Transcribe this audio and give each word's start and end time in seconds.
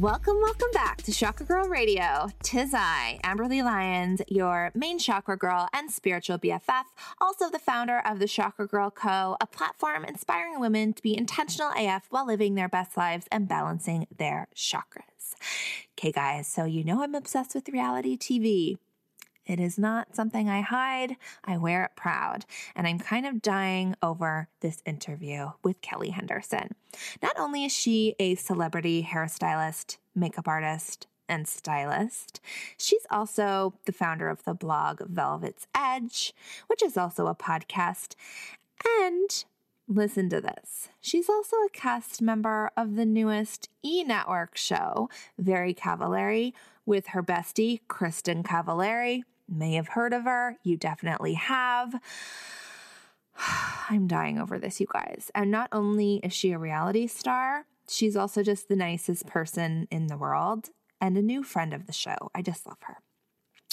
Welcome, 0.00 0.36
welcome 0.40 0.70
back 0.72 1.02
to 1.02 1.12
Chakra 1.12 1.44
Girl 1.44 1.68
Radio. 1.68 2.28
Tis 2.44 2.72
I, 2.72 3.18
Amberly 3.24 3.64
Lyons, 3.64 4.22
your 4.28 4.70
main 4.72 4.96
chakra 5.00 5.36
girl 5.36 5.68
and 5.72 5.90
spiritual 5.90 6.38
BFF, 6.38 6.84
also 7.20 7.50
the 7.50 7.58
founder 7.58 8.00
of 8.06 8.20
the 8.20 8.28
Chakra 8.28 8.68
Girl 8.68 8.92
Co., 8.92 9.36
a 9.40 9.46
platform 9.46 10.04
inspiring 10.04 10.60
women 10.60 10.92
to 10.92 11.02
be 11.02 11.18
intentional 11.18 11.72
AF 11.76 12.06
while 12.10 12.24
living 12.24 12.54
their 12.54 12.68
best 12.68 12.96
lives 12.96 13.26
and 13.32 13.48
balancing 13.48 14.06
their 14.16 14.46
chakras. 14.54 15.34
Okay, 15.98 16.12
guys, 16.12 16.46
so 16.46 16.64
you 16.64 16.84
know 16.84 17.02
I'm 17.02 17.16
obsessed 17.16 17.56
with 17.56 17.68
reality 17.68 18.16
TV. 18.16 18.78
It 19.48 19.58
is 19.58 19.78
not 19.78 20.14
something 20.14 20.48
I 20.48 20.60
hide. 20.60 21.16
I 21.42 21.56
wear 21.56 21.82
it 21.84 21.92
proud. 21.96 22.44
And 22.76 22.86
I'm 22.86 22.98
kind 22.98 23.26
of 23.26 23.40
dying 23.40 23.96
over 24.02 24.48
this 24.60 24.82
interview 24.84 25.52
with 25.64 25.80
Kelly 25.80 26.10
Henderson. 26.10 26.74
Not 27.22 27.38
only 27.38 27.64
is 27.64 27.72
she 27.72 28.14
a 28.18 28.34
celebrity 28.34 29.08
hairstylist, 29.10 29.96
makeup 30.14 30.46
artist, 30.46 31.06
and 31.30 31.48
stylist, 31.48 32.40
she's 32.76 33.06
also 33.10 33.74
the 33.86 33.92
founder 33.92 34.28
of 34.28 34.44
the 34.44 34.54
blog 34.54 35.00
Velvet's 35.08 35.66
Edge, 35.74 36.34
which 36.66 36.82
is 36.82 36.96
also 36.96 37.26
a 37.26 37.34
podcast. 37.34 38.14
And 39.02 39.44
listen 39.86 40.28
to 40.28 40.40
this. 40.40 40.90
She's 41.00 41.28
also 41.28 41.56
a 41.56 41.70
cast 41.72 42.20
member 42.20 42.70
of 42.76 42.96
the 42.96 43.06
newest 43.06 43.68
E 43.82 44.04
Network 44.04 44.56
show, 44.56 45.08
Very 45.38 45.72
Cavallari, 45.74 46.52
with 46.84 47.08
her 47.08 47.22
bestie, 47.22 47.80
Kristin 47.88 48.42
Cavallari 48.42 49.22
may 49.48 49.74
have 49.74 49.88
heard 49.88 50.12
of 50.12 50.24
her. 50.24 50.56
You 50.62 50.76
definitely 50.76 51.34
have. 51.34 51.94
I'm 53.90 54.06
dying 54.06 54.38
over 54.38 54.58
this, 54.58 54.80
you 54.80 54.86
guys. 54.92 55.30
And 55.34 55.50
not 55.50 55.68
only 55.72 56.16
is 56.16 56.32
she 56.32 56.52
a 56.52 56.58
reality 56.58 57.06
star, 57.06 57.66
she's 57.88 58.16
also 58.16 58.42
just 58.42 58.68
the 58.68 58.76
nicest 58.76 59.26
person 59.26 59.88
in 59.90 60.08
the 60.08 60.16
world 60.16 60.70
and 61.00 61.16
a 61.16 61.22
new 61.22 61.42
friend 61.42 61.72
of 61.72 61.86
the 61.86 61.92
show. 61.92 62.30
I 62.34 62.42
just 62.42 62.66
love 62.66 62.78
her. 62.82 62.98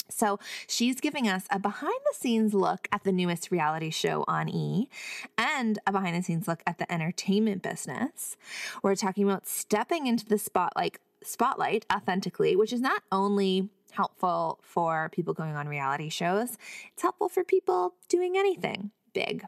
So, 0.08 0.38
she's 0.68 1.00
giving 1.00 1.26
us 1.26 1.46
a 1.50 1.58
behind 1.58 1.98
the 2.04 2.16
scenes 2.16 2.54
look 2.54 2.86
at 2.92 3.02
the 3.02 3.10
newest 3.10 3.50
reality 3.50 3.90
show 3.90 4.24
on 4.28 4.48
E 4.48 4.88
and 5.36 5.80
a 5.84 5.90
behind 5.90 6.14
the 6.16 6.22
scenes 6.22 6.46
look 6.46 6.62
at 6.64 6.78
the 6.78 6.90
entertainment 6.92 7.62
business. 7.62 8.36
We're 8.84 8.94
talking 8.94 9.24
about 9.24 9.48
stepping 9.48 10.06
into 10.06 10.24
the 10.24 10.38
spotlight 10.38 10.98
spotlight 11.24 11.86
authentically, 11.92 12.54
which 12.54 12.72
is 12.72 12.80
not 12.80 13.02
only 13.10 13.68
helpful 13.92 14.60
for 14.62 15.08
people 15.12 15.34
going 15.34 15.56
on 15.56 15.68
reality 15.68 16.08
shows. 16.08 16.56
It's 16.92 17.02
helpful 17.02 17.28
for 17.28 17.44
people 17.44 17.94
doing 18.08 18.36
anything 18.36 18.90
big. 19.12 19.44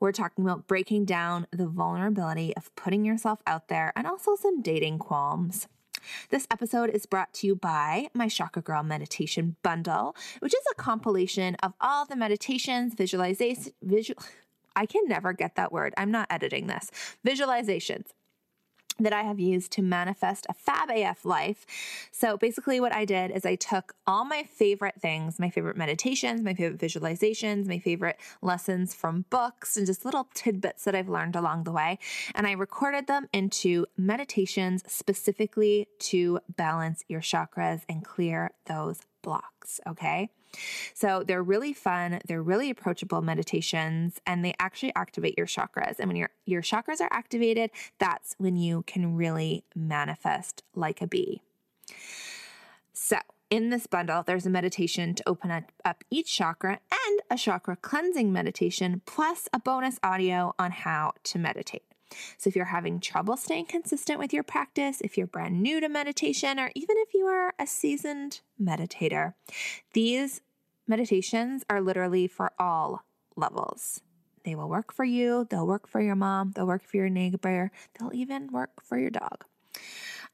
We're 0.00 0.12
talking 0.12 0.44
about 0.44 0.66
breaking 0.66 1.04
down 1.04 1.46
the 1.50 1.66
vulnerability 1.66 2.56
of 2.56 2.74
putting 2.76 3.04
yourself 3.04 3.40
out 3.46 3.68
there 3.68 3.92
and 3.96 4.06
also 4.06 4.36
some 4.36 4.62
dating 4.62 4.98
qualms. 4.98 5.68
This 6.30 6.46
episode 6.50 6.90
is 6.90 7.06
brought 7.06 7.32
to 7.34 7.46
you 7.46 7.56
by 7.56 8.08
my 8.14 8.28
Chakra 8.28 8.62
Girl 8.62 8.82
Meditation 8.82 9.56
Bundle, 9.62 10.14
which 10.38 10.54
is 10.54 10.64
a 10.70 10.74
compilation 10.74 11.56
of 11.62 11.72
all 11.80 12.06
the 12.06 12.16
meditations, 12.16 12.94
visualization, 12.94 13.72
visual. 13.82 14.22
I 14.76 14.86
can 14.86 15.08
never 15.08 15.32
get 15.32 15.56
that 15.56 15.72
word. 15.72 15.94
I'm 15.96 16.10
not 16.10 16.28
editing 16.30 16.66
this. 16.66 16.90
Visualizations 17.26 18.08
that 18.98 19.12
I 19.12 19.22
have 19.22 19.38
used 19.38 19.72
to 19.72 19.82
manifest 19.82 20.46
a 20.48 20.54
fab 20.54 20.90
AF 20.90 21.24
life. 21.24 21.66
So 22.12 22.36
basically, 22.36 22.80
what 22.80 22.92
I 22.92 23.04
did 23.04 23.30
is 23.30 23.44
I 23.44 23.56
took 23.56 23.94
all 24.06 24.24
my 24.24 24.44
favorite 24.44 25.00
things, 25.00 25.38
my 25.38 25.50
favorite 25.50 25.76
meditations, 25.76 26.42
my 26.42 26.54
favorite 26.54 26.80
visualizations, 26.80 27.66
my 27.66 27.78
favorite 27.78 28.18
lessons 28.42 28.94
from 28.94 29.24
books, 29.30 29.76
and 29.76 29.86
just 29.86 30.04
little 30.04 30.28
tidbits 30.34 30.84
that 30.84 30.94
I've 30.94 31.08
learned 31.08 31.36
along 31.36 31.64
the 31.64 31.72
way, 31.72 31.98
and 32.34 32.46
I 32.46 32.52
recorded 32.52 33.06
them 33.06 33.28
into 33.32 33.86
meditations 33.96 34.82
specifically 34.86 35.88
to 36.00 36.40
balance 36.56 37.04
your 37.08 37.20
chakras 37.20 37.82
and 37.88 38.04
clear 38.04 38.52
those 38.66 39.00
blocks. 39.22 39.80
Okay. 39.86 40.30
So 40.94 41.22
they're 41.26 41.42
really 41.42 41.72
fun, 41.72 42.20
they're 42.26 42.42
really 42.42 42.70
approachable 42.70 43.22
meditations, 43.22 44.20
and 44.26 44.44
they 44.44 44.54
actually 44.58 44.94
activate 44.94 45.36
your 45.36 45.46
chakras. 45.46 45.98
And 45.98 46.08
when 46.08 46.16
your, 46.16 46.30
your 46.44 46.62
chakras 46.62 47.00
are 47.00 47.08
activated, 47.10 47.70
that's 47.98 48.34
when 48.38 48.56
you 48.56 48.82
can 48.86 49.16
really 49.16 49.64
manifest 49.74 50.62
like 50.74 51.00
a 51.02 51.06
bee. 51.06 51.42
So, 52.92 53.18
in 53.48 53.70
this 53.70 53.86
bundle, 53.86 54.22
there's 54.24 54.46
a 54.46 54.50
meditation 54.50 55.14
to 55.14 55.28
open 55.28 55.50
up, 55.50 55.70
up, 55.84 56.02
each 56.10 56.34
chakra 56.34 56.80
and 56.90 57.20
a 57.30 57.36
chakra 57.36 57.76
cleansing 57.76 58.32
meditation, 58.32 59.02
plus 59.06 59.48
a 59.52 59.60
bonus 59.60 60.00
audio 60.02 60.54
on 60.58 60.72
how 60.72 61.12
to 61.24 61.38
meditate. 61.38 61.84
So, 62.38 62.48
if 62.48 62.56
you're 62.56 62.64
having 62.66 62.98
trouble 62.98 63.36
staying 63.36 63.66
consistent 63.66 64.18
with 64.18 64.32
your 64.32 64.42
practice, 64.42 65.00
if 65.00 65.16
you're 65.16 65.26
brand 65.26 65.62
new 65.62 65.80
to 65.80 65.88
meditation, 65.88 66.58
or 66.58 66.70
even 66.74 66.96
if 66.98 67.14
you 67.14 67.26
are 67.26 67.52
a 67.58 67.66
seasoned 67.66 68.40
meditator, 68.60 69.34
these 69.92 70.40
meditations 70.86 71.64
are 71.68 71.80
literally 71.80 72.26
for 72.26 72.52
all 72.58 73.04
levels. 73.36 74.00
They 74.44 74.54
will 74.54 74.68
work 74.68 74.92
for 74.92 75.04
you, 75.04 75.46
they'll 75.50 75.66
work 75.66 75.88
for 75.88 76.00
your 76.00 76.14
mom, 76.14 76.52
they'll 76.52 76.66
work 76.66 76.84
for 76.84 76.96
your 76.96 77.08
neighbor, 77.08 77.72
they'll 77.98 78.14
even 78.14 78.52
work 78.52 78.82
for 78.82 78.98
your 78.98 79.10
dog. 79.10 79.44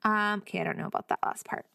Um, 0.04 0.40
okay, 0.40 0.60
I 0.60 0.64
don't 0.64 0.78
know 0.78 0.86
about 0.86 1.08
that 1.08 1.20
last 1.24 1.46
part 1.46 1.66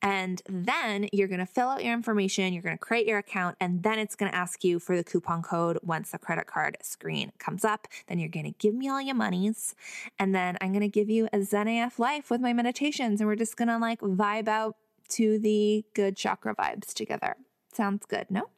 And 0.00 0.42
then 0.48 1.08
you're 1.12 1.28
going 1.28 1.40
to 1.40 1.46
fill 1.46 1.68
out 1.68 1.84
your 1.84 1.92
information, 1.92 2.52
you're 2.52 2.62
going 2.62 2.76
to 2.76 2.84
create 2.84 3.06
your 3.06 3.18
account, 3.18 3.56
and 3.60 3.82
then 3.82 3.98
it's 3.98 4.16
going 4.16 4.30
to 4.30 4.36
ask 4.36 4.64
you 4.64 4.78
for 4.78 4.96
the 4.96 5.04
coupon 5.04 5.42
code 5.42 5.78
once 5.82 6.10
the 6.10 6.18
credit 6.18 6.46
card 6.46 6.76
screen 6.82 7.32
comes 7.38 7.64
up. 7.64 7.86
Then 8.06 8.18
you're 8.18 8.28
going 8.28 8.46
to 8.46 8.58
give 8.58 8.74
me 8.74 8.88
all 8.88 9.00
your 9.00 9.14
monies. 9.14 9.74
And 10.18 10.34
then 10.34 10.56
I'm 10.60 10.72
going 10.72 10.80
to 10.80 10.88
give 10.88 11.10
you 11.10 11.28
a 11.32 11.42
Zen 11.42 11.68
AF 11.68 11.98
life 11.98 12.30
with 12.30 12.40
my 12.40 12.52
meditations. 12.52 13.20
And 13.20 13.28
we're 13.28 13.36
just 13.36 13.56
going 13.56 13.68
to 13.68 13.78
like 13.78 14.00
vibe 14.00 14.48
out 14.48 14.76
to 15.10 15.38
the 15.38 15.84
good 15.94 16.16
chakra 16.16 16.54
vibes 16.56 16.94
together. 16.94 17.36
Sounds 17.72 18.06
good, 18.06 18.26
no? 18.30 18.48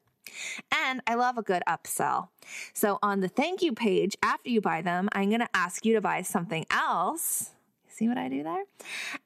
And 0.72 1.00
I 1.06 1.14
love 1.14 1.36
a 1.36 1.42
good 1.42 1.62
upsell. 1.68 2.28
So 2.72 2.98
on 3.02 3.20
the 3.20 3.28
thank 3.28 3.62
you 3.62 3.72
page, 3.72 4.16
after 4.22 4.48
you 4.48 4.60
buy 4.60 4.82
them, 4.82 5.08
I'm 5.12 5.28
going 5.28 5.40
to 5.40 5.48
ask 5.54 5.84
you 5.84 5.94
to 5.94 6.00
buy 6.00 6.22
something 6.22 6.64
else. 6.70 7.50
See 7.94 8.08
what 8.08 8.18
I 8.18 8.28
do 8.28 8.42
there? 8.42 8.64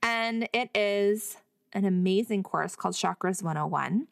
And 0.02 0.46
it 0.52 0.68
is 0.74 1.38
an 1.72 1.86
amazing 1.86 2.42
course 2.42 2.76
called 2.76 2.94
Chakras 2.94 3.42
101. 3.42 4.06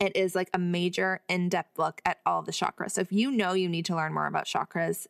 It 0.00 0.16
is 0.16 0.34
like 0.34 0.50
a 0.52 0.58
major 0.58 1.20
in 1.28 1.48
depth 1.48 1.78
look 1.78 2.00
at 2.04 2.18
all 2.26 2.42
the 2.42 2.50
chakras. 2.50 2.92
So 2.92 3.02
if 3.02 3.12
you 3.12 3.30
know 3.30 3.52
you 3.52 3.68
need 3.68 3.84
to 3.84 3.94
learn 3.94 4.12
more 4.12 4.26
about 4.26 4.46
chakras, 4.46 5.06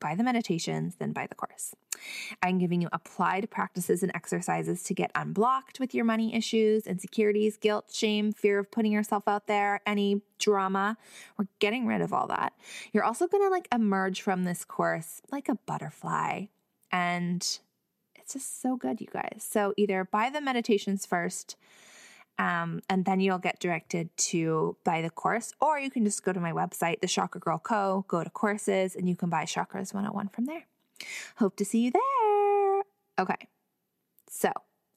buy 0.00 0.14
the 0.14 0.22
meditations, 0.22 0.96
then 0.96 1.12
buy 1.12 1.26
the 1.26 1.34
course. 1.34 1.74
I'm 2.42 2.58
giving 2.58 2.82
you 2.82 2.90
applied 2.92 3.48
practices 3.50 4.02
and 4.02 4.12
exercises 4.14 4.82
to 4.82 4.92
get 4.92 5.10
unblocked 5.14 5.80
with 5.80 5.94
your 5.94 6.04
money 6.04 6.34
issues, 6.34 6.86
insecurities, 6.86 7.56
guilt, 7.56 7.90
shame, 7.90 8.32
fear 8.32 8.58
of 8.58 8.70
putting 8.70 8.92
yourself 8.92 9.26
out 9.26 9.46
there, 9.46 9.80
any 9.86 10.20
drama. 10.38 10.98
We're 11.38 11.46
getting 11.58 11.86
rid 11.86 12.02
of 12.02 12.12
all 12.12 12.26
that. 12.26 12.52
You're 12.92 13.04
also 13.04 13.26
going 13.26 13.44
to 13.44 13.48
like 13.48 13.66
emerge 13.72 14.20
from 14.20 14.44
this 14.44 14.62
course 14.62 15.22
like 15.32 15.48
a 15.48 15.54
butterfly. 15.54 16.46
And 16.92 17.58
it's 18.24 18.32
just 18.32 18.62
so 18.62 18.76
good, 18.76 19.02
you 19.02 19.06
guys. 19.12 19.46
So 19.46 19.74
either 19.76 20.04
buy 20.04 20.30
the 20.30 20.40
meditations 20.40 21.04
first, 21.04 21.56
um, 22.38 22.80
and 22.88 23.04
then 23.04 23.20
you'll 23.20 23.38
get 23.38 23.60
directed 23.60 24.16
to 24.16 24.76
buy 24.82 25.02
the 25.02 25.10
course, 25.10 25.52
or 25.60 25.78
you 25.78 25.90
can 25.90 26.04
just 26.04 26.24
go 26.24 26.32
to 26.32 26.40
my 26.40 26.52
website, 26.52 27.00
The 27.00 27.06
Chakra 27.06 27.38
Girl 27.38 27.58
Co., 27.58 28.06
go 28.08 28.24
to 28.24 28.30
courses, 28.30 28.96
and 28.96 29.08
you 29.08 29.14
can 29.14 29.28
buy 29.28 29.44
Chakras 29.44 29.92
101 29.92 30.28
from 30.28 30.46
there. 30.46 30.66
Hope 31.36 31.56
to 31.56 31.66
see 31.66 31.80
you 31.80 31.90
there. 31.90 32.82
Okay, 33.18 33.48
so 34.28 34.50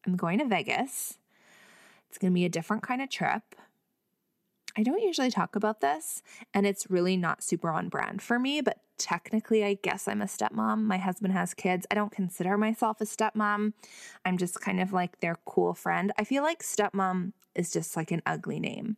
I'm 0.05 0.15
going 0.15 0.39
to 0.39 0.45
Vegas. 0.45 1.17
It's 2.07 2.17
going 2.17 2.31
to 2.31 2.35
be 2.35 2.45
a 2.45 2.49
different 2.49 2.81
kind 2.81 3.01
of 3.01 3.09
trip. 3.09 3.43
I 4.77 4.83
don't 4.83 5.01
usually 5.01 5.31
talk 5.31 5.55
about 5.55 5.81
this, 5.81 6.21
and 6.53 6.67
it's 6.67 6.89
really 6.89 7.17
not 7.17 7.43
super 7.43 7.71
on 7.71 7.89
brand 7.89 8.21
for 8.21 8.37
me, 8.37 8.61
but 8.61 8.79
technically, 8.99 9.63
I 9.63 9.73
guess 9.73 10.07
I'm 10.07 10.21
a 10.21 10.25
stepmom. 10.25 10.83
My 10.83 10.97
husband 10.97 11.33
has 11.33 11.55
kids. 11.55 11.87
I 11.89 11.95
don't 11.95 12.11
consider 12.11 12.57
myself 12.59 13.01
a 13.01 13.05
stepmom. 13.05 13.73
I'm 14.23 14.37
just 14.37 14.61
kind 14.61 14.79
of 14.79 14.93
like 14.93 15.19
their 15.19 15.37
cool 15.45 15.73
friend. 15.73 16.11
I 16.19 16.23
feel 16.23 16.43
like 16.43 16.61
stepmom 16.61 17.33
is 17.55 17.71
just 17.71 17.95
like 17.97 18.11
an 18.11 18.21
ugly 18.27 18.59
name. 18.59 18.97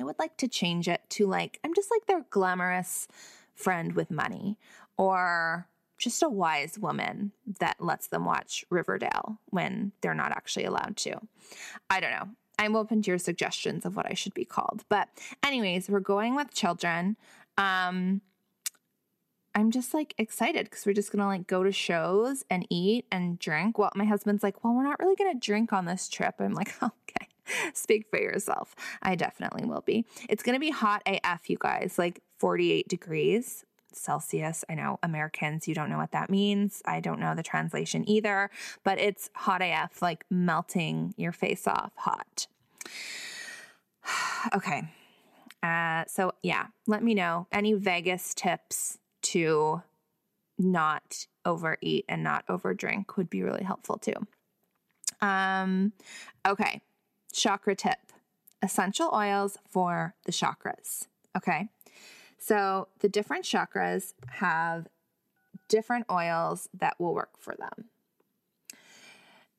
I 0.00 0.04
would 0.04 0.18
like 0.18 0.36
to 0.38 0.48
change 0.48 0.88
it 0.88 1.02
to 1.10 1.26
like, 1.26 1.60
I'm 1.62 1.74
just 1.74 1.92
like 1.92 2.06
their 2.06 2.24
glamorous 2.30 3.06
friend 3.54 3.92
with 3.94 4.10
money 4.10 4.58
or 4.96 5.68
just 5.96 6.22
a 6.22 6.28
wise 6.28 6.78
woman 6.78 7.32
that 7.60 7.76
lets 7.80 8.08
them 8.08 8.24
watch 8.24 8.64
Riverdale 8.70 9.40
when 9.46 9.92
they're 10.00 10.14
not 10.14 10.32
actually 10.32 10.64
allowed 10.64 10.96
to. 10.98 11.20
I 11.90 12.00
don't 12.00 12.12
know. 12.12 12.28
I'm 12.58 12.74
open 12.76 13.02
to 13.02 13.10
your 13.10 13.18
suggestions 13.18 13.86
of 13.86 13.96
what 13.96 14.06
I 14.06 14.14
should 14.14 14.34
be 14.34 14.44
called. 14.44 14.84
But, 14.88 15.08
anyways, 15.44 15.88
we're 15.88 16.00
going 16.00 16.34
with 16.34 16.52
children. 16.52 17.16
Um, 17.56 18.22
I'm 19.54 19.70
just 19.70 19.92
like 19.92 20.14
excited 20.18 20.66
because 20.70 20.86
we're 20.86 20.92
just 20.92 21.10
gonna 21.10 21.26
like 21.26 21.48
go 21.48 21.64
to 21.64 21.72
shows 21.72 22.44
and 22.48 22.64
eat 22.70 23.06
and 23.10 23.38
drink. 23.38 23.76
Well, 23.76 23.90
my 23.96 24.04
husband's 24.04 24.42
like, 24.42 24.62
well, 24.62 24.74
we're 24.74 24.84
not 24.84 25.00
really 25.00 25.16
gonna 25.16 25.34
drink 25.34 25.72
on 25.72 25.84
this 25.84 26.08
trip. 26.08 26.36
I'm 26.38 26.54
like, 26.54 26.74
okay, 26.82 27.28
speak 27.74 28.06
for 28.08 28.20
yourself. 28.20 28.76
I 29.02 29.16
definitely 29.16 29.64
will 29.64 29.80
be. 29.80 30.06
It's 30.28 30.44
gonna 30.44 30.60
be 30.60 30.70
hot 30.70 31.02
AF, 31.06 31.50
you 31.50 31.56
guys, 31.58 31.98
like 31.98 32.22
48 32.38 32.86
degrees. 32.86 33.64
Celsius. 33.92 34.64
I 34.68 34.74
know 34.74 34.98
Americans, 35.02 35.68
you 35.68 35.74
don't 35.74 35.90
know 35.90 35.98
what 35.98 36.12
that 36.12 36.30
means. 36.30 36.82
I 36.84 37.00
don't 37.00 37.20
know 37.20 37.34
the 37.34 37.42
translation 37.42 38.08
either, 38.08 38.50
but 38.84 38.98
it's 38.98 39.30
hot 39.34 39.62
AF, 39.62 40.02
like 40.02 40.24
melting 40.30 41.14
your 41.16 41.32
face 41.32 41.66
off 41.66 41.92
hot. 41.96 42.46
okay. 44.54 44.82
Uh, 45.62 46.04
so, 46.06 46.32
yeah, 46.42 46.66
let 46.86 47.02
me 47.02 47.14
know 47.14 47.46
any 47.50 47.74
Vegas 47.74 48.32
tips 48.34 48.98
to 49.22 49.82
not 50.58 51.26
overeat 51.44 52.04
and 52.08 52.22
not 52.22 52.46
overdrink 52.46 53.16
would 53.16 53.30
be 53.30 53.42
really 53.42 53.64
helpful 53.64 53.98
too. 53.98 54.14
Um, 55.20 55.92
okay, 56.46 56.82
chakra 57.32 57.74
tip 57.74 57.98
essential 58.62 59.10
oils 59.12 59.58
for 59.68 60.14
the 60.24 60.32
chakras. 60.32 61.06
Okay, 61.36 61.68
so 62.38 62.88
the 63.00 63.08
different 63.08 63.44
chakras 63.44 64.14
have 64.28 64.88
different 65.68 66.06
oils 66.10 66.68
that 66.72 66.98
will 66.98 67.14
work 67.14 67.38
for 67.38 67.54
them. 67.54 67.86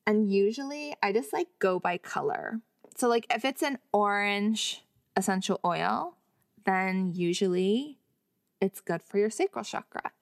And 0.06 0.30
usually 0.32 0.96
I 1.02 1.12
just 1.12 1.32
like 1.32 1.48
go 1.58 1.78
by 1.78 1.98
color. 1.98 2.60
So, 2.96 3.08
like 3.08 3.26
if 3.32 3.44
it's 3.44 3.62
an 3.62 3.78
orange 3.92 4.82
essential 5.16 5.60
oil, 5.64 6.16
then 6.64 7.12
usually 7.14 7.98
it's 8.60 8.80
good 8.80 9.02
for 9.02 9.18
your 9.18 9.30
sacral 9.30 9.64
chakra. 9.64 10.12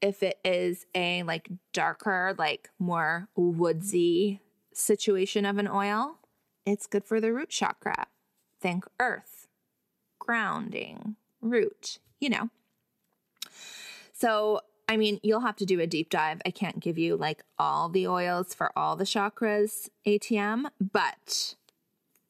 If 0.00 0.22
it 0.22 0.38
is 0.44 0.86
a 0.94 1.22
like 1.24 1.48
darker, 1.72 2.34
like 2.38 2.70
more 2.78 3.28
woodsy 3.34 4.40
situation 4.72 5.44
of 5.44 5.58
an 5.58 5.66
oil, 5.66 6.18
it's 6.64 6.86
good 6.86 7.04
for 7.04 7.20
the 7.20 7.32
root 7.32 7.50
chakra. 7.50 8.06
Think 8.60 8.86
earth, 9.00 9.48
grounding, 10.18 11.16
root, 11.50 11.98
you 12.20 12.28
know. 12.28 12.50
So, 14.12 14.60
I 14.88 14.96
mean, 14.96 15.20
you'll 15.22 15.40
have 15.40 15.56
to 15.56 15.66
do 15.66 15.80
a 15.80 15.86
deep 15.86 16.10
dive. 16.10 16.40
I 16.46 16.50
can't 16.50 16.80
give 16.80 16.96
you 16.96 17.16
like 17.16 17.42
all 17.58 17.88
the 17.88 18.06
oils 18.06 18.54
for 18.54 18.70
all 18.78 18.96
the 18.96 19.04
chakras 19.04 19.88
ATM, 20.06 20.66
but 20.80 21.54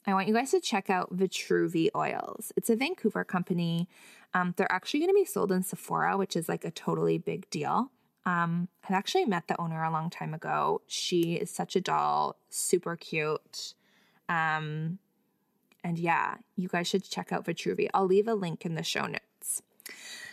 I 0.06 0.14
want 0.14 0.28
you 0.28 0.34
guys 0.34 0.52
to 0.52 0.60
check 0.60 0.88
out 0.88 1.16
Vitruvi 1.16 1.90
Oils. 1.94 2.52
It's 2.56 2.70
a 2.70 2.76
Vancouver 2.76 3.24
company. 3.24 3.88
Um, 4.34 4.54
they're 4.56 4.70
actually 4.70 5.00
going 5.00 5.10
to 5.10 5.14
be 5.14 5.24
sold 5.24 5.52
in 5.52 5.62
Sephora, 5.62 6.16
which 6.16 6.36
is 6.36 6.48
like 6.48 6.64
a 6.64 6.70
totally 6.70 7.18
big 7.18 7.48
deal. 7.50 7.90
Um, 8.24 8.68
I've 8.84 8.94
actually 8.94 9.24
met 9.24 9.48
the 9.48 9.60
owner 9.60 9.82
a 9.82 9.90
long 9.90 10.10
time 10.10 10.34
ago. 10.34 10.82
She 10.86 11.34
is 11.34 11.50
such 11.50 11.76
a 11.76 11.80
doll, 11.80 12.36
super 12.50 12.96
cute. 12.96 13.74
Um, 14.28 14.98
and 15.86 16.00
yeah, 16.00 16.34
you 16.56 16.66
guys 16.66 16.88
should 16.88 17.08
check 17.08 17.30
out 17.30 17.44
Vitruvi. 17.44 17.88
I'll 17.94 18.06
leave 18.06 18.26
a 18.26 18.34
link 18.34 18.66
in 18.66 18.74
the 18.74 18.82
show 18.82 19.06
notes. 19.06 19.62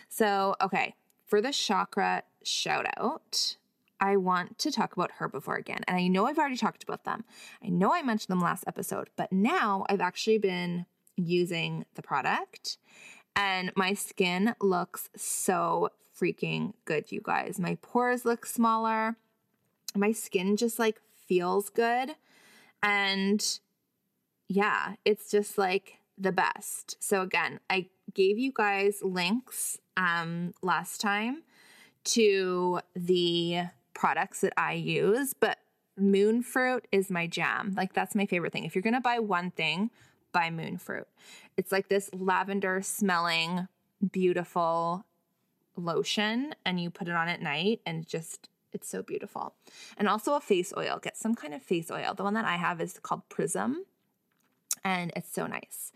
So, 0.08 0.56
okay, 0.60 0.96
for 1.24 1.40
the 1.40 1.52
chakra 1.52 2.24
shout 2.42 2.86
out, 2.96 3.56
I 4.00 4.16
want 4.16 4.58
to 4.58 4.72
talk 4.72 4.94
about 4.96 5.12
Herbivore 5.20 5.60
again. 5.60 5.82
And 5.86 5.96
I 5.96 6.08
know 6.08 6.26
I've 6.26 6.38
already 6.38 6.56
talked 6.56 6.82
about 6.82 7.04
them. 7.04 7.24
I 7.64 7.68
know 7.68 7.94
I 7.94 8.02
mentioned 8.02 8.32
them 8.32 8.40
last 8.40 8.64
episode, 8.66 9.10
but 9.14 9.32
now 9.32 9.86
I've 9.88 10.00
actually 10.00 10.38
been 10.38 10.86
using 11.14 11.84
the 11.94 12.02
product 12.02 12.76
and 13.36 13.70
my 13.76 13.94
skin 13.94 14.56
looks 14.60 15.08
so 15.14 15.90
freaking 16.20 16.72
good, 16.84 17.12
you 17.12 17.20
guys. 17.22 17.60
My 17.60 17.76
pores 17.80 18.24
look 18.24 18.44
smaller. 18.44 19.16
My 19.94 20.10
skin 20.10 20.56
just 20.56 20.80
like 20.80 21.00
feels 21.28 21.70
good. 21.70 22.16
And 22.82 23.60
yeah, 24.48 24.94
it's 25.04 25.30
just 25.30 25.58
like 25.58 25.98
the 26.18 26.32
best. 26.32 26.96
So 27.02 27.22
again, 27.22 27.60
I 27.68 27.88
gave 28.12 28.38
you 28.38 28.52
guys 28.54 29.00
links 29.02 29.78
um 29.96 30.54
last 30.62 31.00
time 31.00 31.42
to 32.04 32.80
the 32.94 33.62
products 33.94 34.40
that 34.40 34.52
I 34.56 34.74
use, 34.74 35.34
but 35.34 35.58
moon 35.96 36.42
fruit 36.42 36.86
is 36.92 37.10
my 37.10 37.26
jam. 37.26 37.74
Like 37.76 37.92
that's 37.92 38.14
my 38.14 38.26
favorite 38.26 38.52
thing. 38.52 38.64
If 38.64 38.74
you're 38.74 38.82
going 38.82 38.94
to 38.94 39.00
buy 39.00 39.18
one 39.18 39.50
thing, 39.50 39.90
buy 40.32 40.50
moon 40.50 40.76
fruit. 40.76 41.06
It's 41.56 41.72
like 41.72 41.88
this 41.88 42.10
lavender 42.12 42.82
smelling 42.82 43.68
beautiful 44.12 45.06
lotion 45.76 46.54
and 46.64 46.80
you 46.80 46.90
put 46.90 47.08
it 47.08 47.14
on 47.14 47.28
at 47.28 47.40
night 47.40 47.80
and 47.86 48.06
just 48.06 48.48
it's 48.72 48.88
so 48.88 49.02
beautiful. 49.02 49.54
And 49.96 50.08
also 50.08 50.34
a 50.34 50.40
face 50.40 50.72
oil. 50.76 50.98
Get 51.00 51.16
some 51.16 51.36
kind 51.36 51.54
of 51.54 51.62
face 51.62 51.92
oil. 51.92 52.12
The 52.14 52.24
one 52.24 52.34
that 52.34 52.44
I 52.44 52.56
have 52.56 52.80
is 52.80 52.98
called 53.00 53.28
Prism 53.28 53.84
and 54.84 55.12
it's 55.16 55.32
so 55.32 55.46
nice. 55.46 55.92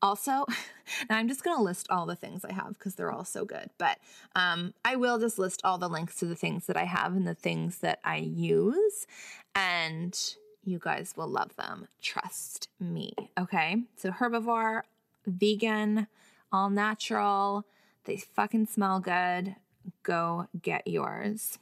Also, 0.00 0.46
now 1.10 1.16
I'm 1.16 1.28
just 1.28 1.44
going 1.44 1.56
to 1.56 1.62
list 1.62 1.86
all 1.90 2.06
the 2.06 2.16
things 2.16 2.44
I 2.44 2.52
have 2.52 2.76
because 2.78 2.96
they're 2.96 3.12
all 3.12 3.24
so 3.24 3.44
good, 3.44 3.70
but 3.78 3.98
um, 4.34 4.74
I 4.84 4.96
will 4.96 5.18
just 5.18 5.38
list 5.38 5.60
all 5.64 5.78
the 5.78 5.88
links 5.88 6.16
to 6.16 6.24
the 6.24 6.34
things 6.34 6.66
that 6.66 6.76
I 6.76 6.84
have 6.84 7.14
and 7.14 7.26
the 7.26 7.34
things 7.34 7.78
that 7.78 8.00
I 8.04 8.16
use, 8.16 9.06
and 9.54 10.18
you 10.64 10.78
guys 10.78 11.14
will 11.16 11.28
love 11.28 11.54
them. 11.56 11.88
Trust 12.00 12.68
me. 12.80 13.12
Okay. 13.38 13.82
So, 13.96 14.10
herbivore, 14.10 14.82
vegan, 15.26 16.08
all 16.52 16.70
natural, 16.70 17.64
they 18.04 18.16
fucking 18.16 18.66
smell 18.66 19.00
good. 19.00 19.56
Go 20.02 20.48
get 20.60 20.86
yours. 20.86 21.58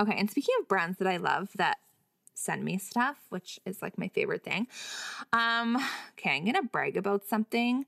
Okay. 0.00 0.14
And 0.16 0.30
speaking 0.30 0.54
of 0.60 0.68
brands 0.68 0.98
that 0.98 1.08
I 1.08 1.18
love 1.18 1.50
that 1.56 1.78
send 2.34 2.64
me 2.64 2.78
stuff, 2.78 3.16
which 3.30 3.60
is 3.64 3.80
like 3.80 3.96
my 3.96 4.08
favorite 4.08 4.44
thing. 4.44 4.66
Um, 5.32 5.76
okay, 6.12 6.36
I'm 6.36 6.44
gonna 6.44 6.62
brag 6.62 6.96
about 6.96 7.26
something. 7.26 7.86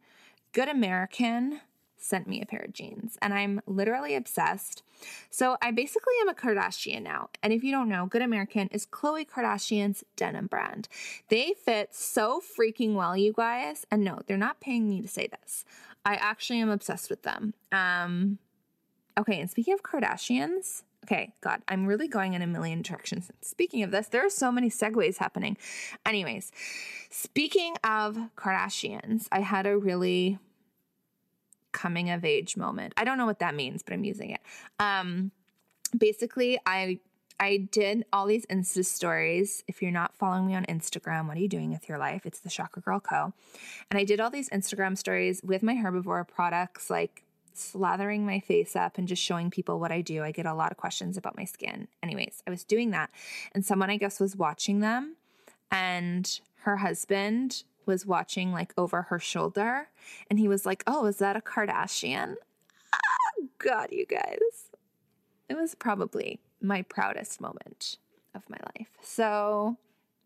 Good 0.52 0.68
American 0.68 1.60
sent 1.98 2.26
me 2.26 2.40
a 2.40 2.46
pair 2.46 2.60
of 2.60 2.72
jeans 2.72 3.18
and 3.20 3.34
I'm 3.34 3.60
literally 3.66 4.14
obsessed. 4.14 4.82
So 5.30 5.56
I 5.60 5.70
basically 5.70 6.14
am 6.20 6.28
a 6.28 6.34
Kardashian 6.34 7.02
now. 7.02 7.30
And 7.42 7.52
if 7.52 7.64
you 7.64 7.72
don't 7.72 7.88
know, 7.88 8.06
Good 8.06 8.22
American 8.22 8.68
is 8.68 8.86
Khloe 8.86 9.28
Kardashian's 9.28 10.04
denim 10.14 10.46
brand. 10.46 10.88
They 11.28 11.54
fit 11.64 11.94
so 11.94 12.40
freaking 12.40 12.94
well, 12.94 13.16
you 13.16 13.32
guys. 13.32 13.86
And 13.90 14.04
no, 14.04 14.20
they're 14.26 14.36
not 14.36 14.60
paying 14.60 14.88
me 14.88 15.02
to 15.02 15.08
say 15.08 15.26
this. 15.26 15.64
I 16.04 16.14
actually 16.14 16.60
am 16.60 16.70
obsessed 16.70 17.10
with 17.10 17.22
them. 17.22 17.54
Um 17.72 18.38
okay, 19.18 19.40
and 19.40 19.50
speaking 19.50 19.74
of 19.74 19.82
Kardashians, 19.82 20.82
Okay, 21.06 21.32
God, 21.40 21.62
I'm 21.68 21.86
really 21.86 22.08
going 22.08 22.34
in 22.34 22.42
a 22.42 22.48
million 22.48 22.82
directions. 22.82 23.30
Speaking 23.40 23.84
of 23.84 23.92
this, 23.92 24.08
there 24.08 24.26
are 24.26 24.30
so 24.30 24.50
many 24.50 24.68
segues 24.68 25.18
happening. 25.18 25.56
Anyways, 26.04 26.50
speaking 27.10 27.76
of 27.84 28.18
Kardashians, 28.36 29.28
I 29.30 29.38
had 29.40 29.68
a 29.68 29.78
really 29.78 30.40
coming 31.70 32.10
of 32.10 32.24
age 32.24 32.56
moment. 32.56 32.92
I 32.96 33.04
don't 33.04 33.18
know 33.18 33.26
what 33.26 33.38
that 33.38 33.54
means, 33.54 33.84
but 33.84 33.94
I'm 33.94 34.02
using 34.02 34.30
it. 34.30 34.40
Um, 34.80 35.30
basically, 35.96 36.58
I 36.66 36.98
I 37.38 37.68
did 37.70 38.04
all 38.12 38.26
these 38.26 38.46
Insta 38.46 38.84
stories. 38.84 39.62
If 39.68 39.82
you're 39.82 39.92
not 39.92 40.16
following 40.16 40.46
me 40.46 40.56
on 40.56 40.64
Instagram, 40.64 41.28
what 41.28 41.36
are 41.36 41.40
you 41.40 41.48
doing 41.48 41.70
with 41.70 41.88
your 41.88 41.98
life? 41.98 42.22
It's 42.24 42.40
the 42.40 42.48
Chakra 42.48 42.82
Girl 42.82 42.98
Co. 42.98 43.32
And 43.90 44.00
I 44.00 44.04
did 44.04 44.20
all 44.20 44.30
these 44.30 44.48
Instagram 44.48 44.98
stories 44.98 45.40
with 45.44 45.62
my 45.62 45.74
herbivore 45.74 46.26
products, 46.26 46.90
like 46.90 47.22
slathering 47.56 48.20
my 48.20 48.40
face 48.40 48.76
up 48.76 48.98
and 48.98 49.08
just 49.08 49.22
showing 49.22 49.50
people 49.50 49.80
what 49.80 49.92
I 49.92 50.00
do. 50.00 50.22
I 50.22 50.30
get 50.30 50.46
a 50.46 50.54
lot 50.54 50.70
of 50.70 50.76
questions 50.76 51.16
about 51.16 51.36
my 51.36 51.44
skin. 51.44 51.88
Anyways, 52.02 52.42
I 52.46 52.50
was 52.50 52.64
doing 52.64 52.90
that. 52.90 53.10
And 53.52 53.64
someone, 53.64 53.90
I 53.90 53.96
guess, 53.96 54.20
was 54.20 54.36
watching 54.36 54.80
them. 54.80 55.16
And 55.70 56.40
her 56.62 56.76
husband 56.76 57.64
was 57.86 58.04
watching 58.04 58.52
like 58.52 58.72
over 58.76 59.02
her 59.02 59.18
shoulder 59.18 59.88
and 60.28 60.38
he 60.38 60.48
was 60.48 60.66
like, 60.66 60.82
Oh, 60.86 61.06
is 61.06 61.18
that 61.18 61.36
a 61.36 61.40
Kardashian? 61.40 62.34
Oh, 62.92 63.48
God, 63.58 63.88
you 63.92 64.06
guys. 64.06 64.70
It 65.48 65.56
was 65.56 65.74
probably 65.74 66.40
my 66.60 66.82
proudest 66.82 67.40
moment 67.40 67.98
of 68.34 68.42
my 68.48 68.58
life. 68.76 68.88
So 69.02 69.76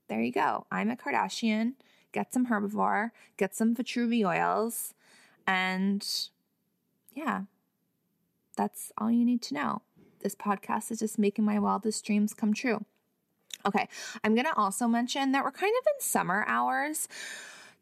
there 0.08 0.22
you 0.22 0.32
go. 0.32 0.66
I'm 0.70 0.90
a 0.90 0.96
Kardashian. 0.96 1.74
Get 2.12 2.32
some 2.32 2.46
herbivore, 2.46 3.10
get 3.36 3.54
some 3.54 3.74
Vitruvi 3.74 4.26
oils, 4.26 4.94
and 5.46 6.04
yeah, 7.14 7.42
that's 8.56 8.92
all 8.98 9.10
you 9.10 9.24
need 9.24 9.42
to 9.42 9.54
know. 9.54 9.82
This 10.20 10.34
podcast 10.34 10.90
is 10.90 10.98
just 10.98 11.18
making 11.18 11.44
my 11.44 11.58
wildest 11.58 12.04
dreams 12.04 12.34
come 12.34 12.52
true. 12.52 12.84
Okay, 13.64 13.88
I'm 14.24 14.34
gonna 14.34 14.52
also 14.56 14.86
mention 14.86 15.32
that 15.32 15.44
we're 15.44 15.52
kind 15.52 15.74
of 15.80 15.86
in 15.94 16.00
summer 16.00 16.44
hours 16.46 17.08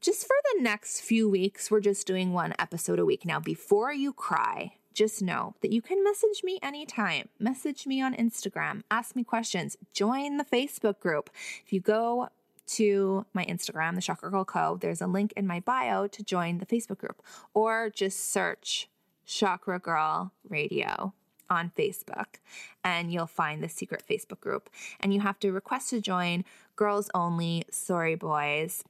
just 0.00 0.26
for 0.26 0.37
the 0.54 0.62
next 0.62 1.00
few 1.00 1.28
weeks, 1.28 1.73
we're 1.73 1.80
just 1.80 2.06
doing 2.06 2.32
one 2.32 2.54
episode 2.58 3.00
a 3.00 3.04
week. 3.04 3.25
Now, 3.25 3.40
before 3.40 3.92
you 3.92 4.12
cry, 4.12 4.75
just 4.94 5.23
know 5.23 5.54
that 5.61 5.73
you 5.73 5.82
can 5.82 6.04
message 6.04 6.44
me 6.44 6.61
anytime. 6.62 7.28
Message 7.40 7.85
me 7.85 8.00
on 8.00 8.14
Instagram, 8.14 8.82
ask 8.92 9.16
me 9.16 9.25
questions, 9.25 9.76
join 9.92 10.37
the 10.37 10.44
Facebook 10.44 11.00
group. 11.00 11.30
If 11.64 11.73
you 11.73 11.80
go 11.80 12.28
to 12.68 13.26
my 13.32 13.44
Instagram, 13.47 13.97
the 13.97 14.00
Chakra 14.00 14.30
Girl 14.30 14.44
Co., 14.44 14.76
there's 14.80 15.02
a 15.02 15.08
link 15.08 15.32
in 15.37 15.49
my 15.49 15.58
bio 15.58 16.06
to 16.06 16.23
join 16.23 16.58
the 16.58 16.66
Facebook 16.66 16.99
group, 16.99 17.20
or 17.52 17.90
just 17.90 18.30
search 18.30 18.88
Chakra 19.28 19.78
Girl 19.78 20.32
Radio 20.49 21.12
on 21.50 21.70
Facebook 21.78 22.37
and 22.82 23.12
you'll 23.12 23.26
find 23.26 23.62
the 23.62 23.68
secret 23.68 24.02
Facebook 24.08 24.40
group. 24.40 24.70
And 25.00 25.12
you 25.12 25.20
have 25.20 25.38
to 25.40 25.52
request 25.52 25.90
to 25.90 26.00
join 26.00 26.44
girls 26.76 27.11
only, 27.14 27.64
sorry 27.70 28.14
boys. 28.14 28.82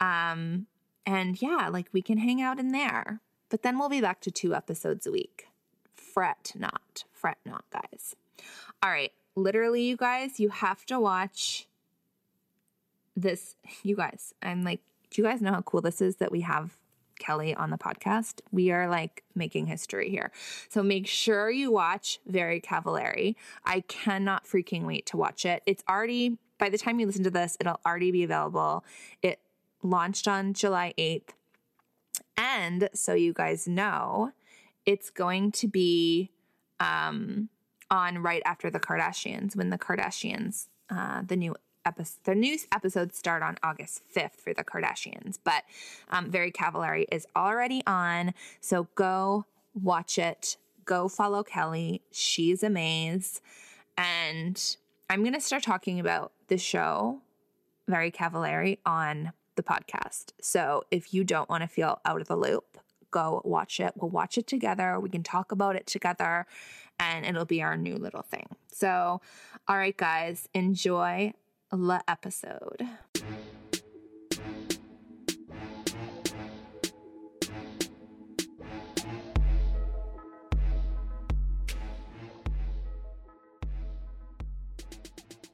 Um, 0.00 0.66
and 1.06 1.40
yeah, 1.40 1.68
like 1.68 1.88
we 1.92 2.02
can 2.02 2.18
hang 2.18 2.40
out 2.40 2.58
in 2.58 2.72
there. 2.72 3.20
But 3.48 3.62
then 3.62 3.78
we'll 3.78 3.88
be 3.88 4.00
back 4.00 4.20
to 4.22 4.30
two 4.30 4.54
episodes 4.54 5.06
a 5.06 5.12
week. 5.12 5.48
Fret 5.94 6.52
not. 6.54 7.04
Fret 7.12 7.38
not, 7.44 7.64
guys. 7.70 8.14
All 8.82 8.90
right. 8.90 9.12
Literally, 9.34 9.82
you 9.82 9.96
guys, 9.96 10.38
you 10.38 10.50
have 10.50 10.84
to 10.86 11.00
watch 11.00 11.66
this. 13.16 13.56
You 13.82 13.96
guys, 13.96 14.34
I'm 14.42 14.62
like, 14.64 14.80
do 15.10 15.22
you 15.22 15.28
guys 15.28 15.40
know 15.40 15.52
how 15.52 15.62
cool 15.62 15.80
this 15.80 16.02
is 16.02 16.16
that 16.16 16.30
we 16.30 16.42
have 16.42 16.76
Kelly 17.22 17.54
on 17.54 17.70
the 17.70 17.78
podcast? 17.78 18.40
We 18.50 18.72
are 18.72 18.88
like 18.88 19.22
making 19.34 19.66
history 19.66 20.10
here. 20.10 20.32
So 20.68 20.82
make 20.82 21.06
sure 21.06 21.50
you 21.50 21.70
watch 21.70 22.18
Very 22.26 22.60
Cavallari. 22.60 23.36
I 23.64 23.80
cannot 23.82 24.44
freaking 24.44 24.84
wait 24.86 25.06
to 25.06 25.16
watch 25.16 25.46
it. 25.46 25.62
It's 25.64 25.84
already, 25.88 26.38
by 26.58 26.68
the 26.68 26.78
time 26.78 26.98
you 26.98 27.06
listen 27.06 27.24
to 27.24 27.30
this, 27.30 27.56
it'll 27.60 27.80
already 27.86 28.10
be 28.10 28.24
available. 28.24 28.84
It 29.22 29.38
launched 29.82 30.26
on 30.26 30.52
July 30.52 30.94
8th. 30.98 31.30
And 32.36 32.88
so 32.92 33.14
you 33.14 33.32
guys 33.32 33.68
know, 33.68 34.32
it's 34.84 35.10
going 35.10 35.52
to 35.52 35.68
be 35.68 36.30
um, 36.80 37.48
on 37.90 38.18
right 38.18 38.42
after 38.44 38.70
the 38.70 38.80
Kardashians 38.80 39.54
when 39.54 39.70
the 39.70 39.78
Kardashians, 39.78 40.66
uh, 40.90 41.22
the 41.24 41.36
new 41.36 41.54
episode, 41.84 42.18
the 42.24 42.34
new 42.34 42.58
episodes 42.72 43.16
start 43.16 43.42
on 43.42 43.56
August 43.62 44.02
5th 44.14 44.36
for 44.36 44.54
the 44.54 44.64
Kardashians. 44.64 45.38
But 45.42 45.64
um, 46.10 46.30
Very 46.30 46.52
Cavallari 46.52 47.06
is 47.10 47.26
already 47.36 47.82
on. 47.86 48.34
So 48.60 48.88
go 48.94 49.46
watch 49.74 50.18
it. 50.18 50.56
Go 50.84 51.08
follow 51.08 51.42
Kelly. 51.42 52.02
She's 52.10 52.62
amazed. 52.62 53.40
And 53.96 54.76
I'm 55.10 55.20
going 55.22 55.34
to 55.34 55.40
start 55.40 55.62
talking 55.62 56.00
about 56.00 56.32
the 56.48 56.58
show, 56.58 57.20
Very 57.88 58.10
Cavallari, 58.10 58.78
on 58.86 59.32
the 59.56 59.62
podcast. 59.62 60.32
So 60.40 60.84
if 60.90 61.12
you 61.12 61.24
don't 61.24 61.48
want 61.48 61.62
to 61.62 61.68
feel 61.68 62.00
out 62.04 62.20
of 62.20 62.28
the 62.28 62.36
loop, 62.36 62.78
go 63.10 63.42
watch 63.44 63.78
it. 63.78 63.92
We'll 63.96 64.10
watch 64.10 64.38
it 64.38 64.46
together. 64.46 64.98
We 64.98 65.10
can 65.10 65.22
talk 65.22 65.52
about 65.52 65.76
it 65.76 65.86
together 65.86 66.46
and 66.98 67.26
it'll 67.26 67.44
be 67.44 67.62
our 67.62 67.76
new 67.76 67.96
little 67.96 68.22
thing. 68.22 68.46
So, 68.72 69.20
all 69.68 69.76
right, 69.76 69.96
guys, 69.96 70.48
enjoy 70.54 71.34
episode. 72.08 72.86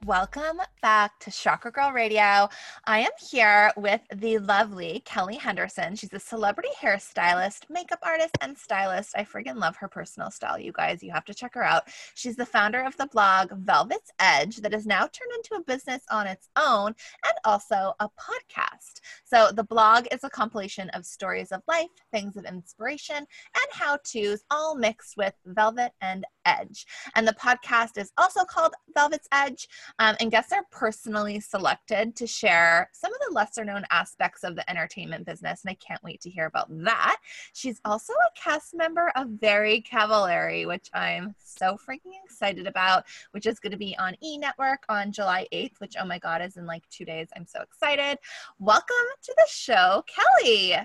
Welcome 0.08 0.62
back 0.80 1.18
to 1.20 1.30
Chakra 1.30 1.70
Girl 1.70 1.92
Radio. 1.92 2.48
I 2.86 3.00
am 3.00 3.10
here 3.30 3.70
with 3.76 4.00
the 4.10 4.38
lovely 4.38 5.02
Kelly 5.04 5.36
Henderson. 5.36 5.96
She's 5.96 6.14
a 6.14 6.18
celebrity 6.18 6.70
hairstylist, 6.80 7.68
makeup 7.68 7.98
artist, 8.02 8.34
and 8.40 8.56
stylist. 8.56 9.14
I 9.18 9.24
friggin' 9.24 9.56
love 9.56 9.76
her 9.76 9.86
personal 9.86 10.30
style, 10.30 10.58
you 10.58 10.72
guys. 10.72 11.02
You 11.02 11.12
have 11.12 11.26
to 11.26 11.34
check 11.34 11.52
her 11.52 11.62
out. 11.62 11.82
She's 12.14 12.36
the 12.36 12.46
founder 12.46 12.80
of 12.80 12.96
the 12.96 13.08
blog 13.08 13.50
Velvet's 13.52 14.10
Edge 14.18 14.56
that 14.62 14.72
has 14.72 14.86
now 14.86 15.00
turned 15.00 15.32
into 15.36 15.56
a 15.56 15.64
business 15.64 16.00
on 16.10 16.26
its 16.26 16.48
own 16.56 16.94
and 17.26 17.34
also 17.44 17.92
a 18.00 18.08
podcast. 18.08 19.02
So 19.26 19.52
the 19.52 19.64
blog 19.64 20.06
is 20.10 20.24
a 20.24 20.30
compilation 20.30 20.88
of 20.94 21.04
stories 21.04 21.52
of 21.52 21.60
life, 21.68 21.90
things 22.12 22.38
of 22.38 22.46
inspiration, 22.46 23.18
and 23.18 23.68
how 23.72 23.98
to's, 24.10 24.42
all 24.50 24.74
mixed 24.74 25.18
with 25.18 25.34
velvet 25.44 25.92
and 26.00 26.24
edge. 26.46 26.86
And 27.14 27.28
the 27.28 27.34
podcast 27.34 27.98
is 27.98 28.10
also 28.16 28.44
called 28.44 28.74
Velvet's 28.94 29.28
Edge. 29.32 29.68
Um, 29.98 30.16
and 30.20 30.30
guests 30.30 30.52
are 30.52 30.64
personally 30.70 31.40
selected 31.40 32.14
to 32.16 32.26
share 32.26 32.88
some 32.92 33.12
of 33.12 33.18
the 33.26 33.34
lesser 33.34 33.64
known 33.64 33.84
aspects 33.90 34.44
of 34.44 34.54
the 34.54 34.68
entertainment 34.70 35.26
business. 35.26 35.62
And 35.64 35.70
I 35.70 35.74
can't 35.74 36.02
wait 36.04 36.20
to 36.22 36.30
hear 36.30 36.46
about 36.46 36.66
that. 36.84 37.16
She's 37.52 37.80
also 37.84 38.12
a 38.12 38.40
cast 38.40 38.74
member 38.74 39.10
of 39.16 39.28
Very 39.28 39.82
Cavallari, 39.82 40.66
which 40.66 40.88
I'm 40.94 41.34
so 41.42 41.76
freaking 41.76 42.12
excited 42.24 42.66
about, 42.66 43.04
which 43.32 43.46
is 43.46 43.58
going 43.58 43.72
to 43.72 43.78
be 43.78 43.96
on 43.98 44.16
E 44.22 44.38
Network 44.38 44.84
on 44.88 45.12
July 45.12 45.46
8th, 45.52 45.80
which, 45.80 45.94
oh 46.00 46.06
my 46.06 46.18
God, 46.18 46.42
is 46.42 46.56
in 46.56 46.66
like 46.66 46.88
two 46.90 47.04
days. 47.04 47.28
I'm 47.36 47.46
so 47.46 47.60
excited. 47.60 48.18
Welcome 48.58 48.96
to 49.22 49.34
the 49.36 49.46
show, 49.48 50.04
Kelly. 50.06 50.76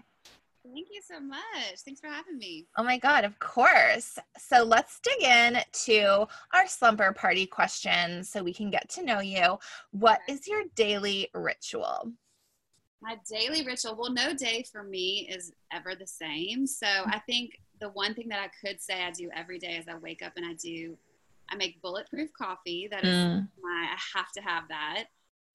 Thank 0.64 0.88
you 0.92 1.02
so 1.02 1.20
much. 1.20 1.80
Thanks 1.84 2.00
for 2.00 2.08
having 2.08 2.38
me. 2.38 2.68
Oh 2.78 2.84
my 2.84 2.98
God, 2.98 3.26
of 3.26 3.38
course. 3.40 4.18
So 4.38 4.64
let's 4.64 5.00
dig 5.02 5.22
in 5.22 5.58
to 5.86 6.28
our 6.54 6.68
slumber 6.68 7.12
party 7.12 7.46
questions 7.46 8.30
so 8.30 8.42
we 8.42 8.54
can 8.54 8.70
get 8.70 8.90
to 8.92 9.04
know 9.04 9.20
you. 9.20 9.58
What 9.92 10.22
is 10.30 10.48
your 10.48 10.64
daily 10.76 11.30
ritual? 11.34 12.14
My 13.02 13.18
daily 13.30 13.66
ritual, 13.66 13.98
well, 14.00 14.14
no 14.14 14.34
day 14.34 14.64
for 14.72 14.84
me 14.84 15.28
is 15.30 15.52
ever 15.74 15.96
the 15.96 16.08
same. 16.08 16.66
So 16.66 16.88
I 16.88 17.20
think 17.20 17.60
the 17.82 17.90
one 17.90 18.14
thing 18.14 18.30
that 18.30 18.40
I 18.40 18.50
could 18.66 18.82
say 18.82 19.04
I 19.04 19.12
do 19.12 19.30
every 19.36 19.60
day 19.60 19.76
is 19.76 19.86
I 19.90 19.98
wake 19.98 20.22
up 20.24 20.34
and 20.38 20.46
I 20.46 20.54
do, 20.54 20.98
I 21.50 21.56
make 21.56 21.82
bulletproof 21.82 22.30
coffee. 22.32 22.88
That 22.90 23.04
is 23.04 23.18
mm. 23.18 23.48
my, 23.62 23.88
I 23.92 24.18
have 24.18 24.32
to 24.38 24.42
have 24.42 24.64
that 24.70 25.08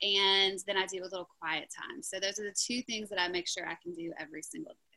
and 0.03 0.61
then 0.67 0.77
I 0.77 0.87
do 0.87 1.03
a 1.03 1.05
little 1.05 1.29
quiet 1.41 1.73
time. 1.75 2.03
So 2.03 2.21
those 2.21 2.39
are 2.39 2.45
the 2.45 2.55
two 2.55 2.83
things 2.83 3.09
that 3.09 3.21
I 3.21 3.29
make 3.29 3.49
sure 3.49 3.67
I 3.67 3.77
can 3.83 3.95
do 3.95 4.13
every 4.21 4.43
single 4.43 4.73
day. 4.73 4.88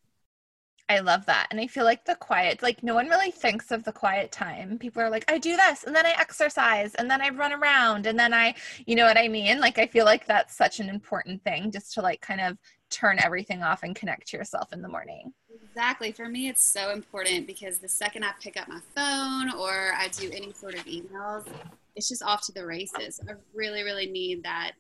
I 0.92 1.00
love 1.00 1.26
that. 1.28 1.48
And 1.52 1.60
I 1.62 1.68
feel 1.68 1.86
like 1.86 2.04
the 2.04 2.16
quiet, 2.16 2.62
like 2.62 2.84
no 2.84 2.94
one 2.94 3.08
really 3.08 3.32
thinks 3.32 3.72
of 3.72 3.86
the 3.86 3.94
quiet 3.94 4.30
time. 4.30 4.78
People 4.78 5.02
are 5.02 5.10
like, 5.10 5.24
I 5.32 5.38
do 5.38 5.56
this 5.56 5.86
and 5.86 5.96
then 5.96 6.06
I 6.06 6.12
exercise 6.20 6.94
and 6.96 7.10
then 7.10 7.22
I 7.22 7.30
run 7.30 7.54
around 7.54 8.08
and 8.08 8.20
then 8.20 8.34
I, 8.34 8.56
you 8.86 8.96
know 8.96 9.06
what 9.06 9.18
I 9.18 9.30
mean? 9.30 9.62
Like 9.62 9.80
I 9.80 9.88
feel 9.88 10.04
like 10.04 10.26
that's 10.26 10.54
such 10.54 10.82
an 10.82 10.90
important 10.90 11.42
thing 11.46 11.72
just 11.72 11.94
to 11.94 12.02
like 12.02 12.20
kind 12.20 12.42
of 12.42 12.58
turn 12.90 13.20
everything 13.24 13.64
off 13.64 13.84
and 13.84 13.96
connect 13.96 14.28
to 14.28 14.38
yourself 14.38 14.74
in 14.74 14.82
the 14.82 14.90
morning. 14.90 15.32
Exactly. 15.64 16.12
For 16.12 16.28
me, 16.28 16.50
it's 16.50 16.62
so 16.64 16.92
important 16.92 17.48
because 17.48 17.78
the 17.78 17.88
second 17.88 18.26
I 18.26 18.34
pick 18.42 18.60
up 18.60 18.68
my 18.68 18.82
phone 18.94 19.58
or 19.58 19.94
I 19.98 20.10
do 20.10 20.30
any 20.34 20.52
sort 20.52 20.74
of 20.74 20.84
emails, 20.84 21.48
it's 21.96 22.10
just 22.10 22.22
off 22.22 22.46
to 22.48 22.52
the 22.52 22.66
races. 22.66 23.22
I 23.30 23.36
really, 23.54 23.84
really 23.84 24.08
need 24.08 24.44
that 24.44 24.74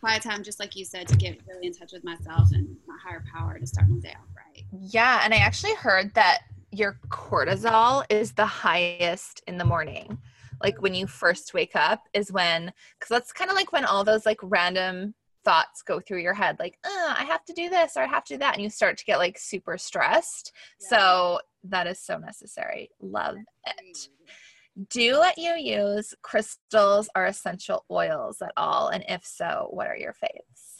quiet 0.00 0.22
time, 0.22 0.42
just 0.42 0.60
like 0.60 0.76
you 0.76 0.84
said, 0.84 1.08
to 1.08 1.16
get 1.16 1.38
really 1.48 1.68
in 1.68 1.72
touch 1.72 1.92
with 1.92 2.04
myself 2.04 2.50
and 2.52 2.76
my 2.86 2.98
higher 3.02 3.24
power 3.34 3.58
to 3.58 3.66
start 3.66 3.88
my 3.88 3.98
day 4.00 4.10
off. 4.10 4.35
Yeah. 4.72 5.20
And 5.24 5.32
I 5.34 5.38
actually 5.38 5.74
heard 5.74 6.14
that 6.14 6.40
your 6.70 6.98
cortisol 7.08 8.04
is 8.10 8.32
the 8.32 8.46
highest 8.46 9.42
in 9.46 9.58
the 9.58 9.64
morning. 9.64 10.18
Like 10.62 10.80
when 10.80 10.94
you 10.94 11.06
first 11.06 11.54
wake 11.54 11.76
up, 11.76 12.08
is 12.12 12.32
when, 12.32 12.72
because 12.98 13.08
that's 13.10 13.32
kind 13.32 13.50
of 13.50 13.56
like 13.56 13.72
when 13.72 13.84
all 13.84 14.04
those 14.04 14.26
like 14.26 14.40
random 14.42 15.14
thoughts 15.44 15.82
go 15.82 16.00
through 16.00 16.18
your 16.18 16.34
head 16.34 16.56
like 16.58 16.76
I 16.84 17.24
have 17.28 17.44
to 17.44 17.52
do 17.52 17.70
this 17.70 17.96
or 17.96 18.02
I 18.02 18.06
have 18.06 18.24
to 18.24 18.34
do 18.34 18.38
that 18.38 18.54
and 18.54 18.62
you 18.64 18.68
start 18.68 18.98
to 18.98 19.04
get 19.04 19.18
like 19.18 19.38
super 19.38 19.78
stressed. 19.78 20.52
Yeah. 20.80 20.88
So 20.88 21.40
that 21.62 21.86
is 21.86 22.00
so 22.00 22.18
necessary. 22.18 22.90
Love 23.00 23.36
it. 23.64 24.08
Do 24.90 25.18
what 25.18 25.38
you 25.38 25.54
use 25.54 26.14
crystals 26.22 27.08
or 27.14 27.26
essential 27.26 27.84
oils 27.90 28.42
at 28.42 28.52
all? 28.56 28.88
And 28.88 29.04
if 29.08 29.24
so, 29.24 29.68
what 29.70 29.86
are 29.86 29.96
your 29.96 30.14
faves? 30.14 30.75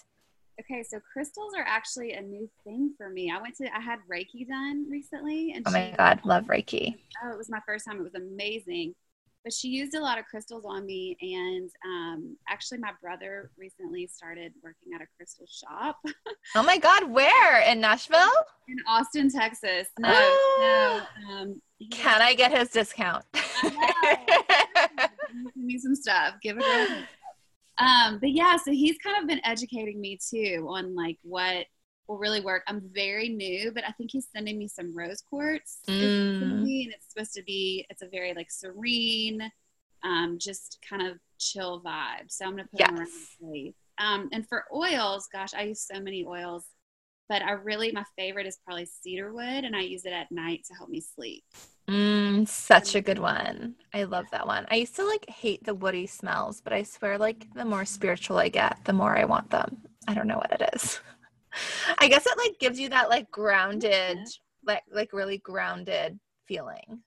Okay, 0.59 0.83
so 0.83 0.99
crystals 1.13 1.53
are 1.57 1.65
actually 1.67 2.13
a 2.13 2.23
new 2.23 2.49
thing 2.65 2.95
for 2.97 3.11
me. 3.11 3.31
I 3.31 3.41
went 3.41 3.57
to 3.57 3.77
I 3.77 3.81
had 3.81 3.99
Reiki 4.11 4.49
done 4.49 4.87
recently 4.91 5.53
and 5.55 5.67
Oh 5.67 5.71
my 5.71 5.91
she, 5.91 5.97
god, 5.97 6.21
love 6.25 6.45
Reiki. 6.45 6.95
Oh, 7.23 7.31
it 7.31 7.37
was 7.37 7.51
my 7.51 7.61
first 7.67 7.85
time. 7.85 7.99
It 7.99 8.03
was 8.03 8.15
amazing. 8.15 8.95
But 9.45 9.53
she 9.53 9.69
used 9.69 9.95
a 9.95 10.01
lot 10.01 10.19
of 10.19 10.25
crystals 10.25 10.65
on 10.67 10.87
me 10.87 11.17
and 11.21 11.71
um, 11.85 12.37
actually 12.49 12.79
my 12.79 12.91
brother 13.01 13.51
recently 13.57 14.09
started 14.09 14.53
working 14.63 14.93
at 14.95 15.03
a 15.03 15.07
crystal 15.17 15.47
shop. 15.47 15.99
Oh 16.55 16.63
my 16.63 16.79
god 16.79 17.11
where? 17.11 17.61
In 17.63 17.81
nashville? 17.81 18.31
In 18.69 18.77
austin 18.89 19.29
texas. 19.29 19.89
No, 19.99 20.09
oh. 20.13 21.07
no 21.29 21.35
um, 21.35 21.61
can 21.91 22.23
i 22.23 22.35
get 22.35 22.57
his 22.57 22.71
discount? 22.71 23.25
Give 23.33 23.73
me 25.57 25.77
some 25.79 25.97
stuff. 25.97 26.35
Give 26.41 26.57
it 26.59 27.07
um, 27.79 28.19
but 28.19 28.31
yeah 28.31 28.57
so 28.57 28.71
he's 28.71 28.97
kind 28.99 29.21
of 29.21 29.29
been 29.29 29.41
educating 29.45 30.01
me 30.01 30.19
too 30.31 30.67
on 30.69 30.95
like 30.95 31.19
what 31.23 31.67
will 32.07 32.19
really 32.19 32.41
work. 32.41 32.63
I'm 32.67 32.83
very 32.93 33.29
new, 33.29 33.73
but 33.73 33.85
I 33.87 33.93
think 33.93 34.11
he's 34.13 34.29
sending 34.35 34.59
me 34.59 34.69
some 34.69 34.97
rose 34.97 35.23
quartz. 35.29 35.81
Mm. 35.89 36.43
and 36.43 36.69
it's 36.69 37.09
supposed 37.09 37.35
to 37.35 37.43
be, 37.43 37.87
it's 37.91 38.03
a 38.03 38.09
very 38.09 38.35
like 38.35 38.51
serene, 38.51 39.51
um, 40.05 40.39
just 40.41 40.79
kind 40.89 41.07
of 41.07 41.19
chill 41.39 41.83
vibe. 41.85 42.29
So 42.31 42.45
I'm 42.45 42.53
going 42.53 42.65
to 42.65 42.71
put 42.71 42.81
yes. 42.81 42.89
them 42.89 42.99
around 42.99 43.09
my 43.41 43.53
face. 43.53 43.75
Um, 43.99 44.29
and 44.33 44.49
for 44.49 44.65
oils, 44.75 45.29
gosh, 45.33 45.55
I 45.55 45.63
use 45.63 45.81
so 45.81 46.01
many 46.01 46.25
oils, 46.25 46.65
but 47.29 47.43
I 47.43 47.53
really, 47.53 47.93
my 47.93 48.05
favorite 48.17 48.47
is 48.47 48.59
probably 48.65 48.87
cedarwood 48.87 49.65
and 49.65 49.75
I 49.75 49.81
use 49.81 50.05
it 50.05 50.13
at 50.13 50.31
night 50.31 50.65
to 50.69 50.75
help 50.75 50.91
me 50.91 51.01
sleep. 51.01 51.45
Mm, 51.89 52.49
such 52.49 52.95
a 52.97 53.01
good 53.01 53.19
one. 53.19 53.77
I 53.95 54.05
love 54.05 54.27
that 54.33 54.47
one. 54.47 54.67
I 54.71 54.77
used 54.77 54.97
to 54.97 55.05
like 55.05 55.29
hate 55.29 55.65
the 55.65 55.75
woody 55.75 56.07
smells, 56.07 56.61
but 56.61 56.73
I 56.73 56.83
swear, 56.83 57.17
like, 57.17 57.47
the 57.55 57.65
more 57.65 57.85
spiritual 57.85 58.39
I 58.39 58.49
get, 58.49 58.79
the 58.85 58.93
more 58.93 59.17
I 59.17 59.25
want 59.25 59.51
them. 59.51 59.79
I 60.09 60.15
don't 60.15 60.27
know 60.27 60.39
what 60.39 60.61
it 60.61 60.71
is. 60.75 61.01
I 61.99 62.09
guess 62.09 62.27
it 62.27 62.39
like 62.39 62.59
gives 62.59 62.79
you 62.79 62.89
that 62.91 63.09
like 63.09 63.31
grounded, 63.31 64.19
like 64.65 64.83
like 64.93 65.13
really 65.13 65.39
grounded 65.39 66.19
feeling. 66.47 67.03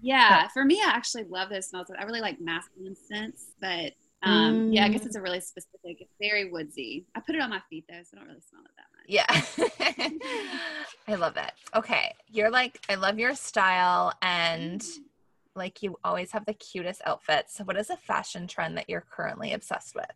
Yeah, 0.00 0.48
for 0.48 0.64
me, 0.64 0.80
I 0.80 0.90
actually 0.90 1.24
love 1.24 1.50
those 1.50 1.68
smells. 1.68 1.88
I 1.98 2.04
really 2.04 2.20
like 2.20 2.40
masculine 2.40 2.94
scents, 2.94 3.52
but 3.60 3.92
um, 4.22 4.70
mm. 4.70 4.74
yeah, 4.74 4.84
I 4.84 4.88
guess 4.88 5.02
mm. 5.02 5.06
it's 5.06 5.16
a 5.16 5.22
really 5.22 5.40
specific. 5.40 6.00
It's 6.00 6.14
very 6.20 6.50
woodsy. 6.50 7.06
I 7.14 7.20
put 7.20 7.34
it 7.34 7.40
on 7.40 7.50
my 7.50 7.60
feet 7.70 7.84
though, 7.88 8.02
so 8.02 8.16
I 8.16 8.20
don't 8.20 8.28
really 8.28 8.40
smell 8.48 8.62
it 8.62 8.70
that 8.76 8.86
much. 8.96 8.97
Yeah, 9.08 9.26
I 11.08 11.14
love 11.16 11.36
it. 11.36 11.50
Okay, 11.74 12.14
you're 12.30 12.50
like 12.50 12.80
I 12.88 12.94
love 12.94 13.18
your 13.18 13.34
style 13.34 14.12
and. 14.22 14.84
Like 15.56 15.82
you 15.82 15.96
always 16.04 16.30
have 16.30 16.46
the 16.46 16.54
cutest 16.54 17.02
outfits. 17.04 17.56
So, 17.56 17.64
what 17.64 17.76
is 17.76 17.90
a 17.90 17.96
fashion 17.96 18.46
trend 18.46 18.76
that 18.76 18.88
you're 18.88 19.04
currently 19.10 19.52
obsessed 19.52 19.96
with? 19.96 20.06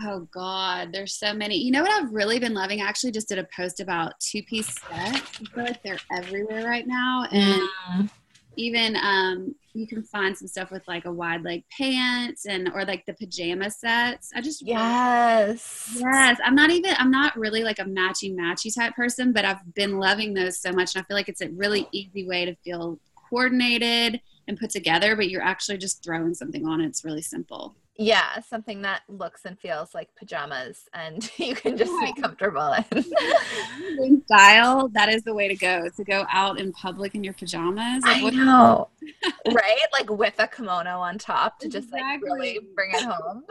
Oh 0.00 0.28
God, 0.32 0.90
there's 0.92 1.14
so 1.14 1.32
many. 1.32 1.56
You 1.56 1.70
know 1.70 1.82
what 1.82 1.90
I've 1.90 2.12
really 2.12 2.38
been 2.38 2.54
loving? 2.54 2.80
I 2.80 2.86
actually 2.86 3.12
just 3.12 3.28
did 3.28 3.38
a 3.38 3.46
post 3.56 3.80
about 3.80 4.18
two 4.18 4.42
piece 4.42 4.66
sets. 4.66 4.90
I 4.92 5.44
feel 5.54 5.64
like 5.64 5.82
they're 5.82 5.98
everywhere 6.12 6.64
right 6.64 6.86
now. 6.86 7.26
And 7.30 7.62
mm. 7.88 8.10
Even 8.56 8.96
um, 8.96 9.54
you 9.72 9.86
can 9.86 10.02
find 10.02 10.36
some 10.36 10.48
stuff 10.48 10.70
with 10.70 10.86
like 10.86 11.04
a 11.04 11.12
wide 11.12 11.42
leg 11.42 11.64
pants 11.76 12.46
and 12.46 12.70
or 12.72 12.84
like 12.84 13.04
the 13.06 13.14
pajama 13.14 13.70
sets. 13.70 14.30
I 14.34 14.40
just 14.40 14.66
Yes. 14.66 15.96
Yes. 15.98 16.38
I'm 16.44 16.54
not 16.54 16.70
even 16.70 16.94
I'm 16.98 17.10
not 17.10 17.36
really 17.36 17.64
like 17.64 17.78
a 17.78 17.84
matchy 17.84 18.34
matchy 18.34 18.74
type 18.74 18.94
person, 18.94 19.32
but 19.32 19.44
I've 19.44 19.74
been 19.74 19.98
loving 19.98 20.34
those 20.34 20.58
so 20.58 20.72
much. 20.72 20.94
And 20.94 21.02
I 21.02 21.06
feel 21.06 21.16
like 21.16 21.28
it's 21.28 21.42
a 21.42 21.50
really 21.50 21.88
easy 21.92 22.26
way 22.26 22.44
to 22.44 22.54
feel 22.56 22.98
coordinated 23.28 24.20
and 24.46 24.58
put 24.58 24.70
together, 24.70 25.16
but 25.16 25.30
you're 25.30 25.42
actually 25.42 25.78
just 25.78 26.04
throwing 26.04 26.34
something 26.34 26.66
on. 26.66 26.80
It's 26.80 27.04
really 27.04 27.22
simple. 27.22 27.74
Yeah, 27.96 28.40
something 28.40 28.82
that 28.82 29.02
looks 29.08 29.44
and 29.44 29.58
feels 29.58 29.94
like 29.94 30.08
pajamas 30.16 30.88
and 30.94 31.30
you 31.38 31.54
can 31.54 31.76
just 31.76 31.92
be 32.00 32.12
comfortable 32.20 32.74
in. 32.90 34.22
style, 34.26 34.88
that 34.94 35.08
is 35.08 35.22
the 35.22 35.32
way 35.32 35.46
to 35.46 35.54
go. 35.54 35.88
To 35.96 36.04
go 36.04 36.26
out 36.32 36.58
in 36.58 36.72
public 36.72 37.14
in 37.14 37.22
your 37.22 37.34
pajamas. 37.34 38.02
Like, 38.02 38.22
I 38.22 38.30
know. 38.30 38.88
right? 39.52 39.86
Like 39.92 40.10
with 40.10 40.34
a 40.38 40.48
kimono 40.48 40.98
on 40.98 41.18
top 41.18 41.60
to 41.60 41.68
just 41.68 41.88
exactly. 41.88 42.30
like 42.30 42.38
really 42.38 42.60
bring 42.74 42.90
it 42.92 43.02
home. 43.02 43.44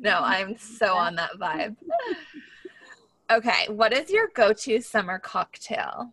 no, 0.00 0.18
I'm 0.22 0.58
so 0.58 0.96
on 0.96 1.14
that 1.16 1.32
vibe. 1.38 1.76
Okay, 3.30 3.68
what 3.68 3.92
is 3.92 4.10
your 4.10 4.28
go-to 4.34 4.80
summer 4.80 5.20
cocktail? 5.20 6.12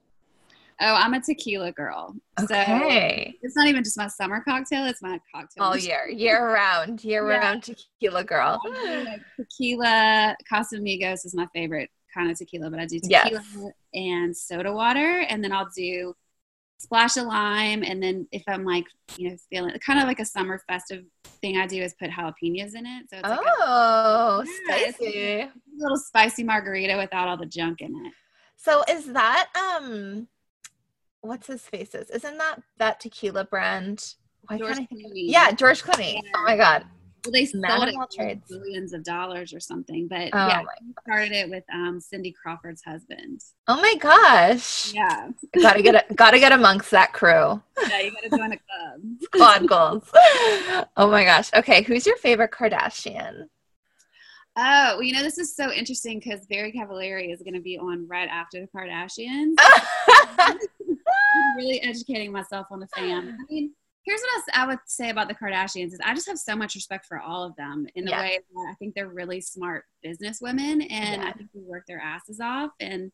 Oh, 0.79 0.93
I'm 0.93 1.13
a 1.13 1.21
tequila 1.21 1.71
girl. 1.71 2.15
Okay. 2.39 3.33
So 3.33 3.39
it's 3.41 3.55
not 3.55 3.67
even 3.67 3.83
just 3.83 3.97
my 3.97 4.07
summer 4.07 4.41
cocktail, 4.41 4.85
it's 4.85 5.01
my 5.01 5.19
cocktail. 5.33 5.63
All 5.63 5.77
year, 5.77 6.07
year 6.07 6.53
round, 6.53 7.03
year 7.03 7.27
yeah. 7.27 7.37
round 7.37 7.63
tequila 7.63 8.23
girl. 8.23 8.61
Like 8.63 9.21
tequila, 9.35 10.35
Casamigos 10.51 11.25
is 11.25 11.33
my 11.35 11.47
favorite 11.47 11.89
kind 12.13 12.29
of 12.29 12.37
tequila, 12.37 12.69
but 12.69 12.79
I 12.79 12.85
do 12.85 12.99
tequila 12.99 13.43
yes. 13.55 13.57
and 13.95 14.37
soda 14.37 14.71
water, 14.71 15.25
and 15.29 15.43
then 15.43 15.51
I'll 15.51 15.69
do 15.75 16.13
splash 16.79 17.17
of 17.17 17.25
lime. 17.25 17.83
And 17.83 18.01
then 18.01 18.27
if 18.31 18.43
I'm 18.47 18.63
like, 18.63 18.85
you 19.17 19.31
know, 19.31 19.37
feeling 19.49 19.75
kind 19.79 19.99
of 19.99 20.05
like 20.05 20.19
a 20.19 20.25
summer 20.25 20.61
festive 20.67 21.05
thing 21.41 21.57
I 21.57 21.65
do 21.65 21.81
is 21.81 21.95
put 21.99 22.11
jalapenos 22.11 22.75
in 22.75 22.85
it. 22.85 23.09
So 23.09 23.17
it's 23.17 23.21
oh, 23.25 24.43
like 24.69 24.77
a, 24.77 24.81
yeah, 24.81 24.91
spicy. 24.91 25.39
A 25.41 25.51
little 25.75 25.97
spicy 25.97 26.43
margarita 26.43 26.97
without 26.97 27.27
all 27.27 27.37
the 27.37 27.47
junk 27.47 27.81
in 27.81 27.95
it. 28.05 28.13
So 28.57 28.83
is 28.89 29.05
that 29.13 29.49
um 29.55 30.27
what's 31.21 31.47
his 31.47 31.61
faces? 31.61 32.09
Isn't 32.09 32.37
that 32.37 32.61
that 32.77 32.99
tequila 32.99 33.45
brand? 33.45 34.15
Why 34.47 34.57
George 34.57 34.75
can't 34.75 34.87
I 34.91 34.95
think 34.95 35.07
Clooney. 35.07 35.23
Yeah, 35.29 35.51
George 35.51 35.83
Clooney. 35.83 36.15
Yeah. 36.15 36.31
Oh 36.35 36.43
my 36.43 36.57
god. 36.57 36.85
Well, 37.25 37.33
they 37.33 37.45
sold 37.45 37.63
it 37.65 37.95
for 38.15 38.35
billions 38.47 38.93
of 38.93 39.03
dollars 39.03 39.53
or 39.53 39.59
something, 39.59 40.07
but 40.07 40.29
oh 40.31 40.47
yeah, 40.47 40.61
he 40.79 40.93
started 41.01 41.31
it 41.33 41.49
with 41.49 41.63
um, 41.73 41.99
Cindy 41.99 42.31
Crawford's 42.31 42.81
husband. 42.83 43.41
Oh 43.67 43.81
my 43.81 43.95
gosh! 43.99 44.93
Yeah, 44.93 45.29
gotta 45.61 45.81
get 45.81 45.95
a, 45.95 46.13
gotta 46.13 46.39
get 46.39 46.53
amongst 46.53 46.89
that 46.91 47.11
crew. 47.11 47.61
Yeah, 47.89 47.99
you 47.99 48.11
gotta 48.11 48.29
join 48.29 48.53
a 48.53 48.57
club. 48.57 49.01
Squad 49.23 49.67
goals. 49.67 50.09
oh 50.95 51.09
my 51.09 51.25
gosh! 51.25 51.49
Okay, 51.53 51.81
who's 51.81 52.05
your 52.05 52.15
favorite 52.17 52.51
Kardashian? 52.51 53.47
Oh, 54.59 54.95
well, 54.95 55.03
you 55.03 55.13
know, 55.13 55.21
this 55.21 55.37
is 55.37 55.55
so 55.55 55.71
interesting 55.71 56.19
because 56.19 56.47
Very 56.47 56.71
Cavallari 56.71 57.31
is 57.31 57.43
going 57.43 57.53
to 57.53 57.59
be 57.61 57.77
on 57.77 58.07
right 58.07 58.27
after 58.27 58.59
the 58.59 58.67
Kardashians. 58.67 59.53
really 61.55 61.81
educating 61.81 62.31
myself 62.31 62.67
on 62.71 62.79
the 62.79 62.87
fam. 62.87 63.37
I 63.39 63.53
mean, 63.53 63.73
here's 64.05 64.21
what 64.21 64.43
I 64.53 64.65
would 64.65 64.79
say 64.85 65.09
about 65.09 65.27
the 65.27 65.35
Kardashians 65.35 65.87
is 65.87 65.99
I 66.03 66.13
just 66.13 66.27
have 66.27 66.39
so 66.39 66.55
much 66.55 66.75
respect 66.75 67.05
for 67.05 67.19
all 67.19 67.43
of 67.43 67.55
them 67.57 67.87
in 67.95 68.05
the 68.05 68.11
yeah. 68.11 68.21
way 68.21 68.39
that 68.53 68.67
I 68.69 68.73
think 68.75 68.95
they're 68.95 69.09
really 69.09 69.41
smart 69.41 69.83
business 70.01 70.39
women 70.41 70.81
and 70.81 71.21
yeah. 71.21 71.27
I 71.27 71.33
think 71.33 71.49
they 71.53 71.61
work 71.61 71.83
their 71.87 71.99
asses 71.99 72.39
off 72.39 72.71
and 72.79 73.11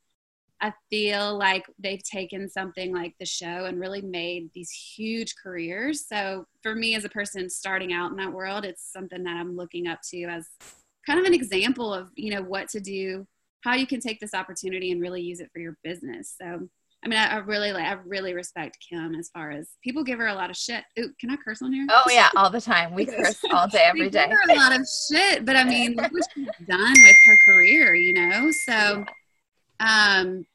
I 0.62 0.72
feel 0.90 1.38
like 1.38 1.66
they've 1.78 2.02
taken 2.02 2.48
something 2.48 2.94
like 2.94 3.16
the 3.20 3.26
show 3.26 3.66
and 3.66 3.82
really 3.82 4.02
made 4.02 4.50
these 4.54 4.72
huge 4.72 5.36
careers. 5.36 6.08
So 6.08 6.46
for 6.62 6.74
me 6.74 6.96
as 6.96 7.04
a 7.04 7.10
person 7.10 7.50
starting 7.50 7.92
out 7.92 8.12
in 8.12 8.18
that 8.18 8.32
world, 8.32 8.64
it's 8.64 8.90
something 8.94 9.24
that 9.24 9.36
I'm 9.36 9.58
looking 9.58 9.88
up 9.88 10.00
to 10.12 10.24
as 10.24 10.48
kind 11.06 11.20
of 11.20 11.26
an 11.26 11.34
example 11.34 11.94
of, 11.94 12.12
you 12.16 12.34
know, 12.34 12.42
what 12.42 12.70
to 12.70 12.80
do, 12.80 13.28
how 13.62 13.74
you 13.74 13.86
can 13.86 14.00
take 14.00 14.22
this 14.22 14.34
opportunity 14.34 14.92
and 14.92 15.02
really 15.02 15.22
use 15.22 15.42
it 15.42 15.50
for 15.52 15.60
your 15.60 15.78
business. 15.84 16.34
So 16.42 16.70
I 17.04 17.10
mean, 17.10 17.20
I, 17.20 17.34
I, 17.34 17.38
really 17.38 17.74
like, 17.74 17.86
I 17.86 17.94
really 18.06 18.34
respect 18.34 18.78
Kim 18.88 19.14
as 19.16 19.30
far 19.30 19.52
as 19.52 19.72
people 19.84 20.04
give 20.04 20.20
her 20.20 20.28
a 20.28 20.34
lot 20.34 20.50
of 20.50 20.56
shit. 20.56 20.84
Ooh, 21.00 21.12
can 21.20 21.30
I 21.30 21.36
curse 21.36 21.62
on 21.62 21.74
here? 21.74 21.86
Oh 21.90 22.04
yeah, 22.10 22.30
all 22.36 22.50
the 22.50 22.62
time. 22.62 22.94
We 22.94 23.06
curse 23.08 23.42
all 23.52 23.68
day, 23.68 23.84
every 23.84 24.10
day. 24.10 24.28
Give 24.28 24.38
her 24.38 24.54
a 24.54 24.56
lot 24.56 24.80
of 24.80 24.88
shit, 25.10 25.46
but 25.46 25.56
I 25.56 25.64
mean, 25.64 25.96
look 25.96 26.12
what 26.12 26.24
she's 26.34 26.48
done 26.66 26.94
with 26.94 27.16
her 27.26 27.38
career, 27.46 27.94
you 27.94 28.14
know. 28.14 28.50
So, 28.68 29.06
Um, 29.80 30.46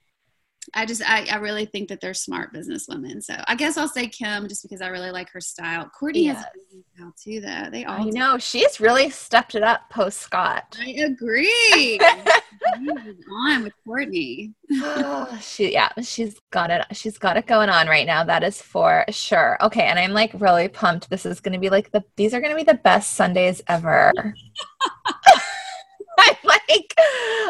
I 0.74 0.84
just 0.86 1.02
I, 1.08 1.26
I 1.30 1.36
really 1.36 1.64
think 1.66 1.88
that 1.88 2.00
they're 2.00 2.14
smart 2.14 2.52
businesswomen. 2.52 3.22
So 3.22 3.34
I 3.46 3.54
guess 3.54 3.76
I'll 3.76 3.88
say 3.88 4.06
Kim 4.06 4.48
just 4.48 4.62
because 4.62 4.80
I 4.80 4.88
really 4.88 5.10
like 5.10 5.30
her 5.30 5.40
style. 5.40 5.90
Kourtney 5.98 6.24
Yes. 6.24 6.36
has 6.36 6.44
a 6.46 6.96
style 6.96 7.14
too, 7.22 7.40
though. 7.40 7.70
They 7.70 7.84
all 7.84 8.00
I 8.02 8.04
do. 8.04 8.10
know 8.18 8.38
she's 8.38 8.78
really 8.80 9.08
stepped 9.10 9.54
it 9.54 9.62
up 9.62 9.88
post 9.90 10.18
Scott. 10.20 10.76
I 10.80 10.90
agree. 10.90 11.98
On 13.30 13.62
with 13.62 13.72
Kourtney. 13.86 14.52
oh, 14.74 15.38
she 15.42 15.72
yeah, 15.72 15.88
she's 16.02 16.38
got 16.50 16.70
it. 16.70 16.84
She's 16.92 17.18
got 17.18 17.36
it 17.36 17.46
going 17.46 17.68
on 17.70 17.86
right 17.88 18.06
now. 18.06 18.24
That 18.24 18.42
is 18.42 18.60
for 18.60 19.04
sure. 19.10 19.56
Okay, 19.62 19.82
and 19.84 19.98
I'm 19.98 20.12
like 20.12 20.32
really 20.38 20.68
pumped. 20.68 21.08
This 21.10 21.24
is 21.24 21.40
going 21.40 21.54
to 21.54 21.58
be 21.60 21.70
like 21.70 21.90
the 21.92 22.04
these 22.16 22.34
are 22.34 22.40
going 22.40 22.52
to 22.52 22.56
be 22.56 22.64
the 22.70 22.74
best 22.78 23.14
Sundays 23.14 23.62
ever. 23.68 24.12
I'm 26.20 26.36
like, 26.44 26.94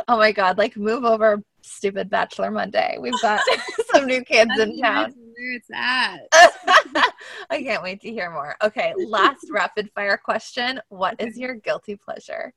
oh 0.08 0.16
my 0.18 0.30
god! 0.32 0.58
Like 0.58 0.76
move 0.76 1.04
over, 1.04 1.42
stupid 1.68 2.10
Bachelor 2.10 2.50
Monday. 2.50 2.96
We've 3.00 3.20
got 3.22 3.40
some 3.92 4.06
new 4.06 4.22
kids 4.24 4.50
That's 4.56 4.70
in 4.70 4.80
town. 4.80 5.14
where 5.16 5.52
it's 5.54 5.68
at. 5.72 6.20
I 7.50 7.62
can't 7.62 7.82
wait 7.82 8.00
to 8.02 8.10
hear 8.10 8.30
more. 8.30 8.56
Okay, 8.62 8.92
last 8.96 9.46
rapid 9.50 9.90
fire 9.94 10.16
question. 10.16 10.80
What 10.88 11.20
is 11.20 11.36
your 11.38 11.54
guilty 11.54 11.96
pleasure? 11.96 12.52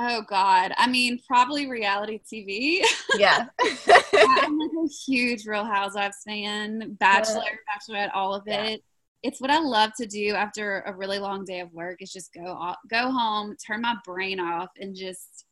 Oh 0.00 0.22
God. 0.28 0.72
I 0.76 0.88
mean, 0.88 1.18
probably 1.26 1.68
reality 1.68 2.20
TV. 2.32 2.82
Yeah. 3.16 3.46
I'm 4.14 4.58
like 4.58 4.70
a 4.84 4.88
huge 5.06 5.44
Real 5.44 5.64
Housewives 5.64 6.18
fan. 6.24 6.96
Bachelor, 7.00 7.42
Bachelorette, 7.68 8.10
all 8.14 8.32
of 8.34 8.44
Yeah. 8.46 8.62
it. 8.64 8.84
It's 9.24 9.40
what 9.40 9.50
I 9.50 9.58
love 9.58 9.90
to 9.96 10.06
do 10.06 10.34
after 10.36 10.82
a 10.86 10.94
really 10.94 11.18
long 11.18 11.44
day 11.44 11.58
of 11.58 11.72
work. 11.72 12.00
Is 12.00 12.12
just 12.12 12.32
go 12.32 12.44
off, 12.46 12.76
go 12.88 13.10
home, 13.10 13.56
turn 13.56 13.80
my 13.80 13.96
brain 14.04 14.38
off, 14.38 14.68
and 14.78 14.94
just 14.94 15.46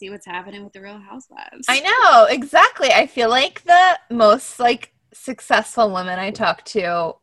see 0.00 0.10
what's 0.10 0.26
happening 0.26 0.64
with 0.64 0.72
the 0.72 0.80
Real 0.80 0.98
Housewives. 0.98 1.66
I 1.68 1.80
know, 1.80 2.24
exactly. 2.34 2.90
I 2.90 3.06
feel 3.06 3.28
like 3.28 3.62
the 3.64 3.98
most 4.10 4.58
like 4.58 4.92
successful 5.12 5.92
women 5.92 6.18
I 6.18 6.30
talk 6.30 6.64
to 6.66 7.14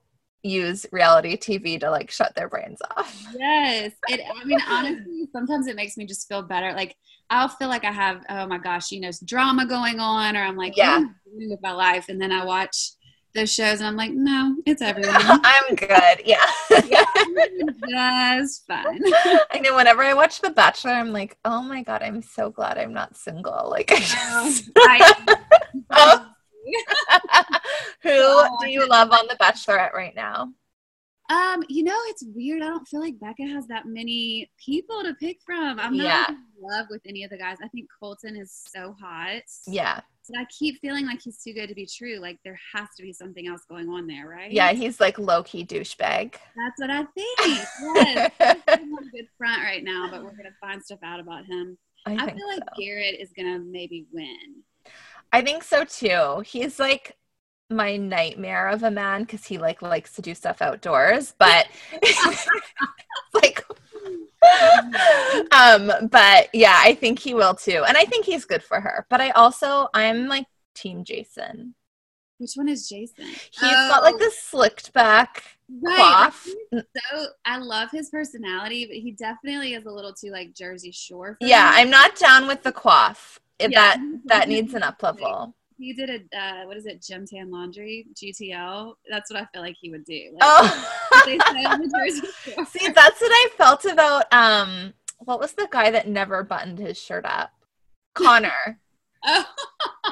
use 0.43 0.85
reality 0.91 1.35
TV 1.35 1.79
to 1.79 1.89
like 1.89 2.11
shut 2.11 2.33
their 2.35 2.47
brains 2.47 2.79
off. 2.95 3.25
Yes. 3.37 3.91
It. 4.09 4.21
I 4.33 4.45
mean, 4.45 4.59
honestly, 4.69 5.27
sometimes 5.33 5.67
it 5.67 5.75
makes 5.75 5.97
me 5.97 6.05
just 6.05 6.27
feel 6.27 6.43
better. 6.43 6.71
Like 6.73 6.95
I'll 7.29 7.49
feel 7.49 7.67
like 7.67 7.83
I 7.83 7.91
have, 7.91 8.23
oh 8.29 8.47
my 8.47 8.59
gosh, 8.59 8.91
you 8.91 9.01
know, 9.01 9.11
drama 9.25 9.65
going 9.65 9.99
on, 9.99 10.37
or 10.37 10.43
I'm 10.43 10.55
like, 10.55 10.77
Yeah. 10.77 10.99
what 10.99 11.03
am 11.03 11.15
I 11.27 11.29
doing 11.37 11.49
with 11.49 11.61
my 11.61 11.71
life? 11.71 12.05
And 12.09 12.21
then 12.21 12.31
I 12.31 12.45
watch 12.45 12.91
those 13.37 13.53
shows, 13.53 13.79
and 13.79 13.87
I'm 13.87 13.95
like, 13.95 14.11
no, 14.11 14.55
it's 14.65 14.81
everyone. 14.81 15.15
I'm 15.21 15.75
good. 15.75 16.21
Yeah. 16.25 16.43
just 17.89 18.67
fine. 18.67 18.99
I 19.51 19.59
know 19.61 19.75
whenever 19.75 20.03
I 20.03 20.13
watch 20.13 20.41
The 20.41 20.49
Bachelor, 20.49 20.91
I'm 20.91 21.13
like, 21.13 21.37
oh 21.45 21.61
my 21.61 21.83
God, 21.83 22.01
I'm 22.01 22.21
so 22.21 22.49
glad 22.49 22.77
I'm 22.77 22.93
not 22.93 23.15
single. 23.15 23.69
Like, 23.69 23.91
I 23.91 23.99
just, 23.99 24.69
I- 24.77 25.35
Oh. 25.89 26.25
who 28.03 28.47
do 28.61 28.69
you 28.69 28.87
love 28.87 29.11
on 29.11 29.25
The 29.27 29.35
Bachelorette 29.35 29.93
right 29.93 30.15
now? 30.15 30.51
Um, 31.29 31.63
you 31.67 31.83
know, 31.83 31.97
it's 32.07 32.23
weird. 32.33 32.61
I 32.61 32.67
don't 32.67 32.87
feel 32.87 33.01
like 33.01 33.19
Becca 33.19 33.43
has 33.43 33.67
that 33.67 33.85
many 33.85 34.49
people 34.63 35.03
to 35.03 35.13
pick 35.15 35.39
from. 35.45 35.79
I'm 35.79 35.95
not 35.97 36.03
Yeah. 36.05 36.25
in 36.29 36.37
love 36.61 36.87
with 36.89 37.01
any 37.05 37.23
of 37.23 37.29
the 37.29 37.37
guys. 37.37 37.57
I 37.63 37.67
think 37.69 37.87
Colton 37.99 38.35
is 38.37 38.51
so 38.67 38.95
hot. 38.99 39.41
Yeah. 39.65 39.99
I 40.37 40.45
keep 40.45 40.79
feeling 40.79 41.05
like 41.05 41.21
he's 41.21 41.41
too 41.41 41.53
good 41.53 41.67
to 41.67 41.75
be 41.75 41.85
true. 41.85 42.19
Like 42.19 42.39
there 42.43 42.59
has 42.73 42.87
to 42.97 43.03
be 43.03 43.13
something 43.13 43.47
else 43.47 43.61
going 43.69 43.89
on 43.89 44.07
there, 44.07 44.27
right? 44.27 44.51
Yeah, 44.51 44.73
he's 44.73 44.99
like 44.99 45.19
low 45.19 45.43
key 45.43 45.65
douchebag. 45.65 46.33
That's 46.55 46.77
what 46.77 46.89
I 46.89 47.03
think. 47.15 47.39
Yes. 47.39 48.31
He's 48.39 48.93
on 48.93 49.03
a 49.03 49.11
good 49.11 49.27
front 49.37 49.61
right 49.61 49.83
now, 49.83 50.07
but 50.09 50.23
we're 50.23 50.35
gonna 50.35 50.55
find 50.59 50.83
stuff 50.83 50.99
out 51.03 51.19
about 51.19 51.45
him. 51.45 51.77
I, 52.05 52.13
I, 52.13 52.33
feel 52.33 52.47
like 52.47 52.59
so. 52.59 52.81
Garrett 52.81 53.19
is 53.19 53.31
gonna 53.35 53.59
maybe 53.59 54.07
win. 54.11 54.63
I 55.31 55.41
think 55.41 55.63
so 55.63 55.83
too. 55.83 56.41
He's 56.45 56.79
like 56.79 57.17
my 57.69 57.97
nightmare 57.97 58.69
of 58.69 58.83
a 58.83 58.91
man 58.91 59.21
because 59.21 59.45
he 59.45 59.57
like 59.57 59.81
likes 59.81 60.13
to 60.13 60.21
do 60.21 60.33
stuff 60.33 60.61
outdoors, 60.61 61.33
but 61.37 61.67
like 63.33 63.65
um 65.51 66.09
but 66.09 66.49
yeah, 66.53 66.79
I 66.83 66.95
think 66.95 67.19
he 67.19 67.33
will 67.33 67.53
too. 67.55 67.83
And 67.87 67.97
I 67.97 68.05
think 68.05 68.25
he's 68.25 68.45
good 68.45 68.63
for 68.63 68.79
her. 68.79 69.05
But 69.09 69.21
I 69.21 69.31
also 69.31 69.87
I'm 69.93 70.27
like 70.27 70.45
team 70.75 71.03
Jason. 71.03 71.75
Which 72.39 72.51
one 72.55 72.69
is 72.69 72.87
Jason? 72.87 73.25
He's 73.51 73.75
got 73.87 74.03
like 74.03 74.15
Oh, 74.15 74.19
this 74.19 74.37
slicked 74.39 74.93
back 74.93 75.43
right. 75.81 76.31
So 76.73 77.25
I 77.45 77.57
love 77.57 77.89
his 77.91 78.09
personality, 78.09 78.85
but 78.85 78.97
he 78.97 79.11
definitely 79.11 79.73
is 79.73 79.85
a 79.85 79.91
little 79.91 80.13
too 80.13 80.31
like 80.31 80.53
Jersey 80.53 80.91
Shore. 80.91 81.37
For 81.39 81.47
Yeah, 81.47 81.71
me. 81.71 81.81
I'm 81.81 81.89
not 81.89 82.15
down 82.15 82.47
with 82.47 82.63
the. 82.63 82.73
If 83.59 83.71
Yeah. 83.71 83.77
that 83.95 84.01
that 84.27 84.49
needs 84.49 84.73
an 84.73 84.83
up 84.83 85.01
level. 85.01 85.53
He 85.79 85.93
did 85.93 86.09
a 86.09 86.37
uh, 86.37 86.65
what 86.65 86.77
is 86.77 86.85
it, 86.87 87.03
Gym 87.03 87.25
Tan 87.25 87.51
Laundry 87.51 88.07
GTL? 88.15 88.93
That's 89.09 89.31
what 89.31 89.41
I 89.41 89.45
feel 89.53 89.61
like 89.61 89.75
he 89.79 89.91
would 89.91 90.05
do. 90.05 90.31
Like, 90.33 90.41
Oh 90.41 91.06
what 91.35 91.53
they 91.53 91.59
say 91.59 91.65
on 91.65 91.81
the 91.81 91.87
Jersey 91.87 92.27
Shore. 92.43 92.65
See, 92.71 92.87
that's 92.89 93.21
what 93.21 93.31
I 93.31 93.47
felt 93.57 93.85
about 93.85 94.31
um 94.33 94.93
what 95.19 95.39
was 95.39 95.53
the 95.53 95.67
guy 95.71 95.91
that 95.91 96.07
never 96.07 96.43
buttoned 96.43 96.79
his 96.79 96.97
shirt 96.97 97.25
up? 97.25 97.51
Connor. 98.13 98.79
Oh, 99.29 99.43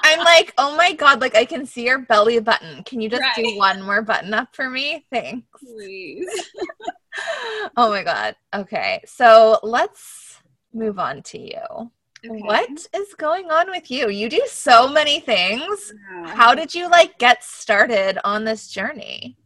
I'm 0.03 0.19
like, 0.19 0.53
oh 0.57 0.75
my 0.75 0.91
god, 0.91 1.21
like 1.21 1.35
I 1.35 1.45
can 1.45 1.65
see 1.65 1.85
your 1.85 1.99
belly 1.99 2.39
button. 2.39 2.83
Can 2.83 2.99
you 2.99 3.07
just 3.07 3.23
do 3.35 3.55
one 3.55 3.81
more 3.81 4.01
button 4.01 4.33
up 4.33 4.53
for 4.53 4.69
me? 4.69 5.05
Thanks. 5.11 5.47
please. 5.57 6.27
Oh 7.77 7.89
my 7.89 8.03
god. 8.03 8.35
Okay. 8.53 9.01
So 9.05 9.57
let's 9.63 10.41
move 10.73 10.99
on 10.99 11.21
to 11.23 11.39
you. 11.39 11.91
Okay. 12.25 12.41
What 12.41 12.87
is 12.93 13.13
going 13.13 13.51
on 13.51 13.69
with 13.69 13.89
you? 13.89 14.09
You 14.09 14.29
do 14.29 14.41
so 14.47 14.87
many 14.87 15.19
things. 15.19 15.93
Wow. 16.11 16.27
How 16.27 16.55
did 16.55 16.73
you 16.73 16.89
like 16.89 17.17
get 17.17 17.43
started 17.43 18.17
on 18.25 18.43
this 18.43 18.67
journey? 18.67 19.37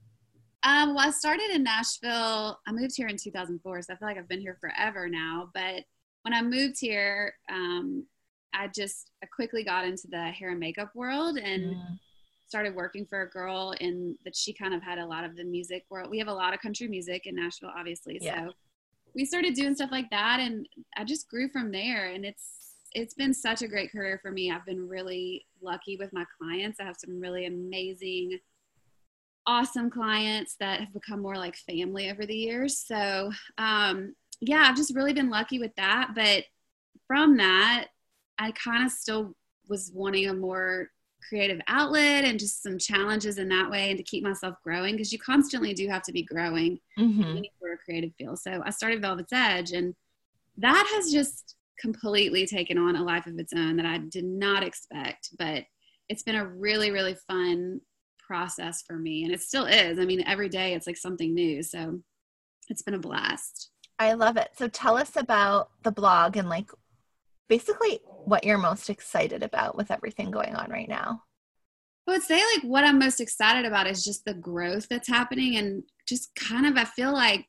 Um, 0.63 0.93
well, 0.95 1.07
I 1.07 1.11
started 1.11 1.49
in 1.51 1.63
Nashville. 1.63 2.59
I 2.67 2.71
moved 2.71 2.93
here 2.95 3.07
in 3.07 3.17
2004, 3.17 3.81
so 3.81 3.93
I 3.93 3.97
feel 3.97 4.07
like 4.07 4.17
I've 4.17 4.27
been 4.27 4.41
here 4.41 4.57
forever 4.59 5.07
now. 5.07 5.49
But 5.53 5.83
when 6.23 6.33
I 6.33 6.41
moved 6.41 6.77
here, 6.79 7.33
um, 7.49 8.05
I 8.53 8.67
just 8.67 9.11
I 9.23 9.27
quickly 9.27 9.63
got 9.63 9.85
into 9.85 10.07
the 10.09 10.23
hair 10.31 10.49
and 10.51 10.59
makeup 10.59 10.93
world 10.95 11.37
and 11.37 11.75
Mm. 11.75 11.99
started 12.47 12.75
working 12.75 13.05
for 13.05 13.21
a 13.21 13.29
girl 13.29 13.73
in 13.79 14.17
that 14.25 14.35
she 14.35 14.51
kind 14.51 14.73
of 14.73 14.81
had 14.81 14.97
a 14.97 15.05
lot 15.05 15.23
of 15.23 15.35
the 15.35 15.43
music 15.43 15.85
world. 15.89 16.09
We 16.09 16.17
have 16.19 16.27
a 16.27 16.33
lot 16.33 16.53
of 16.53 16.59
country 16.59 16.87
music 16.87 17.25
in 17.27 17.35
Nashville, 17.35 17.71
obviously. 17.77 18.17
Yeah. 18.19 18.47
So 18.47 18.53
we 19.13 19.23
started 19.25 19.53
doing 19.53 19.75
stuff 19.75 19.91
like 19.91 20.09
that 20.09 20.39
and 20.39 20.67
I 20.97 21.03
just 21.03 21.29
grew 21.29 21.47
from 21.49 21.71
there 21.71 22.07
and 22.07 22.25
it's 22.25 22.55
it's 22.93 23.13
been 23.13 23.35
such 23.35 23.61
a 23.61 23.67
great 23.67 23.91
career 23.91 24.17
for 24.19 24.31
me. 24.31 24.49
I've 24.51 24.65
been 24.65 24.87
really 24.87 25.45
lucky 25.61 25.95
with 25.95 26.11
my 26.11 26.25
clients. 26.39 26.79
I 26.79 26.85
have 26.85 26.97
some 26.97 27.19
really 27.19 27.45
amazing 27.45 28.39
awesome 29.49 29.89
clients 29.89 30.55
that 30.59 30.79
have 30.79 30.93
become 30.93 31.19
more 31.23 31.35
like 31.35 31.55
family 31.55 32.11
over 32.11 32.23
the 32.23 32.35
years. 32.35 32.77
So, 32.77 33.31
um, 33.57 34.13
yeah, 34.39 34.65
I've 34.67 34.75
just 34.75 34.93
really 34.93 35.11
been 35.11 35.31
lucky 35.31 35.57
with 35.57 35.71
that. 35.75 36.11
But 36.13 36.43
from 37.07 37.37
that, 37.37 37.87
I 38.37 38.51
kind 38.51 38.85
of 38.85 38.91
still 38.91 39.35
was 39.67 39.91
wanting 39.91 40.27
a 40.27 40.35
more 40.35 40.89
creative 41.27 41.59
outlet 41.67 42.25
and 42.25 42.39
just 42.39 42.61
some 42.61 42.77
challenges 42.77 43.39
in 43.39 43.49
that 43.49 43.71
way 43.71 43.89
and 43.89 43.97
to 43.97 44.03
keep 44.03 44.23
myself 44.23 44.55
growing 44.63 44.93
because 44.95 45.11
you 45.11 45.17
constantly 45.17 45.73
do 45.73 45.87
have 45.87 46.03
to 46.03 46.11
be 46.11 46.21
growing 46.23 46.79
Mhm. 46.99 47.23
in 47.23 47.37
any 47.37 47.51
sort 47.59 47.73
of 47.73 47.79
creative 47.79 48.13
field. 48.19 48.37
So 48.37 48.61
I 48.63 48.69
started 48.69 49.01
Velvet's 49.01 49.33
Edge 49.33 49.71
and 49.71 49.95
that 50.57 50.87
has 50.95 51.11
just 51.11 51.55
completely 51.79 52.45
taken 52.45 52.77
on 52.77 52.95
a 52.95 53.03
life 53.03 53.25
of 53.25 53.39
its 53.39 53.53
own 53.53 53.77
that 53.77 53.85
I 53.87 53.97
did 53.97 54.25
not 54.25 54.63
expect. 54.63 55.35
But 55.39 55.65
it's 56.07 56.23
been 56.23 56.35
a 56.35 56.45
really, 56.45 56.91
really 56.91 57.15
fun 57.15 57.81
process 58.29 58.83
for 58.85 58.95
me. 58.95 59.23
And 59.23 59.33
it 59.33 59.41
still 59.41 59.65
is. 59.65 59.97
I 59.97 60.05
mean, 60.05 60.23
every 60.27 60.49
day 60.49 60.73
it's 60.75 60.85
like 60.85 60.97
something 60.97 61.33
new. 61.33 61.63
So 61.63 61.99
it's 62.69 62.83
been 62.83 62.93
a 62.93 62.99
blast. 62.99 63.71
I 63.97 64.13
love 64.13 64.37
it. 64.37 64.49
So 64.57 64.67
tell 64.67 64.95
us 64.95 65.15
about 65.15 65.71
the 65.81 65.91
blog 65.91 66.37
and 66.37 66.47
like 66.47 66.69
basically 67.49 67.99
what 68.25 68.43
you're 68.43 68.59
most 68.59 68.89
excited 68.91 69.41
about 69.41 69.75
with 69.75 69.89
everything 69.89 70.29
going 70.29 70.55
on 70.55 70.69
right 70.69 70.87
now. 70.87 71.23
I 72.07 72.11
would 72.11 72.21
say 72.21 72.39
like 72.53 72.63
what 72.63 72.83
I'm 72.83 72.99
most 72.99 73.19
excited 73.19 73.65
about 73.65 73.87
is 73.87 74.03
just 74.03 74.25
the 74.25 74.35
growth 74.35 74.87
that's 74.89 75.07
happening 75.07 75.57
and 75.57 75.83
just 76.07 76.33
kind 76.35 76.67
of 76.67 76.77
I 76.77 76.85
feel 76.85 77.11
like 77.11 77.45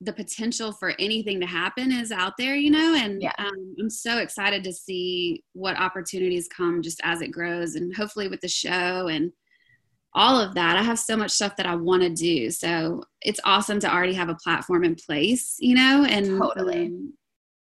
the 0.00 0.12
potential 0.12 0.72
for 0.72 0.94
anything 0.98 1.40
to 1.40 1.46
happen 1.46 1.92
is 1.92 2.10
out 2.10 2.32
there, 2.38 2.56
you 2.56 2.70
know, 2.70 2.94
and 2.96 3.22
Yeah. 3.22 3.32
um, 3.38 3.74
I'm 3.78 3.90
so 3.90 4.18
excited 4.18 4.64
to 4.64 4.72
see 4.72 5.44
what 5.52 5.78
opportunities 5.78 6.48
come 6.48 6.82
just 6.82 7.00
as 7.04 7.20
it 7.20 7.28
grows 7.28 7.76
and 7.76 7.94
hopefully 7.94 8.28
with 8.28 8.40
the 8.40 8.48
show 8.48 9.08
and 9.08 9.30
all 10.14 10.38
of 10.40 10.54
that. 10.54 10.76
I 10.76 10.82
have 10.82 10.98
so 10.98 11.16
much 11.16 11.30
stuff 11.30 11.56
that 11.56 11.66
I 11.66 11.74
want 11.74 12.02
to 12.02 12.10
do. 12.10 12.50
So 12.50 13.02
it's 13.22 13.40
awesome 13.44 13.80
to 13.80 13.92
already 13.92 14.12
have 14.14 14.28
a 14.28 14.34
platform 14.34 14.84
in 14.84 14.94
place, 14.94 15.56
you 15.58 15.74
know, 15.74 16.04
and 16.08 16.26
Totally. 16.38 16.86
um, 16.86 17.14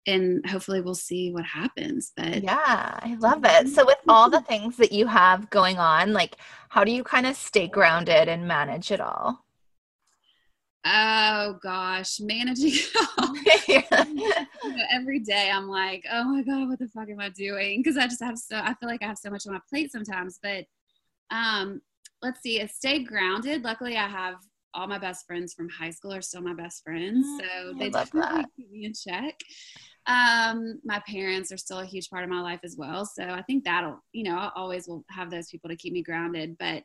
and 0.07 0.45
hopefully 0.49 0.81
we'll 0.81 0.95
see 0.95 1.31
what 1.31 1.45
happens. 1.45 2.11
But 2.17 2.43
Yeah, 2.43 2.99
I 3.01 3.15
love 3.19 3.41
it. 3.45 3.67
So 3.69 3.85
with 3.85 3.99
all 4.07 4.29
the 4.29 4.41
things 4.41 4.77
that 4.77 4.91
you 4.91 5.05
have 5.07 5.49
going 5.51 5.77
on, 5.77 6.13
like 6.13 6.37
how 6.69 6.83
do 6.83 6.91
you 6.91 7.03
kind 7.03 7.27
of 7.27 7.35
stay 7.35 7.67
grounded 7.67 8.27
and 8.27 8.47
manage 8.47 8.91
it 8.91 8.99
all? 8.99 9.45
Oh 10.83 11.59
gosh, 11.61 12.19
managing 12.19 12.73
every 14.91 15.19
day. 15.19 15.51
I'm 15.53 15.67
like, 15.67 16.03
oh 16.11 16.23
my 16.23 16.41
god, 16.41 16.69
what 16.69 16.79
the 16.79 16.87
fuck 16.87 17.07
am 17.07 17.19
I 17.19 17.29
doing? 17.29 17.81
Because 17.83 17.97
I 17.97 18.07
just 18.07 18.23
have 18.23 18.37
so 18.39 18.55
I 18.57 18.73
feel 18.73 18.89
like 18.89 19.03
I 19.03 19.07
have 19.07 19.19
so 19.19 19.29
much 19.29 19.45
on 19.45 19.53
my 19.53 19.59
plate 19.69 19.91
sometimes. 19.91 20.39
But 20.41 20.65
um, 21.29 21.81
let's 22.21 22.41
see, 22.41 22.65
stay 22.67 23.03
grounded. 23.03 23.63
Luckily, 23.63 23.97
I 23.97 24.07
have 24.07 24.35
all 24.73 24.87
my 24.87 24.97
best 24.97 25.25
friends 25.25 25.53
from 25.53 25.69
high 25.69 25.89
school 25.89 26.13
are 26.13 26.21
still 26.21 26.41
my 26.41 26.53
best 26.53 26.83
friends, 26.83 27.25
mm, 27.25 27.39
so 27.39 27.73
they 27.77 27.89
definitely 27.89 28.45
keep 28.55 28.71
me 28.71 28.85
in 28.85 28.93
check. 28.93 29.35
Um, 30.07 30.79
my 30.83 31.01
parents 31.07 31.51
are 31.51 31.57
still 31.57 31.79
a 31.79 31.85
huge 31.85 32.09
part 32.09 32.23
of 32.23 32.29
my 32.29 32.41
life 32.41 32.61
as 32.63 32.75
well, 32.77 33.05
so 33.05 33.23
I 33.23 33.41
think 33.43 33.63
that'll, 33.63 33.99
you 34.13 34.23
know, 34.23 34.37
I 34.37 34.49
always 34.55 34.87
will 34.87 35.03
have 35.09 35.29
those 35.29 35.49
people 35.49 35.69
to 35.69 35.75
keep 35.75 35.93
me 35.93 36.03
grounded. 36.03 36.57
But 36.57 36.83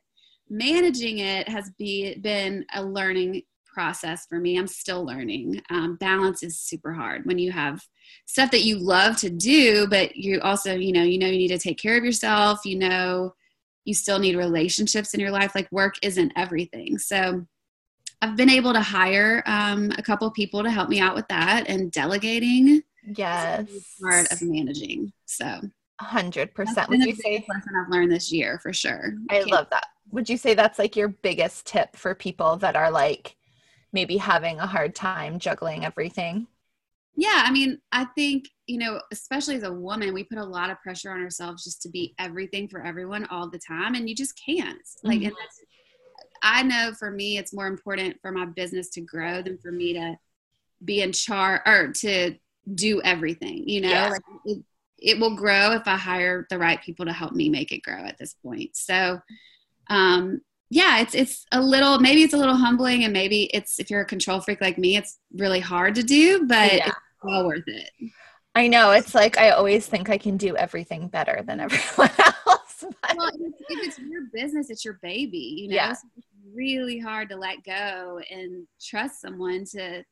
managing 0.48 1.18
it 1.18 1.48
has 1.48 1.70
be, 1.78 2.18
been 2.18 2.64
a 2.74 2.82
learning 2.82 3.42
process 3.76 4.26
for 4.26 4.38
me. 4.38 4.58
I'm 4.58 4.66
still 4.66 5.04
learning. 5.04 5.60
Um, 5.70 5.96
balance 5.96 6.42
is 6.42 6.58
super 6.58 6.92
hard 6.92 7.26
when 7.26 7.38
you 7.38 7.52
have 7.52 7.82
stuff 8.26 8.50
that 8.52 8.64
you 8.64 8.78
love 8.78 9.16
to 9.18 9.30
do, 9.30 9.86
but 9.88 10.16
you 10.16 10.40
also, 10.40 10.74
you 10.74 10.92
know, 10.92 11.02
you 11.02 11.18
know, 11.18 11.26
you 11.26 11.38
need 11.38 11.48
to 11.48 11.58
take 11.58 11.78
care 11.78 11.98
of 11.98 12.04
yourself. 12.04 12.64
You 12.64 12.78
know, 12.78 13.34
you 13.86 13.94
still 13.94 14.18
need 14.18 14.36
relationships 14.36 15.14
in 15.14 15.20
your 15.20 15.30
life. 15.30 15.54
Like 15.54 15.72
work 15.72 15.94
isn't 16.02 16.32
everything. 16.36 16.98
So 16.98 17.46
I've 18.20 18.36
been 18.36 18.50
able 18.50 18.74
to 18.74 18.82
hire 18.82 19.42
um, 19.46 19.90
a 19.96 20.02
couple 20.02 20.30
people 20.30 20.62
to 20.62 20.70
help 20.70 20.90
me 20.90 21.00
out 21.00 21.14
with 21.14 21.28
that 21.28 21.68
and 21.68 21.90
delegating. 21.90 22.82
Yes, 23.14 23.66
part 24.02 24.30
of 24.30 24.42
managing. 24.42 25.14
So. 25.24 25.60
Hundred 25.98 26.54
percent. 26.54 26.90
Would 26.90 27.06
you 27.06 27.14
say 27.14 27.42
lesson 27.48 27.72
I've 27.74 27.90
learned 27.90 28.12
this 28.12 28.30
year 28.30 28.58
for 28.62 28.70
sure? 28.70 29.14
I, 29.30 29.38
I 29.38 29.42
love 29.44 29.66
that. 29.70 29.86
Would 30.10 30.28
you 30.28 30.36
say 30.36 30.52
that's 30.52 30.78
like 30.78 30.94
your 30.94 31.08
biggest 31.08 31.64
tip 31.64 31.96
for 31.96 32.14
people 32.14 32.58
that 32.58 32.76
are 32.76 32.90
like 32.90 33.34
maybe 33.94 34.18
having 34.18 34.60
a 34.60 34.66
hard 34.66 34.94
time 34.94 35.38
juggling 35.38 35.86
everything? 35.86 36.48
Yeah, 37.16 37.44
I 37.46 37.50
mean, 37.50 37.80
I 37.92 38.04
think, 38.14 38.50
you 38.66 38.78
know, 38.78 39.00
especially 39.10 39.56
as 39.56 39.62
a 39.62 39.72
woman, 39.72 40.12
we 40.12 40.24
put 40.24 40.38
a 40.38 40.44
lot 40.44 40.68
of 40.70 40.80
pressure 40.82 41.10
on 41.10 41.22
ourselves 41.22 41.64
just 41.64 41.80
to 41.82 41.88
be 41.88 42.14
everything 42.18 42.68
for 42.68 42.84
everyone 42.84 43.26
all 43.30 43.48
the 43.48 43.58
time, 43.58 43.94
and 43.94 44.08
you 44.08 44.14
just 44.14 44.38
can't. 44.44 44.78
Like, 45.02 45.20
mm-hmm. 45.20 45.34
I 46.42 46.62
know 46.62 46.92
for 46.98 47.10
me, 47.10 47.38
it's 47.38 47.54
more 47.54 47.66
important 47.66 48.16
for 48.20 48.30
my 48.32 48.44
business 48.44 48.90
to 48.90 49.00
grow 49.00 49.40
than 49.40 49.56
for 49.56 49.72
me 49.72 49.94
to 49.94 50.16
be 50.84 51.00
in 51.00 51.12
charge 51.12 51.62
or 51.64 51.92
to 51.92 52.34
do 52.74 53.00
everything, 53.02 53.66
you 53.66 53.80
know? 53.80 53.88
Yeah. 53.88 54.08
Like, 54.10 54.22
it, 54.44 54.62
it 54.98 55.20
will 55.20 55.36
grow 55.36 55.72
if 55.72 55.86
I 55.86 55.96
hire 55.96 56.46
the 56.50 56.58
right 56.58 56.82
people 56.82 57.06
to 57.06 57.12
help 57.12 57.32
me 57.32 57.48
make 57.48 57.72
it 57.72 57.82
grow 57.82 58.04
at 58.04 58.18
this 58.18 58.34
point. 58.42 58.76
So, 58.76 59.20
um, 59.88 60.42
yeah, 60.68 61.00
it's 61.00 61.14
it's 61.14 61.46
a 61.52 61.60
little 61.60 62.00
maybe 62.00 62.22
it's 62.22 62.34
a 62.34 62.38
little 62.38 62.56
humbling 62.56 63.04
and 63.04 63.12
maybe 63.12 63.44
it's 63.54 63.78
if 63.78 63.88
you're 63.88 64.00
a 64.00 64.06
control 64.06 64.40
freak 64.40 64.60
like 64.60 64.78
me, 64.78 64.96
it's 64.96 65.18
really 65.32 65.60
hard 65.60 65.94
to 65.94 66.02
do, 66.02 66.46
but 66.46 66.72
yeah. 66.72 66.92
Well 67.22 67.46
worth 67.46 67.66
it. 67.66 67.90
I 68.54 68.68
know. 68.68 68.92
It's 68.92 69.14
like 69.14 69.38
I 69.38 69.50
always 69.50 69.86
think 69.86 70.08
I 70.08 70.18
can 70.18 70.36
do 70.36 70.56
everything 70.56 71.08
better 71.08 71.42
than 71.46 71.60
everyone 71.66 72.10
else. 72.18 72.84
But... 73.02 73.16
Well, 73.16 73.30
if 73.34 73.86
it's 73.86 73.98
your 73.98 74.22
business, 74.32 74.70
it's 74.70 74.84
your 74.84 74.98
baby, 75.02 75.38
you 75.38 75.68
know. 75.68 75.76
Yeah. 75.76 75.90
It's 75.92 76.04
really 76.54 76.98
hard 76.98 77.28
to 77.30 77.36
let 77.36 77.62
go 77.64 78.20
and 78.30 78.66
trust 78.82 79.20
someone 79.20 79.64
to 79.72 80.02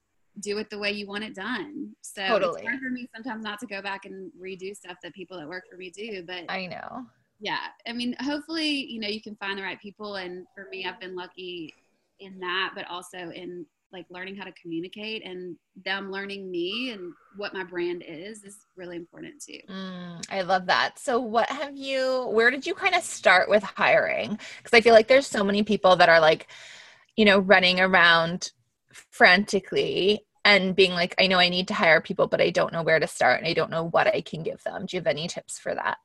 do 0.40 0.58
it 0.58 0.68
the 0.68 0.78
way 0.78 0.90
you 0.90 1.06
want 1.06 1.24
it 1.24 1.34
done. 1.34 1.94
So 2.02 2.26
totally. 2.26 2.60
it's 2.60 2.68
hard 2.68 2.80
for 2.80 2.90
me 2.90 3.08
sometimes 3.14 3.44
not 3.44 3.60
to 3.60 3.66
go 3.66 3.80
back 3.80 4.04
and 4.04 4.30
redo 4.40 4.76
stuff 4.76 4.96
that 5.02 5.14
people 5.14 5.38
that 5.38 5.48
work 5.48 5.64
for 5.70 5.76
me 5.76 5.90
do. 5.90 6.24
But 6.26 6.44
I 6.48 6.66
know 6.66 7.06
yeah 7.40 7.58
i 7.86 7.92
mean 7.92 8.16
hopefully 8.20 8.68
you 8.68 9.00
know 9.00 9.08
you 9.08 9.20
can 9.20 9.36
find 9.36 9.58
the 9.58 9.62
right 9.62 9.80
people 9.80 10.16
and 10.16 10.46
for 10.54 10.66
me 10.70 10.86
i've 10.86 11.00
been 11.00 11.14
lucky 11.14 11.72
in 12.20 12.38
that 12.38 12.72
but 12.74 12.88
also 12.88 13.30
in 13.30 13.66
like 13.94 14.06
learning 14.10 14.36
how 14.36 14.44
to 14.44 14.52
communicate 14.52 15.24
and 15.24 15.56
them 15.84 16.10
learning 16.10 16.50
me 16.50 16.90
and 16.90 17.12
what 17.36 17.54
my 17.54 17.64
brand 17.64 18.04
is 18.06 18.44
is 18.44 18.66
really 18.76 18.96
important 18.96 19.40
too. 19.40 19.60
Mm, 19.70 20.22
i 20.30 20.42
love 20.42 20.66
that. 20.66 20.98
So 20.98 21.18
what 21.20 21.48
have 21.48 21.76
you 21.76 22.28
where 22.32 22.50
did 22.50 22.66
you 22.66 22.74
kind 22.74 22.94
of 22.94 23.02
start 23.02 23.48
with 23.48 23.62
hiring? 23.62 24.38
Because 24.58 24.76
i 24.76 24.82
feel 24.82 24.92
like 24.92 25.08
there's 25.08 25.26
so 25.26 25.42
many 25.42 25.62
people 25.62 25.96
that 25.96 26.10
are 26.10 26.20
like 26.20 26.48
you 27.16 27.24
know 27.24 27.38
running 27.38 27.80
around 27.80 28.50
frantically 28.92 30.26
and 30.44 30.76
being 30.76 30.92
like 30.92 31.14
i 31.18 31.26
know 31.26 31.38
i 31.38 31.48
need 31.48 31.68
to 31.68 31.74
hire 31.74 32.00
people 32.00 32.26
but 32.26 32.40
i 32.40 32.50
don't 32.50 32.72
know 32.72 32.82
where 32.82 33.00
to 33.00 33.06
start 33.06 33.38
and 33.38 33.48
i 33.48 33.52
don't 33.52 33.70
know 33.70 33.84
what 33.88 34.06
i 34.06 34.20
can 34.20 34.42
give 34.42 34.62
them. 34.64 34.86
Do 34.86 34.96
you 34.96 35.00
have 35.00 35.06
any 35.06 35.26
tips 35.28 35.58
for 35.58 35.74
that? 35.74 35.98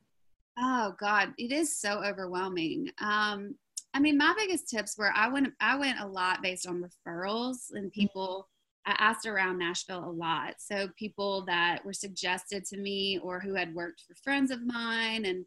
Oh 0.61 0.93
God, 0.99 1.33
it 1.37 1.53
is 1.53 1.77
so 1.77 2.03
overwhelming. 2.03 2.89
Um, 3.01 3.55
I 3.93 3.99
mean, 3.99 4.17
my 4.17 4.33
biggest 4.37 4.69
tips 4.69 4.97
were 4.97 5.11
I 5.15 5.27
went 5.29 5.53
I 5.59 5.75
went 5.75 5.99
a 5.99 6.07
lot 6.07 6.41
based 6.41 6.67
on 6.67 6.83
referrals 6.83 7.71
and 7.73 7.85
mm-hmm. 7.85 8.01
people. 8.01 8.47
I 8.85 8.95
asked 8.97 9.25
around 9.25 9.59
Nashville 9.59 10.03
a 10.03 10.09
lot, 10.09 10.55
so 10.57 10.87
people 10.97 11.43
that 11.45 11.85
were 11.85 11.93
suggested 11.93 12.65
to 12.65 12.77
me 12.77 13.19
or 13.21 13.39
who 13.39 13.53
had 13.53 13.75
worked 13.75 14.03
for 14.07 14.15
friends 14.15 14.51
of 14.51 14.65
mine 14.65 15.25
and 15.25 15.45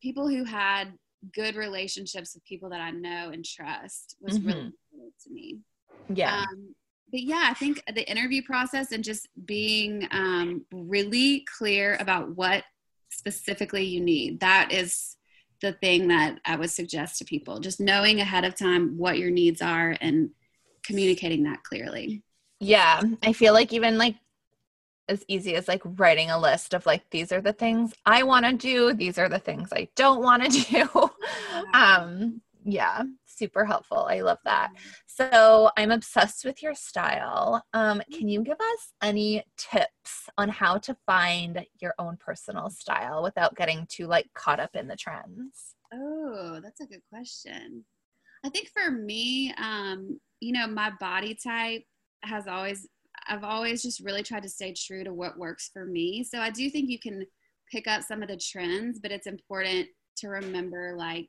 people 0.00 0.28
who 0.28 0.44
had 0.44 0.92
good 1.34 1.56
relationships 1.56 2.34
with 2.34 2.44
people 2.44 2.68
that 2.70 2.80
I 2.80 2.90
know 2.90 3.30
and 3.32 3.44
trust 3.44 4.16
was 4.20 4.38
mm-hmm. 4.38 4.48
really 4.48 4.60
important 4.92 5.14
to 5.24 5.30
me. 5.32 5.58
Yeah. 6.12 6.40
Um, 6.40 6.74
but 7.10 7.22
yeah, 7.22 7.46
I 7.48 7.54
think 7.54 7.82
the 7.94 8.08
interview 8.10 8.42
process 8.42 8.92
and 8.92 9.04
just 9.04 9.28
being 9.44 10.08
um, 10.10 10.64
really 10.72 11.44
clear 11.58 11.96
about 12.00 12.36
what 12.36 12.64
specifically 13.10 13.84
you 13.84 14.00
need. 14.00 14.40
That 14.40 14.72
is 14.72 15.16
the 15.62 15.72
thing 15.72 16.08
that 16.08 16.38
I 16.44 16.56
would 16.56 16.70
suggest 16.70 17.18
to 17.18 17.24
people. 17.24 17.58
Just 17.60 17.80
knowing 17.80 18.20
ahead 18.20 18.44
of 18.44 18.54
time 18.54 18.98
what 18.98 19.18
your 19.18 19.30
needs 19.30 19.62
are 19.62 19.96
and 20.00 20.30
communicating 20.84 21.44
that 21.44 21.62
clearly. 21.62 22.22
Yeah. 22.60 23.00
I 23.22 23.32
feel 23.32 23.54
like 23.54 23.72
even 23.72 23.96
like 23.96 24.16
as 25.08 25.24
easy 25.28 25.54
as 25.54 25.68
like 25.68 25.82
writing 25.84 26.30
a 26.30 26.38
list 26.38 26.74
of 26.74 26.86
like 26.86 27.08
these 27.10 27.32
are 27.32 27.40
the 27.40 27.52
things 27.52 27.92
I 28.04 28.22
want 28.22 28.44
to 28.46 28.52
do, 28.52 28.92
these 28.92 29.18
are 29.18 29.28
the 29.28 29.38
things 29.38 29.70
I 29.72 29.88
don't 29.96 30.22
want 30.22 30.44
to 30.44 30.50
do. 30.50 31.10
um 31.74 32.42
yeah, 32.64 33.02
super 33.42 33.64
helpful. 33.64 34.06
I 34.08 34.20
love 34.20 34.38
that. 34.44 34.70
So 35.06 35.68
I'm 35.76 35.90
obsessed 35.90 36.44
with 36.44 36.62
your 36.62 36.76
style. 36.76 37.64
Um, 37.72 38.00
can 38.16 38.28
you 38.28 38.40
give 38.44 38.60
us 38.60 38.92
any 39.02 39.42
tips 39.56 40.28
on 40.38 40.48
how 40.48 40.78
to 40.78 40.96
find 41.06 41.66
your 41.80 41.94
own 41.98 42.16
personal 42.18 42.70
style 42.70 43.20
without 43.20 43.56
getting 43.56 43.84
too 43.88 44.06
like 44.06 44.28
caught 44.34 44.60
up 44.60 44.76
in 44.76 44.86
the 44.86 44.94
trends? 44.94 45.74
Oh, 45.92 46.60
that's 46.62 46.80
a 46.80 46.86
good 46.86 47.02
question. 47.10 47.84
I 48.44 48.48
think 48.48 48.68
for 48.68 48.92
me, 48.92 49.52
um, 49.58 50.20
you 50.38 50.52
know, 50.52 50.68
my 50.68 50.92
body 51.00 51.34
type 51.34 51.82
has 52.22 52.46
always, 52.46 52.88
I've 53.28 53.44
always 53.44 53.82
just 53.82 54.04
really 54.04 54.22
tried 54.22 54.44
to 54.44 54.48
stay 54.48 54.72
true 54.72 55.02
to 55.02 55.12
what 55.12 55.36
works 55.36 55.68
for 55.72 55.84
me. 55.84 56.22
So 56.22 56.38
I 56.38 56.50
do 56.50 56.70
think 56.70 56.88
you 56.88 57.00
can 57.00 57.26
pick 57.72 57.88
up 57.88 58.02
some 58.02 58.22
of 58.22 58.28
the 58.28 58.36
trends, 58.36 59.00
but 59.00 59.10
it's 59.10 59.26
important 59.26 59.88
to 60.18 60.28
remember 60.28 60.94
like 60.96 61.28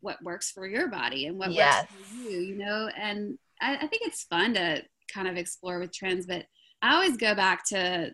what 0.00 0.22
works 0.22 0.50
for 0.50 0.66
your 0.66 0.88
body 0.88 1.26
and 1.26 1.38
what 1.38 1.52
yes. 1.52 1.86
works 1.90 2.08
for 2.08 2.30
you, 2.30 2.40
you 2.40 2.56
know? 2.56 2.88
And 2.96 3.38
I, 3.60 3.76
I 3.76 3.86
think 3.86 4.02
it's 4.06 4.24
fun 4.24 4.54
to 4.54 4.82
kind 5.12 5.28
of 5.28 5.36
explore 5.36 5.78
with 5.78 5.92
trends, 5.92 6.26
but 6.26 6.44
I 6.82 6.94
always 6.94 7.16
go 7.16 7.34
back 7.34 7.66
to 7.68 8.12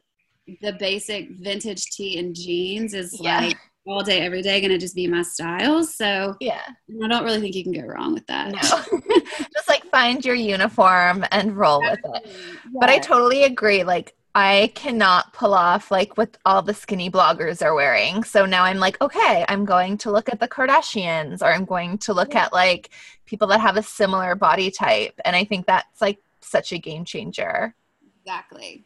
the 0.61 0.73
basic 0.75 1.31
vintage 1.31 1.85
tee 1.87 2.19
and 2.19 2.35
jeans 2.35 2.95
is 2.95 3.19
yeah. 3.21 3.41
like 3.41 3.59
all 3.87 4.03
day, 4.03 4.21
every 4.21 4.43
day 4.43 4.61
going 4.61 4.71
to 4.71 4.79
just 4.79 4.95
be 4.95 5.07
my 5.07 5.23
style. 5.23 5.85
So 5.85 6.35
yeah, 6.41 6.63
I 7.03 7.09
don't 7.09 7.25
really 7.25 7.41
think 7.41 7.55
you 7.55 7.65
can 7.65 7.73
go 7.73 7.83
wrong 7.83 8.15
with 8.15 8.27
that. 8.27 8.53
No. 8.53 8.61
just 9.55 9.69
like 9.69 9.85
find 9.87 10.25
your 10.25 10.35
uniform 10.35 11.25
and 11.31 11.57
roll 11.57 11.81
with 11.81 11.99
it. 11.99 12.23
Yeah. 12.27 12.81
But 12.81 12.89
I 12.89 12.99
totally 12.99 13.45
agree. 13.45 13.85
Like 13.85 14.15
I 14.35 14.73
cannot 14.75 15.33
pull 15.33 15.55
off 15.55 15.93
like 15.93 16.17
what 16.17 16.37
all 16.45 16.61
the 16.61 16.75
skinny 16.75 17.09
bloggers 17.09 17.65
are 17.65 17.75
wearing. 17.75 18.25
So 18.25 18.47
now 18.47 18.65
I'm 18.65 18.79
like, 18.79 19.01
okay, 19.01 19.45
I'm 19.49 19.65
going 19.65 19.97
to 19.99 20.11
look 20.11 20.29
at 20.29 20.41
the 20.41 20.49
Kardashians 20.49 21.41
or 21.41 21.53
I'm 21.53 21.65
going 21.65 21.99
to 21.99 22.13
look 22.13 22.35
at 22.35 22.53
like 22.53 22.91
people 23.27 23.47
that 23.49 23.61
have 23.61 23.77
a 23.77 23.83
similar 23.83 24.35
body 24.35 24.73
type. 24.73 25.15
And 25.25 25.37
I 25.37 25.45
think 25.45 25.67
that's 25.67 26.01
like 26.01 26.19
such 26.41 26.73
a 26.73 26.79
game 26.79 27.05
changer. 27.05 27.77
Exactly. 28.21 28.85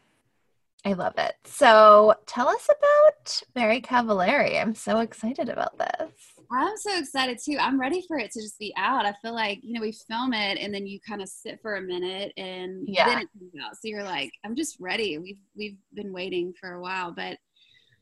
I 0.85 0.93
love 0.93 1.15
it. 1.17 1.35
So 1.45 2.13
tell 2.27 2.47
us 2.47 2.69
about 2.69 3.41
Very 3.55 3.81
Cavallari. 3.81 4.61
I'm 4.61 4.75
so 4.75 4.99
excited 4.99 5.49
about 5.49 5.77
this. 5.77 6.38
I'm 6.51 6.77
so 6.77 6.97
excited 6.97 7.37
too. 7.43 7.57
I'm 7.59 7.79
ready 7.79 8.03
for 8.07 8.17
it 8.17 8.31
to 8.31 8.41
just 8.41 8.57
be 8.57 8.73
out. 8.75 9.05
I 9.05 9.13
feel 9.21 9.33
like, 9.33 9.59
you 9.61 9.73
know, 9.73 9.81
we 9.81 9.91
film 9.91 10.33
it 10.33 10.57
and 10.57 10.73
then 10.73 10.87
you 10.87 10.99
kind 11.07 11.21
of 11.21 11.29
sit 11.29 11.59
for 11.61 11.75
a 11.75 11.81
minute 11.81 12.33
and 12.37 12.87
yeah. 12.87 13.05
then 13.05 13.19
it 13.19 13.27
comes 13.37 13.51
out. 13.63 13.75
So 13.75 13.81
you're 13.83 14.03
like, 14.03 14.31
I'm 14.43 14.55
just 14.55 14.77
ready. 14.79 15.17
We've 15.19 15.37
we've 15.55 15.77
been 15.93 16.11
waiting 16.11 16.53
for 16.59 16.73
a 16.73 16.81
while. 16.81 17.13
But 17.13 17.37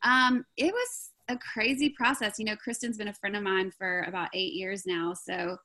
um 0.04 0.46
it 0.56 0.74
was 0.74 1.10
a 1.28 1.38
crazy 1.38 1.90
process. 1.90 2.40
You 2.40 2.46
know, 2.46 2.56
Kristin's 2.56 2.98
been 2.98 3.10
a 3.10 3.14
friend 3.14 3.36
of 3.36 3.44
mine 3.44 3.72
for 3.78 4.04
about 4.08 4.30
eight 4.34 4.54
years 4.54 4.86
now. 4.86 5.14
So 5.14 5.58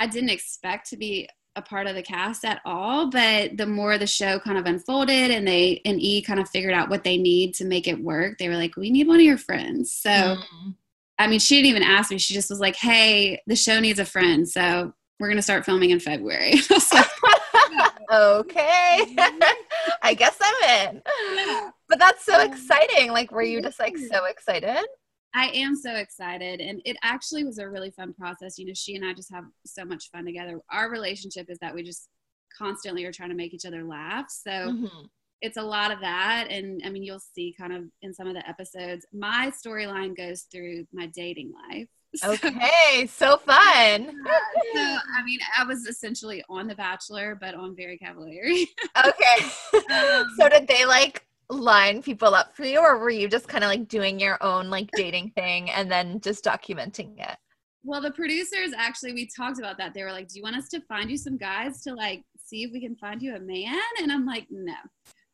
I 0.00 0.08
didn't 0.08 0.30
expect 0.30 0.90
to 0.90 0.96
be 0.96 1.28
a 1.54 1.62
part 1.62 1.86
of 1.86 1.94
the 1.94 2.02
cast 2.02 2.44
at 2.44 2.60
all. 2.64 3.08
But 3.08 3.56
the 3.56 3.66
more 3.66 3.98
the 3.98 4.06
show 4.08 4.40
kind 4.40 4.58
of 4.58 4.66
unfolded 4.66 5.30
and 5.30 5.46
they 5.46 5.80
and 5.84 6.00
E 6.00 6.22
kind 6.22 6.40
of 6.40 6.48
figured 6.48 6.74
out 6.74 6.90
what 6.90 7.04
they 7.04 7.18
need 7.18 7.54
to 7.54 7.64
make 7.64 7.86
it 7.86 8.02
work, 8.02 8.38
they 8.38 8.48
were 8.48 8.56
like, 8.56 8.76
We 8.76 8.90
need 8.90 9.06
one 9.06 9.20
of 9.20 9.26
your 9.26 9.38
friends. 9.38 9.92
So 9.92 10.10
mm 10.10 10.74
I 11.20 11.26
mean, 11.26 11.38
she 11.38 11.56
didn't 11.56 11.66
even 11.70 11.82
ask 11.82 12.10
me. 12.10 12.18
She 12.18 12.32
just 12.34 12.48
was 12.50 12.60
like, 12.60 12.76
"Hey, 12.76 13.40
the 13.46 13.54
show 13.54 13.78
needs 13.78 13.98
a 13.98 14.04
friend, 14.04 14.48
so 14.48 14.92
we're 15.18 15.28
gonna 15.28 15.42
start 15.42 15.64
filming 15.66 15.90
in 15.90 16.00
February." 16.00 16.54
okay. 18.10 19.04
I 20.02 20.14
guess 20.16 20.36
I'm 20.40 20.88
in. 20.88 21.02
Yeah. 21.36 21.70
But 21.88 21.98
that's 21.98 22.24
so 22.24 22.34
Um, 22.40 22.50
exciting. 22.50 23.12
Like, 23.12 23.30
were 23.32 23.42
you 23.42 23.60
just 23.62 23.78
like 23.78 23.98
so 23.98 24.24
excited? 24.24 24.86
I 25.34 25.48
am 25.50 25.76
so 25.76 25.94
excited. 25.94 26.60
And 26.60 26.80
it 26.84 26.96
actually 27.02 27.44
was 27.44 27.58
a 27.58 27.68
really 27.68 27.90
fun 27.90 28.14
process. 28.14 28.58
You 28.58 28.66
know, 28.66 28.74
she 28.74 28.96
and 28.96 29.04
I 29.04 29.12
just 29.12 29.32
have 29.32 29.44
so 29.64 29.84
much 29.84 30.10
fun 30.10 30.24
together. 30.24 30.60
Our 30.72 30.90
relationship 30.90 31.46
is 31.50 31.58
that 31.58 31.74
we 31.74 31.82
just 31.82 32.08
constantly 32.56 33.04
are 33.04 33.12
trying 33.12 33.28
to 33.28 33.36
make 33.36 33.54
each 33.54 33.64
other 33.66 33.84
laugh. 33.84 34.26
So 34.30 34.50
Mhm. 34.50 35.08
It's 35.42 35.56
a 35.56 35.62
lot 35.62 35.90
of 35.90 36.00
that. 36.00 36.48
And 36.50 36.82
I 36.84 36.90
mean, 36.90 37.02
you'll 37.02 37.18
see 37.34 37.54
kind 37.58 37.72
of 37.72 37.84
in 38.02 38.12
some 38.12 38.26
of 38.26 38.34
the 38.34 38.46
episodes, 38.48 39.06
my 39.12 39.50
storyline 39.50 40.16
goes 40.16 40.42
through 40.42 40.86
my 40.92 41.06
dating 41.06 41.52
life. 41.70 41.88
So- 42.16 42.32
Okay, 42.32 43.06
so 43.06 43.36
fun. 43.36 44.16
So, 44.74 44.80
I 44.80 45.22
mean, 45.24 45.38
I 45.56 45.64
was 45.64 45.86
essentially 45.86 46.42
on 46.50 46.66
The 46.66 46.74
Bachelor, 46.74 47.36
but 47.40 47.54
on 47.54 47.74
Very 47.76 47.98
Cavallari. 47.98 48.66
Okay. 49.06 49.46
Um, 49.94 50.26
so 50.38 50.48
did 50.48 50.66
they 50.66 50.84
like 50.86 51.24
line 51.48 52.02
people 52.02 52.34
up 52.34 52.54
for 52.56 52.64
you 52.64 52.78
or 52.80 52.98
were 52.98 53.10
you 53.10 53.28
just 53.28 53.48
kind 53.48 53.64
of 53.64 53.68
like 53.70 53.88
doing 53.88 54.18
your 54.20 54.40
own 54.42 54.70
like 54.70 54.88
dating 54.96 55.30
thing 55.36 55.70
and 55.70 55.90
then 55.90 56.20
just 56.20 56.44
documenting 56.44 57.18
it? 57.18 57.36
well, 57.82 58.00
the 58.02 58.10
producers 58.10 58.72
actually, 58.76 59.12
we 59.14 59.26
talked 59.26 59.58
about 59.58 59.78
that. 59.78 59.94
They 59.94 60.02
were 60.02 60.12
like, 60.12 60.28
Do 60.28 60.36
you 60.36 60.42
want 60.42 60.56
us 60.56 60.68
to 60.68 60.80
find 60.82 61.10
you 61.10 61.16
some 61.16 61.36
guys 61.38 61.80
to 61.84 61.94
like 61.94 62.22
see 62.44 62.62
if 62.64 62.72
we 62.72 62.80
can 62.80 62.94
find 62.96 63.22
you 63.22 63.34
a 63.36 63.40
man? 63.40 63.80
And 64.02 64.12
I'm 64.12 64.26
like, 64.26 64.46
No. 64.50 64.74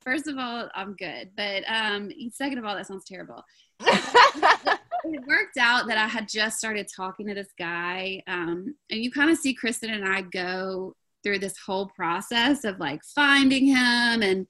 First 0.07 0.29
of 0.29 0.39
all, 0.39 0.69
I'm 0.73 0.95
good. 0.95 1.31
But 1.37 1.65
um, 1.67 2.13
second 2.33 2.59
of 2.59 2.65
all, 2.65 2.77
that 2.77 2.87
sounds 2.87 3.05
terrible. 3.05 3.43
it 3.81 5.27
worked 5.27 5.57
out 5.59 5.89
that 5.89 5.99
I 5.99 6.07
had 6.07 6.29
just 6.29 6.59
started 6.59 6.87
talking 6.95 7.27
to 7.27 7.35
this 7.35 7.53
guy, 7.59 8.23
um, 8.29 8.77
and 8.89 9.01
you 9.01 9.11
kind 9.11 9.31
of 9.31 9.37
see 9.37 9.57
Kristin 9.61 9.91
and 9.91 10.07
I 10.07 10.23
go 10.23 10.95
through 11.25 11.41
this 11.41 11.59
whole 11.59 11.89
process 11.89 12.65
of 12.65 12.79
like 12.79 13.03
finding 13.17 13.67
him, 13.67 14.23
and 14.23 14.47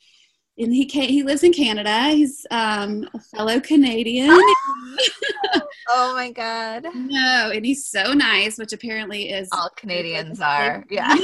and 0.58 0.74
he 0.74 0.84
came, 0.84 1.08
he 1.08 1.22
lives 1.22 1.42
in 1.42 1.54
Canada. 1.54 2.08
He's 2.08 2.46
um, 2.50 3.08
a 3.14 3.20
fellow 3.20 3.58
Canadian. 3.58 4.28
oh 5.88 6.14
my 6.14 6.32
god. 6.32 6.86
no, 6.94 7.50
and 7.54 7.64
he's 7.64 7.86
so 7.86 8.12
nice, 8.12 8.58
which 8.58 8.74
apparently 8.74 9.30
is 9.30 9.48
All 9.52 9.70
Canadians 9.76 10.40
are. 10.42 10.84
Yeah. 10.90 11.16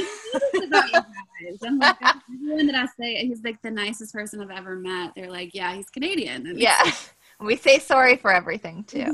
I'm 1.65 1.79
like, 1.79 1.95
everyone 2.01 2.67
that 2.67 2.75
I 2.75 2.85
say 2.99 3.25
he's 3.25 3.43
like 3.43 3.61
the 3.61 3.71
nicest 3.71 4.13
person 4.13 4.41
I've 4.41 4.51
ever 4.51 4.75
met. 4.75 5.13
They're 5.15 5.31
like, 5.31 5.53
yeah, 5.53 5.73
he's 5.73 5.89
Canadian. 5.89 6.47
And 6.47 6.59
Yeah. 6.59 6.91
We 7.39 7.57
say 7.57 7.79
sorry 7.79 8.15
for 8.15 8.31
everything 8.31 8.85
too. 8.85 9.11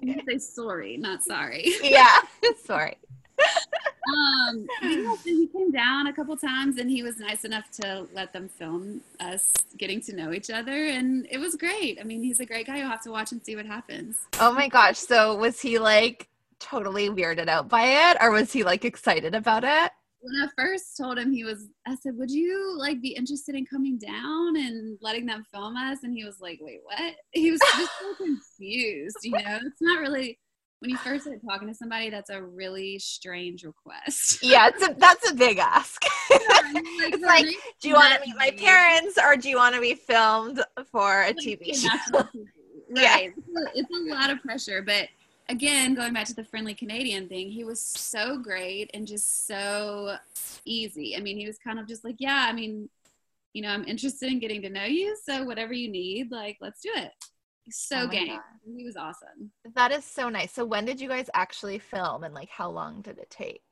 You 0.00 0.20
say 0.28 0.38
sorry, 0.38 0.96
not 0.96 1.22
sorry. 1.22 1.72
yeah. 1.82 2.18
Sorry. 2.64 2.96
Um, 4.12 4.66
he 5.24 5.46
came 5.48 5.70
down 5.70 6.08
a 6.08 6.12
couple 6.12 6.36
times 6.36 6.78
and 6.78 6.90
he 6.90 7.02
was 7.02 7.18
nice 7.18 7.44
enough 7.44 7.70
to 7.82 8.06
let 8.12 8.32
them 8.32 8.48
film 8.48 9.02
us 9.20 9.52
getting 9.78 10.00
to 10.02 10.14
know 10.16 10.32
each 10.32 10.50
other. 10.50 10.86
And 10.86 11.26
it 11.30 11.38
was 11.38 11.54
great. 11.54 11.98
I 12.00 12.04
mean, 12.04 12.22
he's 12.22 12.40
a 12.40 12.46
great 12.46 12.66
guy. 12.66 12.78
You'll 12.78 12.88
have 12.88 13.02
to 13.04 13.10
watch 13.10 13.32
and 13.32 13.44
see 13.44 13.56
what 13.56 13.66
happens. 13.66 14.16
Oh 14.40 14.52
my 14.52 14.68
gosh. 14.68 14.98
So 14.98 15.36
was 15.36 15.60
he 15.60 15.78
like 15.78 16.28
totally 16.58 17.08
weirded 17.08 17.48
out 17.48 17.68
by 17.68 18.10
it 18.10 18.16
or 18.20 18.30
was 18.30 18.52
he 18.52 18.62
like 18.64 18.84
excited 18.84 19.34
about 19.34 19.64
it? 19.64 19.92
When 20.24 20.42
I 20.42 20.48
first 20.56 20.96
told 20.96 21.18
him 21.18 21.32
he 21.32 21.44
was, 21.44 21.68
I 21.86 21.96
said, 21.96 22.16
would 22.16 22.30
you 22.30 22.76
like 22.78 23.02
be 23.02 23.10
interested 23.10 23.54
in 23.54 23.66
coming 23.66 23.98
down 23.98 24.56
and 24.56 24.96
letting 25.02 25.26
them 25.26 25.44
film 25.52 25.76
us? 25.76 25.98
And 26.02 26.16
he 26.16 26.24
was 26.24 26.40
like, 26.40 26.58
wait, 26.62 26.80
what? 26.82 27.14
He 27.32 27.50
was 27.50 27.60
just 27.60 27.92
so 28.00 28.14
confused, 28.24 29.18
you 29.22 29.32
know? 29.32 29.60
It's 29.66 29.82
not 29.82 30.00
really, 30.00 30.38
when 30.78 30.90
you 30.90 30.96
first 30.96 31.24
start 31.24 31.40
talking 31.46 31.68
to 31.68 31.74
somebody, 31.74 32.08
that's 32.08 32.30
a 32.30 32.42
really 32.42 32.98
strange 32.98 33.64
request. 33.64 34.38
Yeah, 34.42 34.68
it's 34.68 34.82
a, 34.82 34.94
that's 34.96 35.30
a 35.30 35.34
big 35.34 35.58
ask. 35.58 36.02
it's 36.30 37.22
like, 37.22 37.46
Do 37.82 37.88
you 37.90 37.94
want 37.94 38.14
to 38.14 38.20
meet 38.26 38.36
my 38.36 38.50
parents 38.50 39.18
or 39.22 39.36
do 39.36 39.50
you 39.50 39.56
want 39.56 39.74
to 39.74 39.80
be 39.82 39.94
filmed 39.94 40.64
for 40.90 41.24
a 41.24 41.34
TV 41.34 41.74
show? 41.74 42.18
Right. 42.90 43.02
Yeah. 43.02 43.18
It's, 43.18 43.38
a, 43.38 43.78
it's 43.78 43.90
a 43.90 44.10
lot 44.10 44.30
of 44.30 44.40
pressure. 44.40 44.80
But 44.80 45.08
again, 45.48 45.94
going 45.94 46.12
back 46.12 46.26
to 46.26 46.34
the 46.34 46.44
friendly 46.44 46.74
Canadian 46.74 47.28
thing, 47.28 47.50
he 47.50 47.64
was 47.64 47.80
so 47.80 48.38
great 48.38 48.90
and 48.94 49.06
just 49.06 49.46
so 49.46 50.16
easy. 50.64 51.16
I 51.16 51.20
mean, 51.20 51.38
he 51.38 51.46
was 51.46 51.58
kind 51.58 51.78
of 51.78 51.86
just 51.88 52.04
like, 52.04 52.16
yeah, 52.18 52.46
I 52.48 52.52
mean, 52.52 52.88
you 53.52 53.62
know, 53.62 53.68
I'm 53.68 53.84
interested 53.84 54.30
in 54.30 54.40
getting 54.40 54.62
to 54.62 54.70
know 54.70 54.84
you. 54.84 55.16
So 55.24 55.44
whatever 55.44 55.72
you 55.72 55.88
need, 55.90 56.30
like, 56.30 56.58
let's 56.60 56.80
do 56.80 56.90
it. 56.94 57.12
He's 57.62 57.76
so 57.78 58.02
Oh 58.02 58.08
game. 58.08 58.28
God. 58.28 58.40
He 58.76 58.84
was 58.84 58.96
awesome. 58.96 59.50
That 59.74 59.92
is 59.92 60.04
so 60.04 60.28
nice. 60.28 60.52
So 60.52 60.64
when 60.64 60.84
did 60.84 61.00
you 61.00 61.08
guys 61.08 61.30
actually 61.34 61.78
film 61.78 62.24
and 62.24 62.34
like 62.34 62.50
how 62.50 62.68
long 62.70 63.00
did 63.02 63.18
it 63.18 63.30
take? 63.30 63.62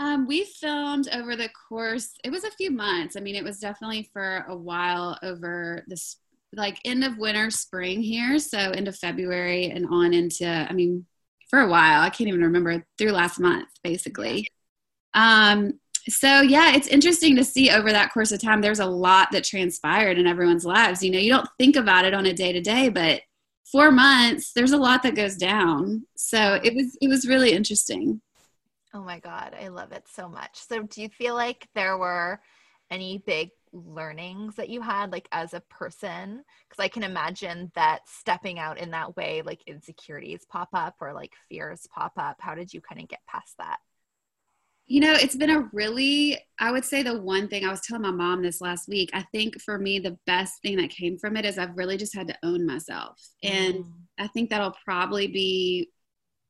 Um, 0.00 0.26
we 0.26 0.44
filmed 0.44 1.08
over 1.12 1.34
the 1.36 1.48
course. 1.68 2.14
It 2.22 2.30
was 2.30 2.44
a 2.44 2.50
few 2.52 2.70
months. 2.70 3.16
I 3.16 3.20
mean, 3.20 3.34
it 3.34 3.44
was 3.44 3.58
definitely 3.58 4.08
for 4.12 4.44
a 4.48 4.56
while 4.56 5.18
over 5.22 5.84
this, 5.88 6.16
like 6.52 6.78
end 6.84 7.04
of 7.04 7.18
winter, 7.18 7.50
spring 7.50 8.02
here. 8.02 8.38
So 8.38 8.58
end 8.58 8.88
of 8.88 8.96
February 8.96 9.66
and 9.66 9.86
on 9.86 10.14
into. 10.14 10.46
I 10.46 10.72
mean, 10.72 11.06
for 11.48 11.60
a 11.60 11.68
while. 11.68 12.02
I 12.02 12.10
can't 12.10 12.28
even 12.28 12.42
remember 12.42 12.84
through 12.96 13.12
last 13.12 13.40
month, 13.40 13.68
basically. 13.82 14.48
Um, 15.14 15.80
so 16.08 16.40
yeah, 16.40 16.74
it's 16.74 16.88
interesting 16.88 17.36
to 17.36 17.44
see 17.44 17.70
over 17.70 17.90
that 17.90 18.12
course 18.12 18.32
of 18.32 18.40
time. 18.40 18.60
There's 18.60 18.80
a 18.80 18.86
lot 18.86 19.28
that 19.32 19.44
transpired 19.44 20.18
in 20.18 20.26
everyone's 20.26 20.64
lives. 20.64 21.02
You 21.02 21.10
know, 21.10 21.18
you 21.18 21.30
don't 21.30 21.48
think 21.58 21.76
about 21.76 22.04
it 22.04 22.14
on 22.14 22.26
a 22.26 22.32
day 22.32 22.52
to 22.52 22.60
day, 22.60 22.88
but 22.88 23.22
four 23.70 23.90
months, 23.90 24.52
there's 24.52 24.72
a 24.72 24.78
lot 24.78 25.02
that 25.02 25.14
goes 25.14 25.36
down. 25.36 26.06
So 26.16 26.60
it 26.62 26.74
was 26.74 26.96
it 27.00 27.08
was 27.08 27.28
really 27.28 27.52
interesting. 27.52 28.20
Oh 28.94 29.02
my 29.02 29.18
God, 29.18 29.54
I 29.60 29.68
love 29.68 29.92
it 29.92 30.04
so 30.08 30.28
much. 30.28 30.58
So, 30.66 30.82
do 30.82 31.02
you 31.02 31.10
feel 31.10 31.34
like 31.34 31.68
there 31.74 31.98
were 31.98 32.40
any 32.90 33.18
big 33.18 33.50
learnings 33.72 34.56
that 34.56 34.68
you 34.68 34.80
had, 34.82 35.12
like 35.12 35.28
as 35.32 35.54
a 35.54 35.60
person? 35.62 36.44
Because 36.68 36.82
I 36.82 36.88
can 36.88 37.02
imagine 37.02 37.70
that 37.74 38.08
stepping 38.08 38.58
out 38.58 38.78
in 38.78 38.90
that 38.92 39.16
way, 39.16 39.42
like 39.42 39.62
insecurities 39.66 40.44
pop 40.48 40.70
up 40.74 40.96
or 41.00 41.12
like 41.12 41.32
fears 41.48 41.86
pop 41.94 42.12
up. 42.16 42.36
How 42.40 42.54
did 42.54 42.72
you 42.74 42.80
kind 42.80 43.00
of 43.00 43.08
get 43.08 43.20
past 43.26 43.56
that? 43.58 43.78
You 44.86 45.00
know, 45.00 45.12
it's 45.12 45.36
been 45.36 45.50
a 45.50 45.68
really, 45.74 46.38
I 46.58 46.72
would 46.72 46.84
say 46.84 47.02
the 47.02 47.20
one 47.20 47.48
thing 47.48 47.64
I 47.64 47.70
was 47.70 47.82
telling 47.82 48.02
my 48.02 48.10
mom 48.10 48.42
this 48.42 48.62
last 48.62 48.88
week, 48.88 49.10
I 49.12 49.22
think 49.32 49.60
for 49.60 49.78
me, 49.78 49.98
the 49.98 50.16
best 50.24 50.62
thing 50.62 50.78
that 50.78 50.88
came 50.88 51.18
from 51.18 51.36
it 51.36 51.44
is 51.44 51.58
I've 51.58 51.76
really 51.76 51.98
just 51.98 52.14
had 52.14 52.28
to 52.28 52.38
own 52.42 52.64
myself. 52.66 53.20
And 53.42 53.84
Mm. 53.84 54.08
I 54.18 54.28
think 54.28 54.48
that'll 54.48 54.74
probably 54.84 55.26
be 55.26 55.90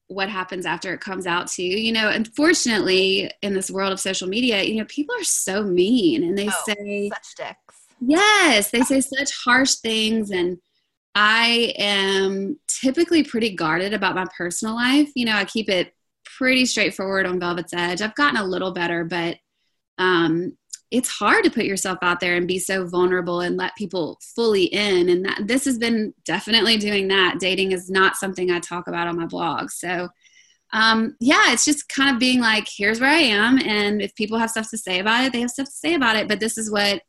what 0.08 0.28
happens 0.28 0.66
after 0.66 0.92
it 0.94 1.00
comes 1.00 1.26
out 1.26 1.46
to 1.48 1.62
You 1.62 1.76
You 1.76 1.92
know, 1.92 2.08
unfortunately, 2.08 3.30
in 3.42 3.54
this 3.54 3.70
world 3.70 3.92
of 3.92 4.00
social 4.00 4.28
media, 4.28 4.62
you 4.62 4.76
know, 4.76 4.86
people 4.86 5.14
are 5.14 5.24
so 5.24 5.62
mean 5.64 6.22
and 6.24 6.36
they 6.36 6.48
Oh, 6.48 6.62
say, 6.66 7.10
such 7.12 7.34
dicks. 7.36 7.86
Yes, 8.00 8.70
they 8.70 8.82
say 8.82 9.00
such 9.00 9.32
harsh 9.44 9.74
things 9.76 10.30
and 10.30 10.58
I 11.14 11.74
am 11.78 12.58
typically 12.68 13.24
pretty 13.24 13.54
guarded 13.54 13.94
about 13.94 14.14
my 14.14 14.26
personal 14.36 14.74
life. 14.74 15.10
You 15.16 15.26
know, 15.26 15.34
I 15.34 15.44
keep 15.44 15.68
it 15.68 15.92
pretty 16.24 16.66
straightforward 16.66 17.26
on 17.26 17.40
Velvet's 17.40 17.74
Edge. 17.74 18.02
I've 18.02 18.14
gotten 18.14 18.38
a 18.40 18.44
little 18.46 18.72
better, 18.72 19.04
but 19.04 19.38
um 19.98 20.57
it's 20.90 21.08
hard 21.08 21.44
to 21.44 21.50
put 21.50 21.64
yourself 21.64 21.98
out 22.02 22.20
there 22.20 22.36
and 22.36 22.48
be 22.48 22.58
so 22.58 22.86
vulnerable 22.86 23.40
and 23.40 23.56
let 23.56 23.76
people 23.76 24.18
fully 24.34 24.64
in 24.64 25.08
and 25.10 25.24
that 25.24 25.42
this 25.46 25.64
has 25.64 25.78
been 25.78 26.14
definitely 26.24 26.78
doing 26.78 27.08
that. 27.08 27.38
Dating 27.38 27.72
is 27.72 27.90
not 27.90 28.16
something 28.16 28.50
I 28.50 28.58
talk 28.58 28.88
about 28.88 29.06
on 29.06 29.16
my 29.16 29.26
blog. 29.26 29.70
So 29.70 30.08
um, 30.72 31.16
yeah, 31.20 31.52
it's 31.52 31.64
just 31.64 31.88
kind 31.88 32.14
of 32.14 32.18
being 32.18 32.40
like, 32.40 32.68
here's 32.74 33.00
where 33.00 33.10
I 33.10 33.20
am. 33.20 33.58
And 33.58 34.02
if 34.02 34.14
people 34.14 34.38
have 34.38 34.50
stuff 34.50 34.68
to 34.70 34.78
say 34.78 34.98
about 34.98 35.24
it, 35.24 35.32
they 35.32 35.40
have 35.40 35.50
stuff 35.50 35.66
to 35.66 35.72
say 35.72 35.94
about 35.94 36.16
it. 36.16 36.28
But 36.28 36.40
this 36.40 36.58
is 36.58 36.70
what 36.70 37.02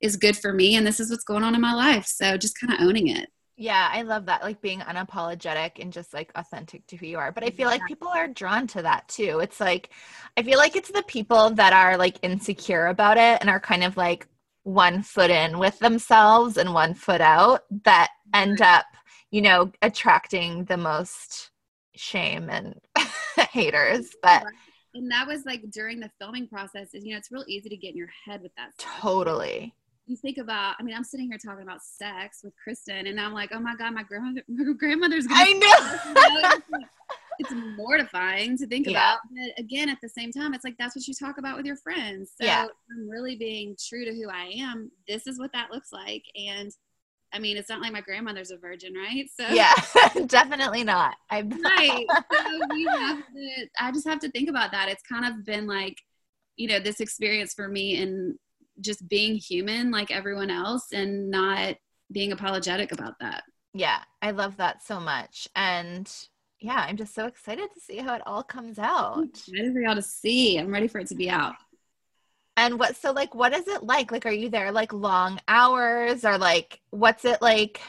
is 0.00 0.16
good 0.16 0.36
for 0.36 0.52
me 0.52 0.76
and 0.76 0.86
this 0.86 1.00
is 1.00 1.10
what's 1.10 1.24
going 1.24 1.42
on 1.42 1.54
in 1.54 1.60
my 1.60 1.72
life 1.72 2.06
so 2.06 2.36
just 2.36 2.58
kind 2.60 2.72
of 2.72 2.80
owning 2.80 3.08
it 3.08 3.30
Yeah, 3.56 3.88
I 3.90 4.02
love 4.02 4.26
that. 4.26 4.42
Like 4.42 4.60
being 4.60 4.80
unapologetic 4.80 5.80
and 5.80 5.92
just 5.92 6.12
like 6.12 6.30
authentic 6.34 6.86
to 6.88 6.96
who 6.96 7.06
you 7.06 7.18
are. 7.18 7.32
But 7.32 7.42
I 7.42 7.50
feel 7.50 7.68
like 7.68 7.86
people 7.86 8.08
are 8.08 8.28
drawn 8.28 8.66
to 8.68 8.82
that 8.82 9.08
too. 9.08 9.40
It's 9.40 9.60
like, 9.60 9.90
I 10.36 10.42
feel 10.42 10.58
like 10.58 10.76
it's 10.76 10.90
the 10.90 11.02
people 11.04 11.50
that 11.50 11.72
are 11.72 11.96
like 11.96 12.18
insecure 12.22 12.88
about 12.88 13.16
it 13.16 13.38
and 13.40 13.48
are 13.48 13.60
kind 13.60 13.82
of 13.82 13.96
like 13.96 14.28
one 14.64 15.02
foot 15.02 15.30
in 15.30 15.58
with 15.58 15.78
themselves 15.78 16.58
and 16.58 16.74
one 16.74 16.92
foot 16.92 17.22
out 17.22 17.62
that 17.84 18.10
end 18.34 18.60
up, 18.60 18.84
you 19.30 19.40
know, 19.40 19.72
attracting 19.80 20.64
the 20.64 20.76
most 20.76 21.50
shame 21.94 22.50
and 22.50 22.78
haters. 23.52 24.14
But 24.22 24.44
and 24.94 25.10
that 25.10 25.26
was 25.26 25.44
like 25.46 25.62
during 25.70 26.00
the 26.00 26.10
filming 26.18 26.48
process 26.48 26.94
is 26.94 27.04
you 27.04 27.12
know 27.12 27.18
it's 27.18 27.30
real 27.30 27.44
easy 27.46 27.68
to 27.68 27.76
get 27.76 27.90
in 27.90 27.96
your 27.96 28.10
head 28.24 28.42
with 28.42 28.52
that 28.56 28.72
stuff. 28.74 29.00
totally. 29.00 29.74
You 30.06 30.16
think 30.16 30.38
about 30.38 30.76
i 30.78 30.82
mean 30.82 30.94
i'm 30.94 31.04
sitting 31.04 31.26
here 31.28 31.38
talking 31.38 31.62
about 31.62 31.82
sex 31.82 32.40
with 32.44 32.54
kristin 32.64 33.08
and 33.08 33.20
i'm 33.20 33.32
like 33.32 33.50
oh 33.52 33.58
my 33.60 33.74
god 33.76 33.92
my 33.92 34.02
grandmother 34.04 34.42
my 34.48 34.72
grandmother's 34.72 35.26
gonna 35.26 35.40
I 35.44 35.52
know. 36.60 36.80
it's, 37.38 37.52
mortifying 37.76 38.56
to 38.58 38.66
think 38.66 38.86
Yeah. 38.86 38.92
about 38.92 39.18
but 39.30 39.58
again 39.58 39.88
at 39.88 39.98
the 40.00 40.08
same 40.08 40.32
time 40.32 40.54
it's 40.54 40.64
like 40.64 40.76
that's 40.78 40.96
what 40.96 41.06
you 41.06 41.12
talk 41.14 41.38
about 41.38 41.56
with 41.56 41.66
your 41.66 41.76
friends 41.76 42.32
so 42.40 42.44
Yeah. 42.46 42.66
i'm 42.90 43.08
really 43.08 43.36
being 43.36 43.76
true 43.88 44.04
to 44.04 44.12
who 44.14 44.30
i 44.30 44.46
am 44.56 44.90
this 45.08 45.26
is 45.26 45.38
what 45.38 45.52
that 45.52 45.70
looks 45.70 45.92
like 45.92 46.22
and 46.36 46.70
i 47.34 47.38
mean 47.38 47.56
it's 47.56 47.68
not 47.68 47.80
like 47.82 47.92
my 47.92 48.00
grandmother's 48.00 48.52
a 48.52 48.56
virgin 48.56 48.94
right 48.94 49.28
so 49.38 49.46
yeah, 49.52 49.74
definitely 50.26 50.82
not. 50.84 51.16
I 51.30 51.42
right 51.42 52.06
so 52.32 52.60
we 52.72 52.84
have 52.84 53.18
to 53.18 53.66
i 53.80 53.90
just 53.92 54.06
have 54.08 54.20
to 54.20 54.30
think 54.30 54.48
about 54.48 54.70
that 54.72 54.88
it's 54.88 55.02
kind 55.02 55.24
of 55.26 55.44
been 55.44 55.66
like 55.66 55.98
you 56.58 56.68
know, 56.68 56.80
this 56.80 57.00
experience 57.00 57.52
for 57.52 57.68
me 57.68 58.00
and 58.00 58.38
just 58.80 59.08
being 59.08 59.36
human 59.36 59.90
like 59.90 60.10
everyone 60.10 60.50
else 60.50 60.92
and 60.92 61.30
not 61.30 61.76
being 62.12 62.32
apologetic 62.32 62.92
about 62.92 63.14
that. 63.20 63.44
Yeah, 63.74 63.98
I 64.22 64.30
love 64.30 64.56
that 64.56 64.82
so 64.82 65.00
much. 65.00 65.48
And 65.54 66.10
yeah, 66.60 66.84
I'm 66.88 66.96
just 66.96 67.14
so 67.14 67.26
excited 67.26 67.68
to 67.74 67.80
see 67.80 67.98
how 67.98 68.14
it 68.14 68.22
all 68.26 68.42
comes 68.42 68.78
out. 68.78 69.18
I'm 69.18 69.54
ready 69.54 69.72
for 69.72 69.80
y'all 69.80 69.94
to 69.94 70.02
see. 70.02 70.58
I'm 70.58 70.72
ready 70.72 70.88
for 70.88 70.98
it 70.98 71.08
to 71.08 71.14
be 71.14 71.28
out. 71.28 71.54
And 72.56 72.78
what 72.78 72.96
so 72.96 73.12
like 73.12 73.34
what 73.34 73.52
is 73.52 73.68
it 73.68 73.82
like? 73.82 74.10
Like 74.10 74.24
are 74.24 74.32
you 74.32 74.48
there 74.48 74.72
like 74.72 74.92
long 74.92 75.38
hours 75.46 76.24
or 76.24 76.38
like 76.38 76.80
what's 76.90 77.24
it 77.24 77.42
like? 77.42 77.80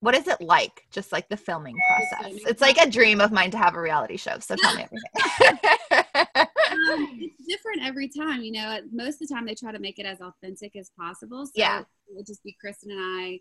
What 0.00 0.16
is 0.16 0.26
it 0.28 0.40
like? 0.40 0.86
Just 0.90 1.12
like 1.12 1.28
the 1.28 1.36
filming 1.36 1.76
process. 1.86 2.40
It's 2.46 2.60
like 2.60 2.78
a 2.78 2.88
dream 2.88 3.20
of 3.20 3.32
mine 3.32 3.50
to 3.52 3.58
have 3.58 3.74
a 3.74 3.80
reality 3.80 4.16
show. 4.16 4.38
So 4.40 4.56
tell 4.56 4.74
me 4.74 4.86
everything. 5.90 6.46
um, 6.72 7.18
it's 7.20 7.46
different 7.46 7.86
every 7.86 8.08
time. 8.08 8.42
You 8.42 8.52
know, 8.52 8.80
most 8.92 9.20
of 9.20 9.28
the 9.28 9.34
time 9.34 9.46
they 9.46 9.54
try 9.54 9.72
to 9.72 9.78
make 9.78 9.98
it 9.98 10.06
as 10.06 10.20
authentic 10.20 10.76
as 10.76 10.90
possible. 10.98 11.46
So 11.46 11.52
yeah. 11.54 11.80
it 11.80 11.86
would 12.10 12.26
just 12.26 12.42
be 12.42 12.56
Kristin 12.64 12.90
and 12.90 13.00
I 13.00 13.40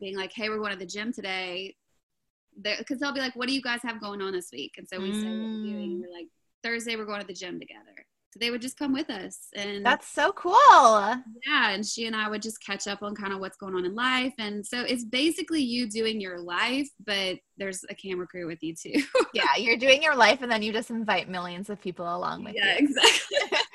being 0.00 0.16
like, 0.16 0.32
"Hey, 0.32 0.48
we're 0.48 0.58
going 0.58 0.72
to 0.72 0.78
the 0.78 0.86
gym 0.86 1.12
today," 1.12 1.76
because 2.62 2.98
they'll 2.98 3.14
be 3.14 3.20
like, 3.20 3.36
"What 3.36 3.48
do 3.48 3.54
you 3.54 3.62
guys 3.62 3.80
have 3.82 4.00
going 4.00 4.22
on 4.22 4.32
this 4.32 4.50
week?" 4.52 4.74
And 4.78 4.88
so 4.88 5.00
we 5.00 5.10
mm. 5.10 5.20
say 5.20 5.28
what 5.28 5.50
we're 5.50 5.72
doing. 5.72 6.00
We're 6.00 6.12
like, 6.12 6.28
"Thursday, 6.62 6.96
we're 6.96 7.06
going 7.06 7.20
to 7.20 7.26
the 7.26 7.34
gym 7.34 7.58
together." 7.58 8.06
So 8.30 8.38
they 8.40 8.50
would 8.50 8.60
just 8.60 8.78
come 8.78 8.92
with 8.92 9.08
us, 9.08 9.48
and 9.54 9.84
that's 9.84 10.06
so 10.06 10.32
cool. 10.32 10.54
Yeah, 11.46 11.70
and 11.70 11.84
she 11.84 12.06
and 12.06 12.14
I 12.14 12.28
would 12.28 12.42
just 12.42 12.62
catch 12.64 12.86
up 12.86 13.02
on 13.02 13.14
kind 13.14 13.32
of 13.32 13.40
what's 13.40 13.56
going 13.56 13.74
on 13.74 13.86
in 13.86 13.94
life, 13.94 14.34
and 14.38 14.64
so 14.66 14.82
it's 14.82 15.04
basically 15.04 15.62
you 15.62 15.88
doing 15.88 16.20
your 16.20 16.38
life, 16.38 16.88
but 17.06 17.38
there's 17.56 17.84
a 17.88 17.94
camera 17.94 18.26
crew 18.26 18.46
with 18.46 18.62
you 18.62 18.74
too. 18.74 19.02
yeah, 19.32 19.56
you're 19.56 19.78
doing 19.78 20.02
your 20.02 20.14
life, 20.14 20.42
and 20.42 20.52
then 20.52 20.62
you 20.62 20.72
just 20.72 20.90
invite 20.90 21.28
millions 21.28 21.70
of 21.70 21.80
people 21.80 22.04
along 22.04 22.44
with 22.44 22.54
yeah, 22.54 22.64
you. 22.64 22.70
Yeah, 22.70 23.00
exactly. 23.00 23.58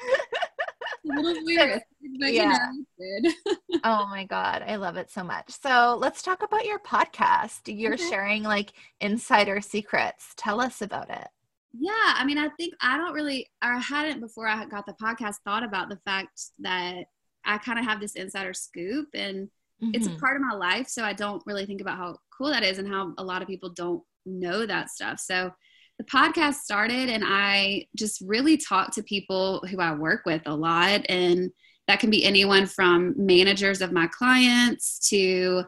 a 1.12 1.22
little 1.22 1.44
weird, 1.44 1.82
but 2.20 2.34
yeah. 2.34 2.58
you 2.98 3.22
know, 3.22 3.32
oh 3.84 4.08
my 4.08 4.26
god, 4.26 4.64
I 4.66 4.76
love 4.76 4.98
it 4.98 5.12
so 5.12 5.24
much. 5.24 5.46
So 5.50 5.98
let's 6.00 6.22
talk 6.22 6.44
about 6.44 6.66
your 6.66 6.80
podcast. 6.80 7.62
You're 7.66 7.96
okay. 7.96 8.10
sharing 8.10 8.44
like 8.44 8.74
insider 9.02 9.62
secrets. 9.62 10.34
Tell 10.38 10.62
us 10.62 10.82
about 10.82 11.10
it. 11.10 11.28
Yeah, 11.74 11.92
I 12.16 12.24
mean, 12.24 12.38
I 12.38 12.50
think 12.50 12.76
I 12.82 12.98
don't 12.98 13.14
really, 13.14 13.50
or 13.64 13.74
I 13.74 13.80
hadn't 13.80 14.20
before 14.20 14.48
I 14.48 14.66
got 14.66 14.86
the 14.86 14.94
podcast 14.94 15.36
thought 15.44 15.64
about 15.64 15.90
the 15.90 16.00
fact 16.06 16.40
that 16.60 17.06
I 17.46 17.58
kind 17.58 17.80
of 17.80 17.86
have 17.86 18.00
this 18.00 18.16
insider 18.16 18.54
scoop 18.54 19.10
and 19.14 19.48
mm-hmm. 19.48 19.92
it's 19.94 20.06
a 20.06 20.10
mm-hmm. 20.12 20.20
part 20.20 20.36
of 20.36 20.44
my 20.44 20.54
life. 20.54 20.88
So 20.88 21.04
I 21.04 21.14
don't 21.14 21.44
really 21.46 21.66
think 21.66 21.82
about 21.82 21.98
how 21.98 22.18
cool 22.38 22.50
that 22.50 22.64
is 22.64 22.78
and 22.78 22.88
how 22.88 23.14
a 23.18 23.24
lot 23.24 23.42
of 23.42 23.48
people 23.48 23.70
don't 23.70 24.04
know 24.26 24.66
that 24.66 24.92
stuff. 24.92 25.20
So 25.20 25.52
the 25.98 26.04
podcast 26.04 26.56
started 26.56 27.10
and 27.10 27.24
I 27.26 27.88
just 27.96 28.22
really 28.26 28.58
talk 28.58 28.94
to 28.94 29.04
people 29.04 29.64
who 29.70 29.80
I 29.80 29.94
work 29.94 30.26
with 30.26 30.44
a 30.46 30.56
lot. 30.56 31.02
And 31.10 31.52
that 31.88 32.00
can 32.00 32.10
be 32.10 32.24
anyone 32.24 32.66
from 32.66 33.14
managers 33.18 33.82
of 33.82 33.92
my 33.92 34.08
clients 34.08 35.10
to 35.10 35.64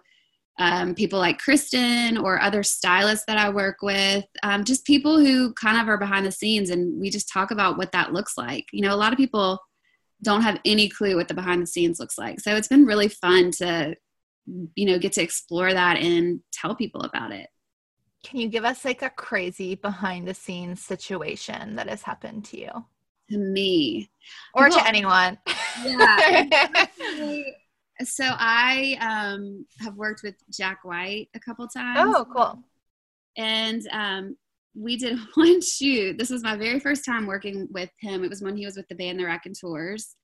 um, 0.58 0.96
people 0.96 1.20
like 1.20 1.42
Kristin 1.42 2.22
or 2.22 2.42
other 2.42 2.64
stylists 2.64 3.26
that 3.28 3.38
I 3.38 3.50
work 3.50 3.78
with, 3.82 4.26
um, 4.44 4.64
just 4.64 4.86
people 4.86 5.20
who 5.20 5.54
kind 5.54 5.80
of 5.80 5.88
are 5.90 5.98
behind 5.98 6.26
the 6.26 6.32
scenes 6.32 6.70
and 6.70 7.00
we 7.00 7.10
just 7.10 7.30
talk 7.30 7.52
about 7.52 7.78
what 7.78 7.92
that 7.92 8.14
looks 8.14 8.38
like. 8.38 8.66
You 8.72 8.82
know, 8.82 8.94
a 8.94 8.98
lot 8.98 9.12
of 9.12 9.18
people 9.18 9.60
don't 10.24 10.44
have 10.44 10.60
any 10.64 10.88
clue 10.88 11.16
what 11.16 11.28
the 11.28 11.34
behind 11.34 11.62
the 11.62 11.68
scenes 11.68 12.00
looks 12.00 12.18
like. 12.18 12.40
So 12.40 12.56
it's 12.56 12.70
been 12.70 12.86
really 12.86 13.10
fun 13.10 13.52
to, 13.58 13.96
you 14.76 14.86
know, 14.86 14.98
get 14.98 15.12
to 15.14 15.22
explore 15.22 15.74
that 15.74 15.98
and 15.98 16.40
tell 16.54 16.74
people 16.74 17.02
about 17.02 17.34
it. 17.34 17.48
Can 18.24 18.40
you 18.40 18.48
give 18.48 18.66
us 18.66 18.86
like 18.86 19.02
a 19.02 19.10
crazy 19.10 19.76
behind 19.76 20.28
the 20.28 20.34
scenes 20.34 20.82
situation 20.82 21.76
that 21.76 21.90
has 21.90 22.02
happened 22.02 22.46
to 22.46 22.60
you? 22.60 22.72
To 23.30 23.38
me. 23.38 24.10
Or 24.54 24.70
well, 24.70 24.80
to 24.80 24.88
anyone. 24.88 25.38
Yeah. 25.84 26.86
so 28.04 28.26
I 28.28 28.98
um, 29.00 29.66
have 29.80 29.96
worked 29.96 30.22
with 30.24 30.36
Jack 30.52 30.80
White 30.84 31.30
a 31.36 31.40
couple 31.40 31.68
times. 31.68 32.14
Oh, 32.16 32.26
cool. 32.26 32.60
And 33.38 33.88
um, 33.92 34.38
we 34.76 34.98
did 34.98 35.18
one 35.36 35.62
shoot. 35.62 36.18
This 36.18 36.30
was 36.30 36.44
my 36.44 36.56
very 36.56 36.80
first 36.80 37.06
time 37.06 37.26
working 37.26 37.68
with 37.72 37.90
him. 38.00 38.24
It 38.24 38.30
was 38.30 38.42
when 38.42 38.58
he 38.58 38.66
was 38.66 38.76
with 38.76 38.88
the 38.88 38.96
band 38.96 39.20
The 39.20 39.26
Raconteurs. 39.26 40.16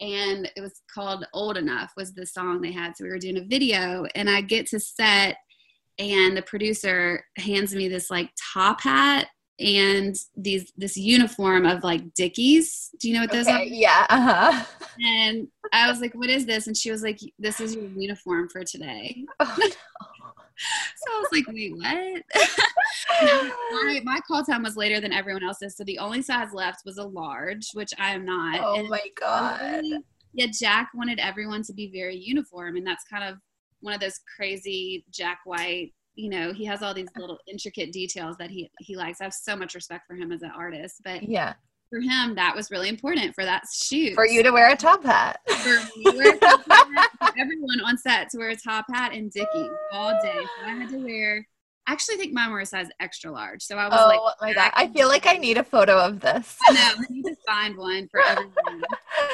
And 0.00 0.50
it 0.56 0.60
was 0.60 0.82
called 0.92 1.26
Old 1.32 1.56
Enough 1.56 1.92
was 1.96 2.12
the 2.12 2.26
song 2.26 2.60
they 2.60 2.72
had. 2.72 2.96
So 2.96 3.04
we 3.04 3.10
were 3.10 3.18
doing 3.18 3.38
a 3.38 3.44
video 3.44 4.06
and 4.14 4.28
I 4.28 4.42
get 4.42 4.66
to 4.68 4.80
set 4.80 5.38
and 5.98 6.36
the 6.36 6.42
producer 6.42 7.24
hands 7.38 7.74
me 7.74 7.88
this 7.88 8.10
like 8.10 8.30
top 8.52 8.82
hat 8.82 9.28
and 9.58 10.16
these 10.36 10.72
this 10.76 10.96
uniform 10.96 11.66
of 11.66 11.82
like 11.82 12.14
Dickies. 12.14 12.90
Do 13.00 13.08
you 13.08 13.14
know 13.14 13.22
what 13.22 13.32
those 13.32 13.46
okay, 13.46 13.56
are? 13.56 13.64
Yeah. 13.64 14.06
Uh-huh. 14.10 14.64
And 15.00 15.48
I 15.72 15.88
was 15.90 16.00
like, 16.00 16.14
"What 16.14 16.28
is 16.28 16.46
this?" 16.46 16.66
And 16.66 16.76
she 16.76 16.90
was 16.90 17.02
like, 17.02 17.18
"This 17.38 17.60
is 17.60 17.74
your 17.74 17.84
uniform 17.84 18.48
for 18.48 18.64
today." 18.64 19.24
Oh, 19.40 19.56
no. 19.58 19.66
so 20.96 21.12
I 21.12 21.20
was 21.20 21.28
like, 21.32 21.46
"Wait, 21.48 21.76
what?" 21.76 22.22
my, 23.72 24.00
my 24.04 24.20
call 24.26 24.42
time 24.42 24.62
was 24.62 24.76
later 24.76 25.00
than 25.00 25.12
everyone 25.12 25.44
else's, 25.44 25.76
so 25.76 25.84
the 25.84 25.98
only 25.98 26.22
size 26.22 26.52
left 26.52 26.82
was 26.84 26.98
a 26.98 27.04
large, 27.04 27.70
which 27.74 27.92
I 27.98 28.14
am 28.14 28.24
not. 28.24 28.60
Oh 28.62 28.76
and 28.76 28.88
my 28.88 29.02
god! 29.18 29.60
Really, 29.60 29.98
yeah, 30.32 30.46
Jack 30.52 30.90
wanted 30.94 31.18
everyone 31.18 31.62
to 31.64 31.74
be 31.74 31.90
very 31.90 32.16
uniform, 32.16 32.76
and 32.76 32.86
that's 32.86 33.04
kind 33.04 33.24
of 33.24 33.38
one 33.80 33.94
of 33.94 34.00
those 34.00 34.20
crazy 34.36 35.04
Jack 35.10 35.40
White. 35.44 35.92
You 36.16 36.30
know, 36.30 36.52
he 36.52 36.64
has 36.64 36.82
all 36.82 36.94
these 36.94 37.08
little 37.16 37.38
intricate 37.46 37.92
details 37.92 38.36
that 38.38 38.50
he 38.50 38.70
he 38.80 38.96
likes. 38.96 39.20
I 39.20 39.24
have 39.24 39.34
so 39.34 39.54
much 39.54 39.74
respect 39.74 40.06
for 40.06 40.14
him 40.14 40.32
as 40.32 40.42
an 40.42 40.50
artist, 40.56 41.02
but 41.04 41.22
yeah, 41.22 41.54
for 41.90 42.00
him 42.00 42.34
that 42.34 42.54
was 42.54 42.70
really 42.70 42.88
important 42.88 43.34
for 43.34 43.44
that 43.44 43.64
shoot. 43.72 44.14
For 44.14 44.26
you 44.26 44.42
to 44.42 44.50
wear 44.50 44.70
a 44.70 44.76
top 44.76 45.04
hat. 45.04 45.40
for 45.46 45.78
me 45.96 46.04
to 46.04 46.16
wear 46.16 46.36
top 46.38 46.62
hat, 46.70 47.10
everyone 47.38 47.80
on 47.84 47.98
set 47.98 48.30
to 48.30 48.38
wear 48.38 48.50
a 48.50 48.56
top 48.56 48.86
hat 48.92 49.12
and 49.12 49.30
Dickie 49.30 49.68
all 49.92 50.12
day. 50.22 50.38
So 50.38 50.66
I 50.66 50.70
had 50.70 50.88
to 50.90 50.98
wear 50.98 51.46
I 51.88 51.92
actually 51.92 52.16
think 52.16 52.32
mine 52.32 52.50
were 52.50 52.60
a 52.60 52.66
size 52.66 52.88
extra 52.98 53.30
large. 53.30 53.62
So 53.62 53.76
I 53.76 53.88
was 53.88 53.98
oh, 54.00 54.08
like, 54.08 54.18
Oh 54.20 54.32
my 54.40 54.52
god. 54.52 54.72
I 54.74 54.88
feel 54.88 55.06
like 55.06 55.26
I 55.26 55.34
need 55.34 55.56
a 55.56 55.62
photo 55.62 55.98
of 55.98 56.18
this. 56.18 56.56
I 56.68 56.72
know. 56.72 56.80
I 56.98 57.04
need 57.10 57.22
to 57.22 57.36
find 57.46 57.76
one 57.76 58.08
for 58.08 58.20
everyone. 58.26 58.52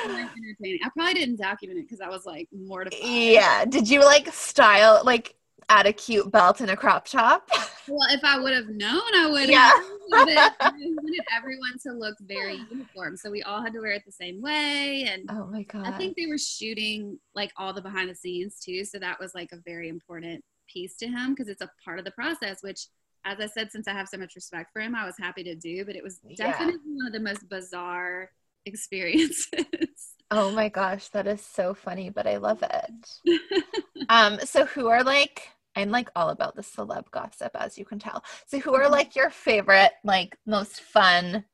entertaining. 0.04 0.80
I 0.84 0.90
probably 0.94 1.14
didn't 1.14 1.40
document 1.40 1.78
it 1.78 1.88
because 1.88 2.02
I 2.02 2.08
was 2.08 2.26
like 2.26 2.48
mortified. 2.52 3.00
Yeah. 3.02 3.64
Did 3.64 3.88
you 3.88 4.04
like 4.04 4.28
style 4.34 5.00
like 5.02 5.34
add 5.68 5.86
a 5.86 5.92
cute 5.92 6.30
belt 6.30 6.60
and 6.60 6.70
a 6.70 6.76
crop 6.76 7.06
top? 7.06 7.48
Well, 7.88 8.08
if 8.10 8.22
I 8.24 8.38
would 8.38 8.52
have 8.52 8.68
known, 8.68 9.00
I 9.14 9.28
would 9.30 9.50
have. 9.50 9.50
Yeah. 9.50 9.72
Wanted 10.12 11.20
everyone 11.34 11.78
to 11.84 11.92
look 11.92 12.16
very 12.20 12.60
uniform, 12.70 13.16
so 13.16 13.30
we 13.30 13.42
all 13.42 13.62
had 13.62 13.72
to 13.72 13.80
wear 13.80 13.92
it 13.92 14.02
the 14.04 14.12
same 14.12 14.42
way. 14.42 15.06
And 15.08 15.24
oh 15.30 15.46
my 15.46 15.62
god, 15.62 15.86
I 15.86 15.92
think 15.96 16.16
they 16.16 16.26
were 16.26 16.38
shooting 16.38 17.18
like 17.34 17.50
all 17.56 17.72
the 17.72 17.80
behind 17.80 18.10
the 18.10 18.14
scenes 18.14 18.60
too, 18.60 18.84
so 18.84 18.98
that 18.98 19.18
was 19.18 19.34
like 19.34 19.52
a 19.52 19.58
very 19.64 19.88
important 19.88 20.44
piece 20.68 20.96
to 20.96 21.06
him 21.06 21.30
because 21.30 21.48
it's 21.48 21.62
a 21.62 21.70
part 21.84 21.98
of 21.98 22.04
the 22.04 22.10
process, 22.10 22.62
which 22.62 22.88
as 23.24 23.38
I 23.40 23.46
said, 23.46 23.70
since 23.70 23.86
I 23.88 23.92
have 23.92 24.08
so 24.08 24.18
much 24.18 24.34
respect 24.34 24.72
for 24.72 24.80
him, 24.80 24.94
I 24.94 25.06
was 25.06 25.16
happy 25.18 25.44
to 25.44 25.54
do, 25.54 25.84
but 25.84 25.96
it 25.96 26.02
was 26.02 26.18
definitely 26.36 26.80
yeah. 26.84 26.96
one 26.96 27.06
of 27.06 27.12
the 27.12 27.20
most 27.20 27.48
bizarre 27.48 28.30
experiences. 28.66 30.11
Oh 30.34 30.50
my 30.50 30.70
gosh, 30.70 31.08
that 31.08 31.26
is 31.26 31.42
so 31.42 31.74
funny, 31.74 32.08
but 32.08 32.26
I 32.26 32.38
love 32.38 32.62
it. 32.62 33.64
um, 34.08 34.38
so 34.40 34.64
who 34.64 34.88
are 34.88 35.04
like 35.04 35.50
I'm 35.76 35.90
like 35.90 36.10
all 36.16 36.30
about 36.30 36.56
the 36.56 36.62
celeb 36.62 37.10
gossip, 37.10 37.52
as 37.54 37.76
you 37.76 37.84
can 37.84 37.98
tell. 37.98 38.24
So 38.46 38.58
who 38.58 38.74
are 38.74 38.88
like 38.88 39.14
your 39.14 39.28
favorite, 39.28 39.92
like 40.04 40.36
most 40.46 40.80
fun 40.80 41.44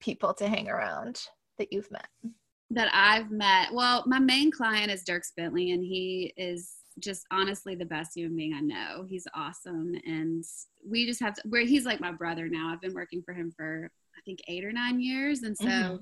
people 0.00 0.34
to 0.34 0.48
hang 0.48 0.68
around 0.68 1.22
that 1.58 1.72
you've 1.72 1.90
met? 1.90 2.08
That 2.70 2.90
I've 2.92 3.30
met. 3.30 3.72
Well, 3.72 4.04
my 4.06 4.18
main 4.18 4.50
client 4.50 4.90
is 4.90 5.02
Dierks 5.02 5.34
Bentley, 5.34 5.72
and 5.72 5.82
he 5.82 6.34
is 6.36 6.74
just 7.00 7.26
honestly 7.30 7.74
the 7.74 7.86
best 7.86 8.12
human 8.14 8.36
being 8.36 8.54
I 8.54 8.60
know. 8.60 9.06
He's 9.08 9.26
awesome. 9.34 9.94
And 10.04 10.44
we 10.86 11.06
just 11.06 11.20
have 11.20 11.34
to, 11.34 11.42
where 11.48 11.64
he's 11.64 11.86
like 11.86 12.00
my 12.00 12.12
brother 12.12 12.48
now. 12.48 12.70
I've 12.70 12.80
been 12.82 12.94
working 12.94 13.22
for 13.22 13.34
him 13.34 13.52
for, 13.56 13.90
I 14.16 14.20
think, 14.24 14.40
eight 14.48 14.64
or 14.64 14.72
nine 14.72 15.00
years. 15.00 15.42
And 15.42 15.56
so, 15.56 15.66
mm-hmm. 15.66 15.96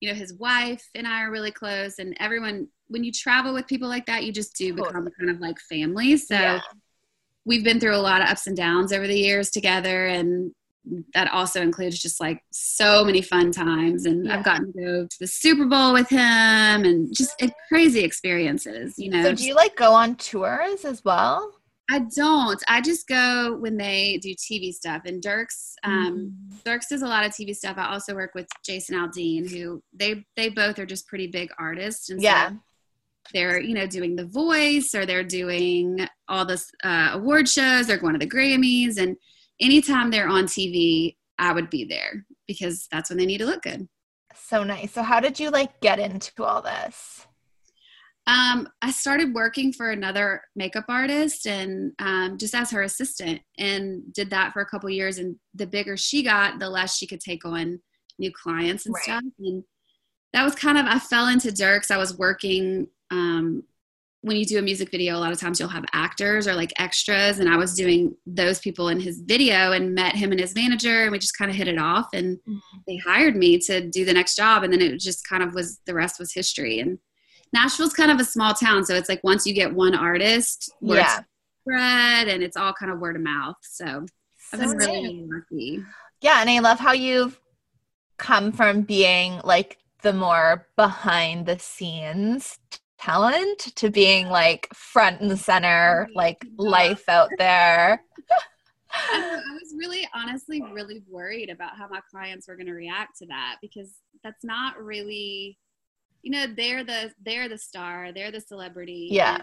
You 0.00 0.08
know, 0.08 0.14
his 0.14 0.34
wife 0.34 0.88
and 0.94 1.06
I 1.06 1.22
are 1.22 1.30
really 1.30 1.50
close. 1.50 1.98
And 1.98 2.16
everyone, 2.20 2.68
when 2.88 3.04
you 3.04 3.12
travel 3.12 3.52
with 3.52 3.66
people 3.66 3.88
like 3.88 4.06
that, 4.06 4.24
you 4.24 4.32
just 4.32 4.56
do 4.56 4.72
become 4.72 5.08
kind 5.18 5.30
of 5.30 5.40
like 5.40 5.58
family. 5.60 6.16
So, 6.16 6.34
yeah. 6.34 6.60
we've 7.44 7.64
been 7.64 7.80
through 7.80 7.96
a 7.96 7.98
lot 7.98 8.22
of 8.22 8.28
ups 8.28 8.46
and 8.46 8.56
downs 8.56 8.92
over 8.92 9.06
the 9.06 9.18
years 9.18 9.50
together. 9.50 10.06
And 10.06 10.52
that 11.14 11.30
also 11.32 11.60
includes 11.60 11.98
just 11.98 12.20
like 12.20 12.42
so 12.50 13.04
many 13.04 13.22
fun 13.22 13.50
times 13.50 14.06
and 14.06 14.26
yeah. 14.26 14.38
i've 14.38 14.44
gotten 14.44 14.72
to 14.72 14.80
go 14.80 15.06
to 15.06 15.16
the 15.20 15.26
super 15.26 15.66
bowl 15.66 15.92
with 15.92 16.08
him 16.08 16.20
and 16.20 17.14
just 17.14 17.42
crazy 17.68 18.00
experiences 18.00 18.94
you 18.96 19.10
know 19.10 19.22
so 19.22 19.34
do 19.34 19.44
you 19.44 19.54
like 19.54 19.76
go 19.76 19.92
on 19.92 20.14
tours 20.16 20.84
as 20.84 21.04
well 21.04 21.52
i 21.90 22.00
don't 22.16 22.62
i 22.68 22.80
just 22.80 23.06
go 23.06 23.56
when 23.58 23.76
they 23.76 24.18
do 24.22 24.34
tv 24.34 24.72
stuff 24.72 25.02
and 25.04 25.22
Dierks, 25.22 25.72
um 25.84 26.34
mm. 26.52 26.62
dierks 26.62 26.88
does 26.88 27.02
a 27.02 27.06
lot 27.06 27.24
of 27.24 27.32
tv 27.32 27.54
stuff 27.54 27.76
i 27.78 27.88
also 27.88 28.14
work 28.14 28.34
with 28.34 28.46
jason 28.64 28.96
aldean 28.96 29.50
who 29.50 29.82
they 29.92 30.24
they 30.36 30.48
both 30.48 30.78
are 30.78 30.86
just 30.86 31.06
pretty 31.06 31.26
big 31.26 31.50
artists 31.58 32.10
and 32.10 32.22
yeah 32.22 32.50
so 32.50 32.56
they're 33.34 33.60
you 33.60 33.74
know 33.74 33.86
doing 33.86 34.16
the 34.16 34.26
voice 34.26 34.94
or 34.94 35.04
they're 35.04 35.22
doing 35.22 36.06
all 36.28 36.46
this 36.46 36.70
uh, 36.82 37.10
award 37.12 37.46
shows 37.46 37.86
they're 37.86 37.98
going 37.98 38.14
to 38.14 38.18
the 38.18 38.30
grammys 38.30 38.96
and 38.96 39.16
anytime 39.60 40.10
they're 40.10 40.28
on 40.28 40.44
TV, 40.44 41.16
I 41.38 41.52
would 41.52 41.70
be 41.70 41.84
there 41.84 42.24
because 42.46 42.88
that's 42.90 43.10
when 43.10 43.18
they 43.18 43.26
need 43.26 43.38
to 43.38 43.46
look 43.46 43.62
good. 43.62 43.88
So 44.34 44.64
nice. 44.64 44.92
So 44.92 45.02
how 45.02 45.20
did 45.20 45.38
you 45.38 45.50
like 45.50 45.80
get 45.80 45.98
into 45.98 46.44
all 46.44 46.62
this? 46.62 47.26
Um, 48.28 48.68
I 48.82 48.90
started 48.90 49.32
working 49.32 49.72
for 49.72 49.90
another 49.90 50.42
makeup 50.54 50.84
artist 50.88 51.46
and 51.46 51.92
um, 51.98 52.36
just 52.36 52.54
as 52.54 52.70
her 52.70 52.82
assistant, 52.82 53.40
and 53.56 54.12
did 54.12 54.28
that 54.30 54.52
for 54.52 54.60
a 54.60 54.66
couple 54.66 54.90
years. 54.90 55.16
And 55.16 55.36
the 55.54 55.66
bigger 55.66 55.96
she 55.96 56.22
got, 56.22 56.58
the 56.58 56.68
less 56.68 56.96
she 56.98 57.06
could 57.06 57.20
take 57.20 57.46
on 57.46 57.80
new 58.18 58.30
clients 58.30 58.84
and 58.84 58.94
Right. 58.94 59.04
stuff. 59.04 59.22
And 59.38 59.64
that 60.34 60.44
was 60.44 60.54
kind 60.54 60.76
of 60.76 60.84
I 60.84 60.98
fell 60.98 61.28
into 61.28 61.48
Dierks. 61.48 61.90
I 61.90 61.96
was 61.96 62.18
working 62.18 62.88
um, 63.10 63.62
when 64.20 64.36
you 64.36 64.44
do 64.44 64.58
a 64.58 64.62
music 64.62 64.90
video. 64.90 65.16
A 65.16 65.20
lot 65.20 65.32
of 65.32 65.40
times 65.40 65.58
you'll 65.58 65.70
have 65.70 65.86
actors 65.94 66.46
or 66.46 66.54
like 66.54 66.74
extras, 66.78 67.38
and 67.38 67.48
I 67.48 67.56
was 67.56 67.74
doing 67.74 68.14
those 68.26 68.58
people 68.58 68.90
in 68.90 69.00
his 69.00 69.22
video 69.22 69.72
and 69.72 69.94
met 69.94 70.14
him 70.14 70.32
and 70.32 70.40
his 70.40 70.54
manager, 70.54 71.04
and 71.04 71.12
we 71.12 71.18
just 71.18 71.38
kind 71.38 71.50
of 71.50 71.56
hit 71.56 71.66
it 71.68 71.78
off. 71.78 72.08
And 72.12 72.38
they 72.86 72.98
hired 72.98 73.36
me 73.36 73.58
to 73.60 73.88
do 73.88 74.04
the 74.04 74.12
next 74.12 74.36
job, 74.36 74.64
and 74.64 74.72
then 74.72 74.82
it 74.82 75.00
just 75.00 75.26
kind 75.26 75.42
of 75.42 75.54
was 75.54 75.80
the 75.86 75.94
rest 75.94 76.18
was 76.18 76.34
history. 76.34 76.80
And 76.80 76.98
Nashville's 77.52 77.92
kind 77.92 78.10
of 78.10 78.20
a 78.20 78.24
small 78.24 78.54
town, 78.54 78.84
so 78.84 78.94
it's 78.94 79.08
like 79.08 79.22
once 79.24 79.46
you 79.46 79.54
get 79.54 79.72
one 79.72 79.94
artist, 79.94 80.72
word 80.80 80.96
Yeah. 80.98 81.20
spread, 81.62 82.28
and 82.28 82.42
it's 82.42 82.56
all 82.56 82.72
kind 82.72 82.92
of 82.92 82.98
word 82.98 83.16
of 83.16 83.22
mouth. 83.22 83.56
So 83.62 84.06
I've 84.52 84.60
been 84.60 84.70
really 84.70 85.26
lucky. 85.28 85.82
Yeah, 86.20 86.40
and 86.40 86.50
I 86.50 86.58
love 86.60 86.78
how 86.78 86.92
you've 86.92 87.40
come 88.16 88.52
from 88.52 88.82
being 88.82 89.40
like 89.44 89.78
the 90.02 90.12
more 90.12 90.66
behind 90.76 91.46
the 91.46 91.58
scenes 91.58 92.58
talent 92.98 93.58
to 93.76 93.90
being 93.90 94.28
like 94.28 94.68
front 94.74 95.20
and 95.20 95.38
center, 95.38 96.08
like 96.14 96.44
life 96.56 97.08
out 97.08 97.30
there. 97.38 98.02
I 98.90 99.40
was 99.60 99.74
really, 99.76 100.08
honestly, 100.14 100.62
really 100.72 101.02
worried 101.08 101.50
about 101.50 101.76
how 101.76 101.86
my 101.88 102.00
clients 102.10 102.48
were 102.48 102.56
going 102.56 102.66
to 102.66 102.72
react 102.72 103.18
to 103.18 103.26
that 103.26 103.56
because 103.60 103.94
that's 104.24 104.44
not 104.44 104.82
really, 104.82 105.58
you 106.22 106.30
know, 106.30 106.46
they're 106.46 106.84
the 106.84 107.12
they're 107.24 107.48
the 107.48 107.58
star, 107.58 108.12
they're 108.12 108.30
the 108.30 108.40
celebrity. 108.40 109.08
Yeah. 109.10 109.42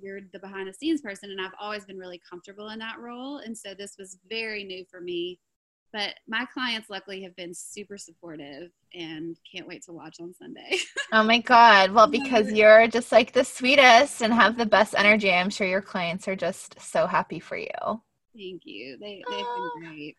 You're 0.00 0.20
the 0.32 0.38
behind 0.38 0.68
the 0.68 0.72
scenes 0.72 1.00
person, 1.00 1.30
and 1.30 1.40
I've 1.40 1.54
always 1.58 1.84
been 1.84 1.98
really 1.98 2.20
comfortable 2.28 2.68
in 2.68 2.78
that 2.80 2.98
role, 2.98 3.38
and 3.38 3.56
so 3.56 3.74
this 3.74 3.96
was 3.98 4.18
very 4.28 4.62
new 4.62 4.84
for 4.90 5.00
me. 5.00 5.40
But 5.92 6.14
my 6.28 6.44
clients, 6.52 6.90
luckily, 6.90 7.22
have 7.22 7.34
been 7.36 7.54
super 7.54 7.96
supportive 7.96 8.70
and 8.92 9.36
can't 9.50 9.66
wait 9.66 9.82
to 9.84 9.92
watch 9.92 10.16
on 10.20 10.34
Sunday. 10.34 10.78
Oh 11.10 11.22
my 11.22 11.38
God. 11.38 11.92
Well, 11.92 12.06
because 12.06 12.52
you're 12.52 12.86
just 12.86 13.12
like 13.12 13.32
the 13.32 13.42
sweetest 13.42 14.20
and 14.20 14.30
have 14.30 14.58
the 14.58 14.66
best 14.66 14.94
energy, 14.94 15.32
I'm 15.32 15.48
sure 15.48 15.66
your 15.66 15.80
clients 15.80 16.28
are 16.28 16.36
just 16.36 16.78
so 16.78 17.06
happy 17.06 17.40
for 17.40 17.56
you. 17.56 18.02
Thank 18.36 18.66
you. 18.66 18.98
They 19.00 19.22
they've 19.30 19.38
been 19.38 19.70
great. 19.80 20.16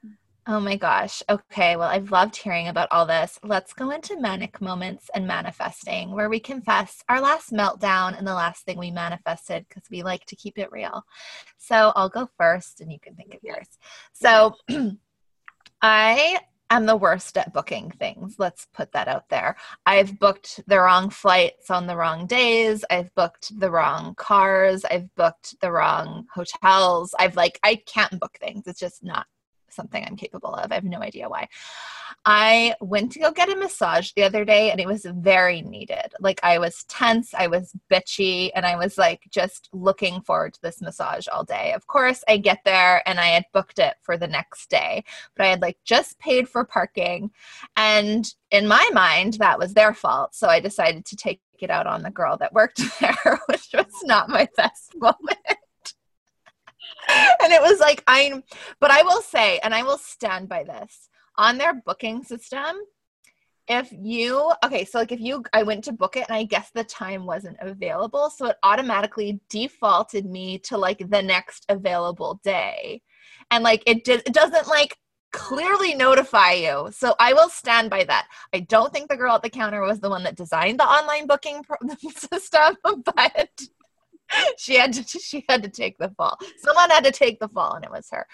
Oh 0.52 0.60
my 0.60 0.78
gosh. 0.78 1.22
Okay. 1.30 1.76
Well, 1.76 1.90
I've 1.90 2.10
loved 2.10 2.36
hearing 2.36 2.70
about 2.70 2.88
all 2.90 3.06
this. 3.06 3.38
Let's 3.44 3.72
go 3.72 3.92
into 3.92 4.20
manic 4.20 4.60
moments 4.60 5.08
and 5.14 5.28
manifesting, 5.28 6.12
where 6.12 6.28
we 6.28 6.40
confess 6.40 7.04
our 7.08 7.22
last 7.22 7.52
meltdown 7.54 8.18
and 8.18 8.26
the 8.26 8.34
last 8.34 8.66
thing 8.66 8.80
we 8.80 8.90
manifested 8.90 9.68
because 9.70 9.84
we 9.92 10.02
like 10.02 10.26
to 10.26 10.36
keep 10.36 10.58
it 10.58 10.72
real. 10.72 11.04
So 11.60 11.94
I'll 11.96 12.10
go 12.10 12.28
first 12.36 12.82
and 12.82 12.92
you 12.92 13.00
can 13.00 13.14
think 13.14 13.36
of 13.36 13.44
yours. 13.44 13.68
So 14.14 14.56
I 15.84 16.40
am 16.72 16.88
the 16.88 16.98
worst 16.98 17.38
at 17.38 17.54
booking 17.54 17.92
things. 17.92 18.38
Let's 18.40 18.66
put 18.74 18.92
that 18.94 19.08
out 19.08 19.30
there. 19.30 19.56
I've 19.86 20.18
booked 20.18 20.62
the 20.66 20.80
wrong 20.80 21.12
flights 21.12 21.70
on 21.70 21.86
the 21.86 21.96
wrong 21.96 22.26
days. 22.26 22.84
I've 22.90 23.14
booked 23.14 23.60
the 23.60 23.70
wrong 23.70 24.16
cars. 24.16 24.84
I've 24.84 25.14
booked 25.14 25.62
the 25.62 25.72
wrong 25.72 26.26
hotels. 26.34 27.14
I've 27.20 27.36
like, 27.36 27.60
I 27.62 27.76
can't 27.86 28.20
book 28.20 28.36
things. 28.40 28.66
It's 28.66 28.80
just 28.80 29.04
not 29.04 29.28
something 29.80 30.04
I'm 30.04 30.18
capable 30.18 30.54
of. 30.54 30.72
I 30.72 30.76
have 30.76 30.84
no 30.84 31.02
idea 31.02 31.30
why. 31.30 31.48
I 32.26 32.76
went 32.82 33.14
to 33.14 33.20
go 33.20 33.32
get 33.32 33.50
a 33.50 33.56
massage 33.56 34.12
the 34.12 34.24
other 34.24 34.44
day 34.44 34.72
and 34.72 34.80
it 34.80 34.88
was 34.88 35.06
very 35.06 35.62
needed. 35.62 36.14
Like 36.20 36.40
I 36.44 36.60
was 36.60 36.84
tense, 36.84 37.34
I 37.34 37.48
was 37.48 37.74
bitchy, 37.90 38.52
and 38.56 38.66
I 38.66 38.76
was 38.76 38.98
like 38.98 39.22
just 39.32 39.70
looking 39.72 40.22
forward 40.22 40.54
to 40.56 40.62
this 40.62 40.82
massage 40.82 41.28
all 41.28 41.44
day. 41.44 41.72
Of 41.74 41.88
course, 41.88 42.24
I 42.28 42.38
get 42.38 42.60
there 42.66 43.08
and 43.08 43.20
I 43.20 43.28
had 43.28 43.46
booked 43.54 43.80
it 43.80 43.96
for 44.02 44.18
the 44.18 44.28
next 44.28 44.70
day, 44.70 45.04
but 45.36 45.46
I 45.46 45.50
had 45.50 45.62
like 45.62 45.78
just 45.86 46.20
paid 46.20 46.50
for 46.50 46.66
parking. 46.66 47.32
And 47.78 48.32
in 48.52 48.68
my 48.68 48.88
mind, 48.94 49.36
that 49.36 49.60
was 49.60 49.74
their 49.74 49.94
fault. 49.94 50.36
So 50.36 50.48
I 50.50 50.60
decided 50.60 51.06
to 51.06 51.16
take 51.16 51.42
it 51.60 51.70
out 51.70 51.88
on 51.88 52.04
the 52.04 52.12
girl 52.12 52.38
that 52.38 52.54
worked 52.54 52.82
there, 53.00 53.40
which 53.48 53.70
was 53.74 54.04
not 54.04 54.30
my 54.30 54.48
best 54.58 54.94
moment. 54.96 55.38
and 57.44 57.54
it 57.54 57.62
was 57.62 57.80
like 57.80 58.04
I'm 58.08 58.44
but 58.80 58.92
I 58.92 59.04
will 59.04 59.22
say 59.22 59.60
and 59.60 59.74
I 59.74 59.84
will 59.84 59.98
stand 59.98 60.50
by 60.50 60.64
this 60.64 61.10
on 61.38 61.58
their 61.58 61.74
booking 61.74 62.24
system 62.24 62.76
if 63.70 63.92
you 63.92 64.52
okay 64.66 64.84
so 64.84 64.98
like 64.98 65.12
if 65.12 65.20
you 65.20 65.44
I 65.54 65.64
went 65.64 65.84
to 65.86 65.94
book 65.94 66.18
it 66.18 66.26
and 66.28 66.36
I 66.36 66.44
guess 66.44 66.72
the 66.72 66.84
time 66.84 67.26
wasn't 67.26 67.58
available 67.62 68.30
so 68.32 68.48
it 68.48 68.58
automatically 68.64 69.40
defaulted 69.50 70.26
me 70.26 70.58
to 70.60 70.78
like 70.78 71.08
the 71.10 71.22
next 71.22 71.66
available 71.70 72.42
day. 72.44 73.02
And 73.52 73.64
like 73.64 73.84
it 73.86 74.04
did 74.04 74.24
it 74.26 74.34
doesn't 74.34 74.68
like 74.68 74.98
clearly 75.32 75.94
notify 75.94 76.54
you. 76.54 76.90
So 76.92 77.14
I 77.20 77.34
will 77.34 77.50
stand 77.50 77.92
by 77.92 78.04
that. 78.06 78.28
I 78.52 78.62
don't 78.62 78.92
think 78.92 79.08
the 79.08 79.18
girl 79.18 79.36
at 79.36 79.44
the 79.44 79.50
counter 79.52 79.82
was 79.82 80.00
the 80.00 80.10
one 80.10 80.24
that 80.24 80.36
designed 80.36 80.80
the 80.80 80.86
online 80.86 81.28
booking 81.28 81.64
system 82.16 82.76
but 83.06 83.62
she 84.58 84.76
had 84.76 84.94
to 84.94 85.04
she 85.20 85.46
had 85.50 85.64
to 85.64 85.70
take 85.70 85.98
the 85.98 86.10
fall. 86.10 86.38
Someone 86.58 86.90
had 86.90 87.04
to 87.04 87.12
take 87.12 87.40
the 87.40 87.50
fall, 87.50 87.74
and 87.74 87.86
it 87.86 87.92
was 87.92 88.10
her. 88.12 88.28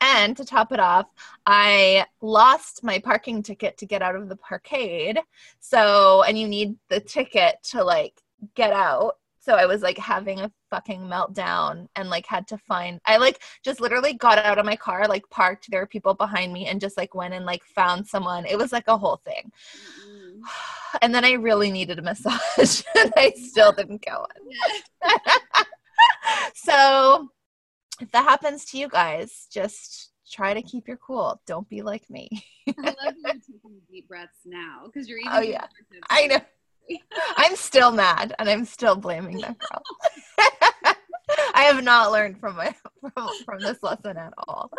And 0.00 0.36
to 0.36 0.44
top 0.44 0.72
it 0.72 0.80
off, 0.80 1.06
I 1.46 2.06
lost 2.20 2.82
my 2.82 2.98
parking 2.98 3.42
ticket 3.42 3.76
to 3.78 3.86
get 3.86 4.02
out 4.02 4.16
of 4.16 4.28
the 4.28 4.36
parkade. 4.36 5.18
So, 5.60 6.22
and 6.22 6.38
you 6.38 6.48
need 6.48 6.76
the 6.88 7.00
ticket 7.00 7.62
to 7.70 7.84
like 7.84 8.22
get 8.54 8.72
out. 8.72 9.16
So 9.38 9.54
I 9.54 9.66
was 9.66 9.80
like 9.80 9.96
having 9.96 10.40
a 10.40 10.50
fucking 10.70 11.02
meltdown 11.02 11.86
and 11.94 12.10
like 12.10 12.26
had 12.26 12.48
to 12.48 12.58
find 12.58 13.00
I 13.06 13.16
like 13.18 13.40
just 13.64 13.80
literally 13.80 14.14
got 14.14 14.38
out 14.38 14.58
of 14.58 14.66
my 14.66 14.74
car, 14.74 15.06
like 15.06 15.28
parked, 15.30 15.70
there 15.70 15.80
were 15.80 15.86
people 15.86 16.14
behind 16.14 16.52
me 16.52 16.66
and 16.66 16.80
just 16.80 16.96
like 16.96 17.14
went 17.14 17.32
and 17.32 17.46
like 17.46 17.62
found 17.64 18.08
someone. 18.08 18.44
It 18.44 18.58
was 18.58 18.72
like 18.72 18.88
a 18.88 18.98
whole 18.98 19.20
thing. 19.24 19.52
Mm-mm. 20.04 20.15
And 21.02 21.14
then 21.14 21.26
I 21.26 21.32
really 21.32 21.70
needed 21.70 21.98
a 21.98 22.02
massage 22.02 22.82
and 22.96 23.12
I 23.18 23.34
still 23.36 23.70
didn't 23.76 24.02
go 24.06 24.26
in. 24.34 25.10
so 26.54 27.28
if 28.00 28.10
that 28.12 28.22
happens 28.22 28.64
to 28.66 28.78
you 28.78 28.88
guys, 28.88 29.46
just 29.52 30.12
try 30.30 30.54
to 30.54 30.62
keep 30.62 30.88
your 30.88 30.96
cool. 30.96 31.38
Don't 31.46 31.68
be 31.68 31.82
like 31.82 32.08
me. 32.08 32.30
I 32.66 32.72
love 33.04 33.14
you're 33.18 33.32
taking 33.34 33.80
deep 33.90 34.08
breaths 34.08 34.38
now 34.46 34.84
because 34.86 35.06
you're 35.06 35.18
even. 35.18 35.32
Oh, 35.34 35.40
yeah. 35.40 35.66
I 36.08 36.28
know. 36.28 36.40
I'm 37.36 37.56
still 37.56 37.92
mad 37.92 38.34
and 38.38 38.48
I'm 38.48 38.64
still 38.64 38.96
blaming 38.96 39.38
that 39.40 39.58
girl. 39.58 39.82
I 41.54 41.62
have 41.64 41.82
not 41.82 42.12
learned 42.12 42.38
from 42.38 42.56
my 42.56 42.74
from, 43.14 43.28
from 43.44 43.60
this 43.60 43.82
lesson 43.82 44.16
at 44.16 44.32
all. 44.38 44.70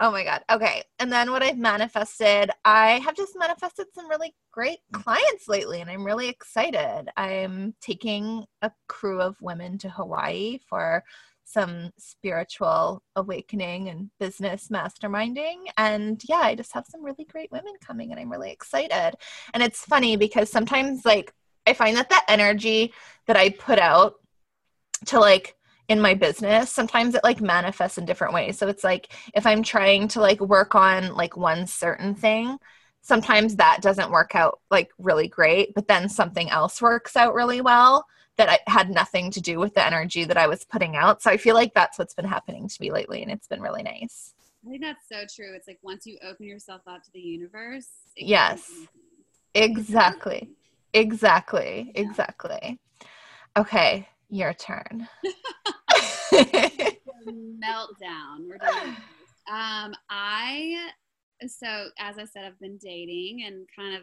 Oh 0.00 0.10
my 0.10 0.24
god. 0.24 0.42
Okay. 0.50 0.82
And 0.98 1.12
then 1.12 1.30
what 1.30 1.42
I've 1.42 1.58
manifested, 1.58 2.50
I 2.64 3.00
have 3.00 3.16
just 3.16 3.38
manifested 3.38 3.86
some 3.94 4.08
really 4.08 4.34
great 4.50 4.78
clients 4.92 5.48
lately 5.48 5.80
and 5.80 5.90
I'm 5.90 6.04
really 6.04 6.28
excited. 6.28 7.08
I'm 7.16 7.74
taking 7.80 8.44
a 8.62 8.70
crew 8.88 9.20
of 9.20 9.36
women 9.40 9.78
to 9.78 9.90
Hawaii 9.90 10.58
for 10.68 11.04
some 11.44 11.90
spiritual 11.98 13.02
awakening 13.16 13.88
and 13.88 14.10
business 14.18 14.68
masterminding 14.68 15.56
and 15.76 16.22
yeah, 16.28 16.40
I 16.42 16.54
just 16.54 16.72
have 16.72 16.86
some 16.88 17.04
really 17.04 17.24
great 17.24 17.50
women 17.50 17.74
coming 17.84 18.10
and 18.10 18.20
I'm 18.20 18.30
really 18.30 18.50
excited. 18.50 19.16
And 19.52 19.62
it's 19.62 19.84
funny 19.84 20.16
because 20.16 20.50
sometimes 20.50 21.04
like 21.04 21.32
I 21.66 21.74
find 21.74 21.96
that 21.96 22.10
that 22.10 22.24
energy 22.28 22.92
that 23.26 23.36
I 23.36 23.50
put 23.50 23.78
out 23.78 24.14
to 25.06 25.20
like 25.20 25.56
in 25.88 26.00
my 26.00 26.14
business 26.14 26.70
sometimes 26.70 27.14
it 27.14 27.24
like 27.24 27.40
manifests 27.40 27.98
in 27.98 28.04
different 28.04 28.34
ways. 28.34 28.58
So 28.58 28.68
it's 28.68 28.84
like 28.84 29.12
if 29.34 29.46
i'm 29.46 29.62
trying 29.62 30.08
to 30.08 30.20
like 30.20 30.40
work 30.40 30.74
on 30.74 31.14
like 31.14 31.36
one 31.36 31.66
certain 31.66 32.14
thing 32.14 32.58
sometimes 33.02 33.56
that 33.56 33.82
doesn't 33.82 34.10
work 34.10 34.34
out 34.34 34.60
like 34.70 34.90
really 34.98 35.28
great 35.28 35.74
but 35.74 35.88
then 35.88 36.08
something 36.08 36.48
else 36.50 36.80
works 36.80 37.16
out 37.16 37.34
really 37.34 37.60
well 37.60 38.06
that 38.38 38.48
I 38.48 38.58
had 38.70 38.88
nothing 38.88 39.30
to 39.32 39.42
do 39.42 39.58
with 39.58 39.74
the 39.74 39.84
energy 39.84 40.24
that 40.24 40.38
i 40.38 40.46
was 40.46 40.64
putting 40.64 40.96
out. 40.96 41.22
So 41.22 41.30
i 41.30 41.36
feel 41.36 41.54
like 41.54 41.74
that's 41.74 41.98
what's 41.98 42.14
been 42.14 42.24
happening 42.24 42.68
to 42.68 42.76
me 42.80 42.90
lately 42.90 43.22
and 43.22 43.30
it's 43.30 43.46
been 43.46 43.60
really 43.60 43.82
nice. 43.82 44.34
I 44.64 44.70
think 44.70 44.82
that's 44.82 45.08
so 45.08 45.24
true. 45.34 45.54
It's 45.54 45.66
like 45.66 45.80
once 45.82 46.06
you 46.06 46.18
open 46.24 46.46
yourself 46.46 46.82
up 46.86 47.02
to 47.02 47.12
the 47.12 47.20
universe. 47.20 47.88
Yes. 48.16 48.70
exactly. 49.54 50.50
Exactly. 50.94 51.92
Exactly. 51.94 52.78
Okay 53.56 54.08
your 54.32 54.54
turn 54.54 55.06
meltdown. 57.26 58.48
We're 58.48 58.58
doing 58.58 58.94
this. 58.94 59.28
Um, 59.50 59.94
I 60.10 60.88
so 61.46 61.88
as 61.98 62.16
I 62.18 62.24
said, 62.24 62.44
I've 62.46 62.58
been 62.60 62.78
dating 62.78 63.44
and 63.46 63.66
kind 63.76 63.94
of, 63.96 64.02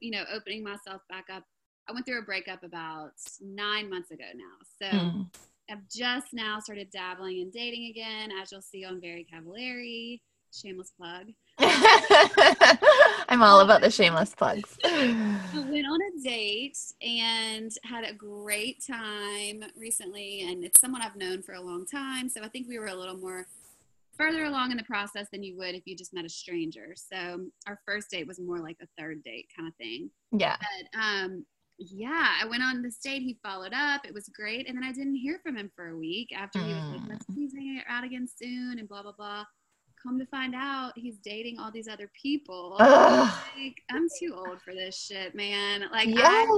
you 0.00 0.10
know, 0.10 0.24
opening 0.34 0.64
myself 0.64 1.02
back 1.08 1.26
up. 1.32 1.44
I 1.88 1.92
went 1.92 2.06
through 2.06 2.18
a 2.18 2.22
breakup 2.22 2.64
about 2.64 3.12
nine 3.40 3.88
months 3.88 4.10
ago 4.10 4.24
now. 4.34 4.56
So 4.90 4.98
Mm. 4.98 5.26
I've 5.70 5.86
just 5.94 6.32
now 6.32 6.60
started 6.60 6.90
dabbling 6.90 7.40
in 7.40 7.50
dating 7.50 7.90
again, 7.90 8.30
as 8.40 8.50
you'll 8.50 8.62
see 8.62 8.84
on 8.84 9.00
Very 9.02 9.26
Cavallari. 9.32 10.20
Shameless 10.52 10.92
plug. 10.98 11.26
I'm 13.28 13.42
all 13.42 13.60
about 13.60 13.80
the 13.80 13.90
shameless 13.90 14.34
plugs. 14.34 14.78
I 14.84 15.38
went 15.54 15.86
on 15.86 16.00
a 16.02 16.22
date 16.22 16.78
and 17.02 17.72
had 17.84 18.04
a 18.04 18.12
great 18.12 18.84
time 18.86 19.64
recently, 19.76 20.42
and 20.48 20.64
it's 20.64 20.80
someone 20.80 21.02
I've 21.02 21.16
known 21.16 21.42
for 21.42 21.54
a 21.54 21.60
long 21.60 21.84
time. 21.86 22.28
So 22.28 22.42
I 22.42 22.48
think 22.48 22.68
we 22.68 22.78
were 22.78 22.86
a 22.86 22.94
little 22.94 23.16
more 23.16 23.46
further 24.16 24.44
along 24.44 24.70
in 24.70 24.76
the 24.76 24.84
process 24.84 25.28
than 25.30 25.42
you 25.42 25.56
would 25.56 25.74
if 25.74 25.82
you 25.86 25.96
just 25.96 26.12
met 26.14 26.24
a 26.24 26.28
stranger. 26.28 26.94
So 26.96 27.46
our 27.66 27.80
first 27.86 28.10
date 28.10 28.26
was 28.26 28.40
more 28.40 28.58
like 28.58 28.76
a 28.82 28.86
third 29.00 29.22
date 29.22 29.48
kind 29.56 29.68
of 29.68 29.74
thing. 29.76 30.10
Yeah. 30.32 30.56
But 30.60 30.98
um, 31.00 31.44
yeah, 31.78 32.34
I 32.42 32.46
went 32.46 32.62
on 32.62 32.82
this 32.82 32.98
date. 32.98 33.22
He 33.22 33.38
followed 33.42 33.72
up. 33.72 34.04
It 34.04 34.12
was 34.14 34.28
great, 34.28 34.68
and 34.68 34.76
then 34.76 34.84
I 34.84 34.92
didn't 34.92 35.14
hear 35.16 35.38
from 35.42 35.56
him 35.56 35.70
for 35.76 35.88
a 35.88 35.96
week 35.96 36.32
after 36.36 36.58
he 36.58 36.72
was 36.74 36.82
like, 36.84 37.00
Mm. 37.02 37.08
"Let's 37.10 37.24
please 37.26 37.52
hang 37.54 37.80
out 37.88 38.02
again 38.04 38.26
soon," 38.26 38.78
and 38.80 38.88
blah 38.88 39.02
blah 39.02 39.12
blah. 39.12 39.44
Come 40.02 40.18
to 40.18 40.26
find 40.26 40.54
out, 40.54 40.92
he's 40.96 41.18
dating 41.18 41.58
all 41.58 41.70
these 41.72 41.88
other 41.88 42.10
people. 42.20 42.76
Like, 42.78 43.82
I'm 43.90 44.06
too 44.20 44.34
old 44.34 44.62
for 44.62 44.72
this 44.74 44.96
shit, 44.96 45.34
man. 45.34 45.84
Like, 45.90 46.08
Yes. 46.08 46.48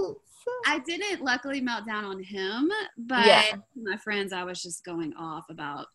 I, 0.66 0.74
I 0.74 0.78
didn't 0.80 1.22
luckily 1.22 1.60
melt 1.60 1.86
down 1.86 2.04
on 2.04 2.22
him, 2.22 2.70
but 2.98 3.26
Yeah. 3.26 3.52
my 3.76 3.96
friends, 3.96 4.32
I 4.32 4.44
was 4.44 4.62
just 4.62 4.84
going 4.84 5.14
off 5.14 5.46
about 5.48 5.86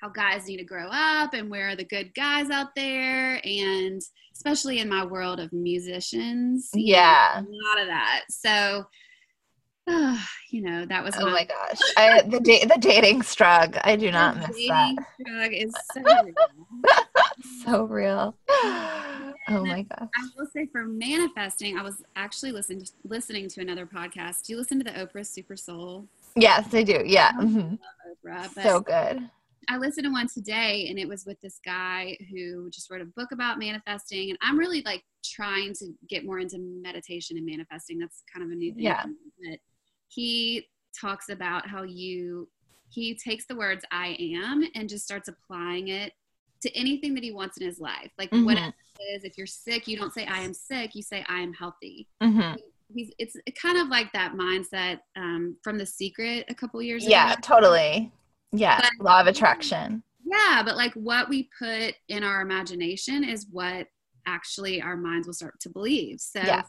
how 0.00 0.08
guys 0.08 0.46
need 0.48 0.56
to 0.56 0.64
grow 0.64 0.88
up 0.90 1.34
and 1.34 1.48
where 1.48 1.68
are 1.68 1.76
the 1.76 1.84
good 1.84 2.12
guys 2.14 2.50
out 2.50 2.74
there, 2.74 3.40
and 3.46 4.02
especially 4.34 4.80
in 4.80 4.88
my 4.88 5.04
world 5.04 5.38
of 5.38 5.52
musicians, 5.52 6.70
know, 6.74 6.82
Yeah. 6.82 7.40
a 7.40 7.42
lot 7.42 7.80
of 7.80 7.86
that. 7.86 8.22
So, 8.28 8.84
you 9.86 10.62
know, 10.62 10.84
that 10.86 11.02
was 11.02 11.14
Oh 11.18 11.28
my 11.30 11.44
gosh. 11.44 11.78
I 11.96 12.22
the 12.22 12.40
da- 12.40 12.64
the 12.66 12.78
dating 12.78 13.22
strug. 13.22 13.80
I 13.84 13.96
do 13.96 14.10
not 14.10 14.36
miss 14.36 14.48
that. 14.68 14.94
dating 14.96 15.04
drug 15.26 15.52
is 15.52 15.74
so 15.92 16.02
real. 16.24 16.34
So 17.64 17.84
real. 17.84 18.36
Oh 19.48 19.64
my 19.64 19.82
gosh. 19.82 20.08
I 20.16 20.28
will 20.36 20.46
say 20.54 20.66
for 20.70 20.84
manifesting, 20.84 21.76
I 21.78 21.82
was 21.82 22.02
actually 22.16 22.52
listening 22.52 22.86
listening 23.04 23.48
to 23.48 23.60
another 23.60 23.86
podcast. 23.86 24.44
Do 24.46 24.52
you 24.52 24.58
listen 24.58 24.78
to 24.78 24.84
the 24.84 24.92
Oprah 24.98 25.26
Super 25.26 25.56
Soul? 25.56 26.06
Yes, 26.36 26.72
I 26.72 26.82
do. 26.84 27.02
Yeah. 27.04 27.32
mhm. 27.32 27.78
Oprah, 28.24 28.54
but 28.54 28.62
So 28.64 28.80
good. 28.80 29.28
I 29.68 29.76
listened 29.78 30.04
to 30.06 30.10
one 30.10 30.26
today, 30.28 30.88
and 30.90 30.98
it 30.98 31.06
was 31.08 31.24
with 31.24 31.40
this 31.40 31.60
guy 31.64 32.16
who 32.32 32.68
just 32.70 32.90
wrote 32.90 33.00
a 33.00 33.04
book 33.04 33.30
about 33.32 33.58
manifesting. 33.60 34.30
And 34.30 34.38
I'm 34.42 34.58
really 34.58 34.82
like 34.82 35.04
trying 35.24 35.72
to 35.74 35.86
get 36.08 36.24
more 36.24 36.40
into 36.40 36.58
meditation 36.58 37.36
and 37.36 37.46
manifesting. 37.46 37.98
That's 37.98 38.22
kind 38.32 38.44
of 38.44 38.50
a 38.50 38.54
new 38.56 38.74
thing. 38.74 38.82
Yeah. 38.84 39.04
But 39.04 39.58
he 40.14 40.68
talks 40.98 41.28
about 41.28 41.66
how 41.66 41.82
you 41.82 42.48
he 42.90 43.14
takes 43.14 43.46
the 43.46 43.56
words 43.56 43.84
"I 43.90 44.16
am" 44.20 44.62
and 44.74 44.88
just 44.88 45.04
starts 45.04 45.28
applying 45.28 45.88
it 45.88 46.12
to 46.62 46.70
anything 46.76 47.14
that 47.14 47.24
he 47.24 47.32
wants 47.32 47.56
in 47.56 47.66
his 47.66 47.80
life. 47.80 48.12
Like 48.18 48.30
Mhm. 48.30 48.44
whatever 48.44 48.74
it 49.00 49.02
is, 49.16 49.24
if 49.24 49.38
you're 49.38 49.46
sick, 49.46 49.88
you 49.88 49.96
don't 49.96 50.12
say 50.12 50.26
"I 50.26 50.40
am 50.40 50.52
sick." 50.54 50.94
You 50.94 51.02
say 51.02 51.24
"I 51.28 51.40
am 51.40 51.54
healthy." 51.54 52.08
Mhm. 52.22 52.58
He's 52.94 53.10
it's 53.18 53.34
kind 53.60 53.78
of 53.78 53.88
like 53.88 54.12
that 54.12 54.34
mindset 54.34 55.00
um, 55.16 55.56
from 55.64 55.78
The 55.78 55.86
Secret 55.86 56.44
a 56.50 56.54
couple 56.54 56.82
years 56.82 57.04
Yeah, 57.06 57.24
ago. 57.24 57.30
Yeah, 57.30 57.36
totally. 57.40 58.12
Yeah. 58.52 58.80
But- 58.98 59.04
Law 59.04 59.20
of 59.22 59.26
attraction. 59.26 60.02
Yeah, 60.24 60.62
but 60.62 60.76
like 60.76 60.92
what 60.94 61.28
we 61.30 61.48
put 61.58 61.94
in 62.08 62.22
our 62.22 62.42
imagination 62.42 63.24
is 63.24 63.46
what 63.50 63.86
actually 64.26 64.80
our 64.82 64.96
minds 64.96 65.26
will 65.26 65.34
start 65.34 65.58
to 65.60 65.70
believe. 65.70 66.20
So 66.20 66.40
Yeah. 66.40 66.62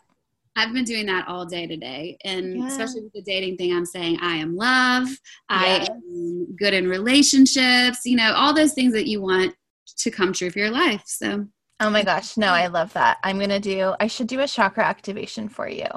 I've 0.56 0.74
been 0.74 0.84
doing 0.84 1.06
that 1.08 1.28
all 1.28 1.46
day 1.46 1.68
today. 1.68 2.18
And 2.24 2.58
Yeah. 2.58 2.68
especially 2.68 3.02
with 3.02 3.14
the 3.14 3.22
dating 3.24 3.58
thing, 3.58 3.74
I'm 3.74 3.86
saying 3.86 4.20
I 4.22 4.36
am 4.36 4.56
love, 4.56 5.10
I 5.50 5.88
am 5.90 6.56
good 6.58 6.74
in 6.74 6.88
relationships, 6.88 8.00
you 8.06 8.16
know, 8.16 8.34
all 8.34 8.54
those 8.54 8.74
things 8.74 8.94
that 8.94 9.08
you 9.08 9.22
want 9.22 9.56
to 9.98 10.12
come 10.12 10.34
true 10.34 10.50
for 10.50 10.60
your 10.60 10.72
life. 10.72 11.04
So 11.06 11.48
Oh 11.80 11.90
my 11.90 12.04
gosh. 12.04 12.38
No, 12.38 12.48
I 12.48 12.68
love 12.68 12.94
that. 12.94 13.18
I'm 13.24 13.38
going 13.38 13.50
to 13.50 13.60
do, 13.60 13.94
I 14.00 14.08
should 14.08 14.28
do 14.28 14.40
a 14.40 14.48
chakra 14.48 14.86
activation 14.86 15.50
for 15.50 15.68
you 15.68 15.88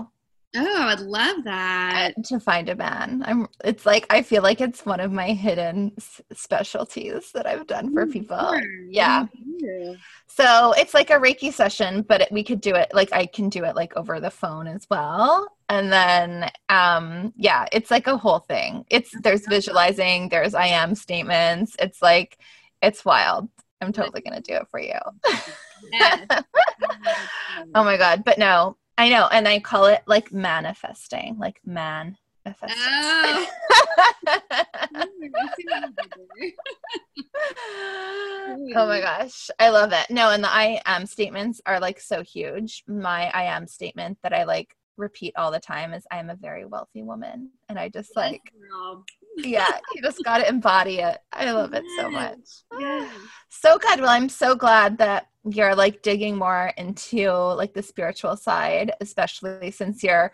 oh, 0.56 0.76
I 0.82 0.86
would 0.94 1.00
love 1.06 1.44
that. 1.44 2.12
to 2.24 2.40
find 2.40 2.68
a 2.68 2.74
man. 2.74 3.22
I'm, 3.26 3.46
it's 3.64 3.84
like, 3.86 4.06
I 4.10 4.22
feel 4.22 4.42
like 4.42 4.60
it's 4.60 4.84
one 4.86 5.00
of 5.00 5.12
my 5.12 5.28
hidden 5.28 5.92
s- 5.98 6.20
specialties 6.32 7.30
that 7.32 7.46
I've 7.46 7.66
done 7.66 7.92
for 7.92 8.06
people. 8.06 8.38
Sure, 8.38 8.62
Yeah. 8.88 9.26
you. 9.34 9.96
So 10.26 10.72
it's 10.76 10.92
like 10.94 11.10
a 11.10 11.14
Reiki 11.14 11.52
session, 11.52 12.02
but 12.02 12.22
it, 12.22 12.28
we 12.32 12.42
could 12.44 12.60
do 12.60 12.74
it 12.74 12.90
like 12.92 13.12
I 13.12 13.26
can 13.26 13.48
do 13.48 13.64
it 13.64 13.74
like 13.76 13.96
over 13.96 14.20
the 14.20 14.30
phone 14.30 14.66
as 14.66 14.86
well. 14.90 15.46
And 15.68 15.92
then, 15.92 16.50
um, 16.68 17.32
yeah, 17.36 17.66
it's 17.72 17.90
like 17.90 18.06
a 18.06 18.16
whole 18.16 18.40
thing. 18.40 18.84
It's 18.90 19.10
there's 19.22 19.46
visualizing, 19.46 20.28
there's 20.28 20.54
I 20.54 20.66
am 20.66 20.94
statements. 20.94 21.74
It's 21.78 22.02
like, 22.02 22.38
it's 22.82 23.04
wild. 23.04 23.48
I'm 23.80 23.92
totally 23.92 24.20
gonna 24.20 24.40
do 24.42 24.54
it 24.54 24.68
for 24.70 24.80
you. 24.80 24.98
Yes. 25.92 26.26
Oh 27.74 27.84
my 27.84 27.96
god! 27.96 28.22
But 28.24 28.38
no, 28.38 28.76
I 28.98 29.08
know, 29.10 29.28
and 29.30 29.46
I 29.46 29.60
call 29.60 29.86
it 29.86 30.02
like 30.06 30.32
manifesting, 30.32 31.36
like 31.38 31.60
man 31.64 32.16
manifesting. 32.46 32.78
Oh. 32.78 33.46
oh 38.76 38.86
my 38.86 39.00
gosh, 39.00 39.50
I 39.58 39.70
love 39.70 39.92
it. 39.92 40.06
No, 40.10 40.30
and 40.30 40.42
the 40.42 40.52
I 40.52 40.80
am 40.84 41.06
statements 41.06 41.60
are 41.66 41.80
like 41.80 42.00
so 42.00 42.22
huge. 42.22 42.84
My 42.86 43.30
I 43.34 43.44
am 43.44 43.66
statement 43.66 44.18
that 44.22 44.32
I 44.32 44.44
like 44.44 44.76
repeat 44.96 45.34
all 45.36 45.50
the 45.50 45.60
time 45.60 45.92
is 45.92 46.06
I 46.10 46.18
am 46.18 46.30
a 46.30 46.36
very 46.36 46.64
wealthy 46.64 47.02
woman. 47.02 47.50
And 47.68 47.78
I 47.78 47.88
just 47.88 48.16
like, 48.16 48.52
Girl. 48.60 49.04
yeah, 49.36 49.78
you 49.94 50.02
just 50.02 50.22
got 50.24 50.38
to 50.38 50.48
embody 50.48 50.98
it. 51.00 51.18
I 51.32 51.50
love 51.50 51.74
it 51.74 51.84
so 51.98 52.10
much. 52.10 52.38
Yes. 52.78 53.12
So 53.48 53.78
good. 53.78 54.00
Well, 54.00 54.10
I'm 54.10 54.28
so 54.28 54.54
glad 54.54 54.98
that 54.98 55.28
you're 55.44 55.74
like 55.74 56.02
digging 56.02 56.36
more 56.36 56.72
into 56.76 57.30
like 57.30 57.74
the 57.74 57.82
spiritual 57.82 58.36
side, 58.36 58.92
especially 59.00 59.70
since 59.70 60.02
you're, 60.02 60.32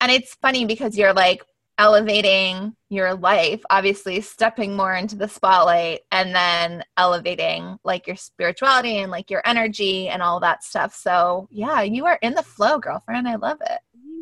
and 0.00 0.10
it's 0.10 0.34
funny 0.34 0.64
because 0.64 0.96
you're 0.96 1.12
like 1.12 1.44
elevating 1.80 2.76
your 2.90 3.14
life, 3.14 3.62
obviously 3.70 4.20
stepping 4.20 4.76
more 4.76 4.94
into 4.94 5.16
the 5.16 5.26
spotlight 5.26 6.00
and 6.12 6.34
then 6.34 6.84
elevating 6.98 7.78
like 7.84 8.06
your 8.06 8.16
spirituality 8.16 8.98
and 8.98 9.10
like 9.10 9.30
your 9.30 9.40
energy 9.46 10.08
and 10.08 10.20
all 10.20 10.38
that 10.38 10.62
stuff. 10.62 10.94
So, 10.94 11.48
yeah, 11.50 11.80
you 11.80 12.04
are 12.04 12.18
in 12.20 12.34
the 12.34 12.42
flow, 12.42 12.78
girlfriend. 12.78 13.26
I 13.26 13.36
love 13.36 13.62
it. 13.62 13.78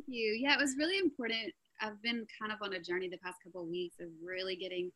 You. 0.09 0.37
Yeah, 0.41 0.55
it 0.55 0.61
was 0.61 0.75
really 0.79 0.99
important. 0.99 1.53
I've 1.81 2.01
been 2.03 2.27
kind 2.41 2.51
of 2.53 2.59
on 2.63 2.73
a 2.75 2.81
journey 2.81 3.09
the 3.09 3.19
past 3.19 3.37
couple 3.45 3.63
of 3.63 3.69
weeks 3.69 3.97
of 4.01 4.09
really 4.25 4.57
getting 4.57 4.91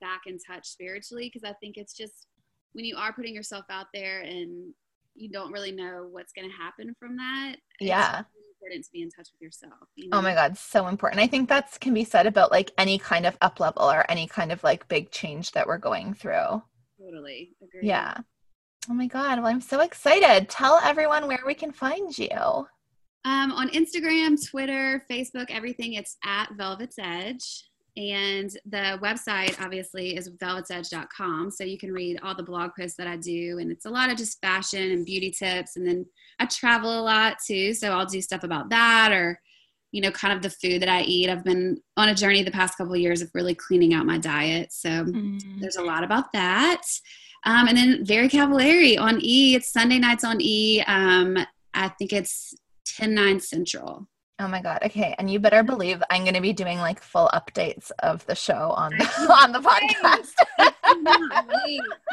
back 0.00 0.22
in 0.26 0.38
touch 0.38 0.66
spiritually 0.66 1.30
because 1.32 1.48
I 1.48 1.52
think 1.60 1.76
it's 1.76 1.94
just 1.94 2.26
when 2.72 2.84
you 2.84 2.96
are 2.96 3.12
putting 3.12 3.34
yourself 3.34 3.64
out 3.70 3.86
there 3.94 4.22
and 4.22 4.72
you 5.14 5.30
don't 5.30 5.52
really 5.52 5.70
know 5.70 6.08
what's 6.10 6.32
going 6.32 6.48
to 6.48 6.56
happen 6.56 6.94
from 6.98 7.16
that. 7.16 7.54
it's 7.78 7.88
Yeah. 7.88 8.10
really 8.34 8.48
important 8.60 8.84
to 8.86 8.90
be 8.92 9.02
in 9.02 9.10
touch 9.10 9.28
with 9.32 9.40
yourself. 9.40 9.88
You 9.94 10.08
Oh 10.12 10.20
my 10.20 10.34
God, 10.34 10.58
so 10.58 10.88
important. 10.88 11.22
I 11.22 11.28
think 11.28 11.48
that's 11.48 11.78
can 11.78 11.94
be 11.94 12.02
said 12.04 12.26
about 12.26 12.50
like 12.50 12.72
any 12.76 12.98
kind 12.98 13.26
of 13.26 13.36
up 13.40 13.60
level 13.60 13.82
or 13.84 14.10
any 14.10 14.26
kind 14.26 14.50
of 14.50 14.64
like 14.64 14.88
big 14.88 15.12
change 15.12 15.52
that 15.52 15.66
we're 15.68 15.78
going 15.78 16.14
through. 16.14 16.62
Totally. 17.00 17.50
Agree. 17.62 17.86
Yeah. 17.86 18.14
Oh 18.90 18.94
my 18.94 19.06
God. 19.06 19.38
Well, 19.38 19.46
I'm 19.46 19.60
so 19.60 19.80
excited. 19.80 20.48
Tell 20.48 20.80
everyone 20.82 21.28
where 21.28 21.42
we 21.46 21.54
can 21.54 21.70
find 21.70 22.16
you. 22.18 22.66
Um, 23.24 23.52
on 23.52 23.70
Instagram, 23.70 24.36
Twitter, 24.48 25.04
Facebook, 25.10 25.46
everything, 25.48 25.94
it's 25.94 26.16
at 26.24 26.50
Velvet's 26.56 26.98
Edge. 26.98 27.64
And 27.96 28.50
the 28.66 28.98
website, 29.02 29.58
obviously, 29.62 30.16
is 30.16 30.28
velvetsedge.com. 30.28 31.50
So 31.52 31.62
you 31.62 31.78
can 31.78 31.92
read 31.92 32.18
all 32.22 32.34
the 32.34 32.42
blog 32.42 32.72
posts 32.78 32.96
that 32.96 33.06
I 33.06 33.16
do. 33.16 33.58
And 33.60 33.70
it's 33.70 33.86
a 33.86 33.90
lot 33.90 34.10
of 34.10 34.16
just 34.16 34.40
fashion 34.40 34.90
and 34.90 35.06
beauty 35.06 35.30
tips. 35.30 35.76
And 35.76 35.86
then 35.86 36.04
I 36.40 36.46
travel 36.46 37.00
a 37.00 37.02
lot 37.02 37.36
too. 37.46 37.72
So 37.72 37.92
I'll 37.92 38.04
do 38.04 38.20
stuff 38.20 38.42
about 38.42 38.68
that 38.70 39.12
or, 39.12 39.40
you 39.92 40.02
know, 40.02 40.10
kind 40.10 40.34
of 40.34 40.42
the 40.42 40.50
food 40.50 40.82
that 40.82 40.88
I 40.88 41.02
eat. 41.02 41.30
I've 41.30 41.44
been 41.44 41.80
on 41.96 42.08
a 42.08 42.14
journey 42.14 42.42
the 42.42 42.50
past 42.50 42.76
couple 42.76 42.94
of 42.94 43.00
years 43.00 43.22
of 43.22 43.30
really 43.32 43.54
cleaning 43.54 43.94
out 43.94 44.06
my 44.06 44.18
diet. 44.18 44.72
So 44.72 45.06
there's 45.60 45.76
a 45.76 45.82
lot 45.82 46.02
about 46.02 46.32
that. 46.32 46.82
Um, 47.46 47.68
and 47.68 47.76
then 47.76 48.04
Very 48.04 48.28
Cavallari 48.28 48.98
on 48.98 49.20
E. 49.22 49.54
It's 49.54 49.72
Sunday 49.72 50.00
nights 50.00 50.24
on 50.24 50.40
E. 50.40 50.82
Um, 50.88 51.38
I 51.74 51.88
think 51.90 52.12
it's 52.12 52.54
10 52.96 53.14
9 53.14 53.40
Central. 53.40 54.06
Oh 54.40 54.48
my 54.48 54.60
God. 54.60 54.80
Okay. 54.84 55.14
And 55.18 55.30
you 55.30 55.38
better 55.38 55.62
believe 55.62 56.02
I'm 56.10 56.22
going 56.22 56.34
to 56.34 56.40
be 56.40 56.52
doing 56.52 56.78
like 56.78 57.00
full 57.00 57.30
updates 57.32 57.92
of 58.00 58.26
the 58.26 58.34
show 58.34 58.72
on 58.76 58.90
the, 58.98 59.04
on 59.42 59.52
the 59.52 59.60
podcast. 59.60 60.32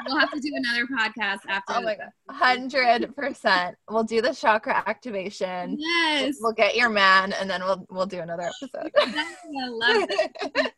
We'll 0.07 0.17
have 0.17 0.31
to 0.31 0.39
do 0.39 0.51
another 0.55 0.87
podcast 0.87 1.39
after. 1.47 1.73
oh 1.73 1.81
my 1.81 1.95
God. 1.95 2.09
100%. 2.31 3.73
We'll 3.89 4.03
do 4.03 4.21
the 4.21 4.33
chakra 4.33 4.83
activation. 4.87 5.77
Yes. 5.77 6.37
We'll 6.39 6.53
get 6.53 6.75
your 6.75 6.89
man 6.89 7.33
and 7.33 7.49
then 7.49 7.61
we'll, 7.61 7.85
we'll 7.89 8.05
do 8.05 8.19
another 8.21 8.43
episode. 8.43 8.91
I 8.97 9.67
love 9.67 10.07
it. 10.09 10.73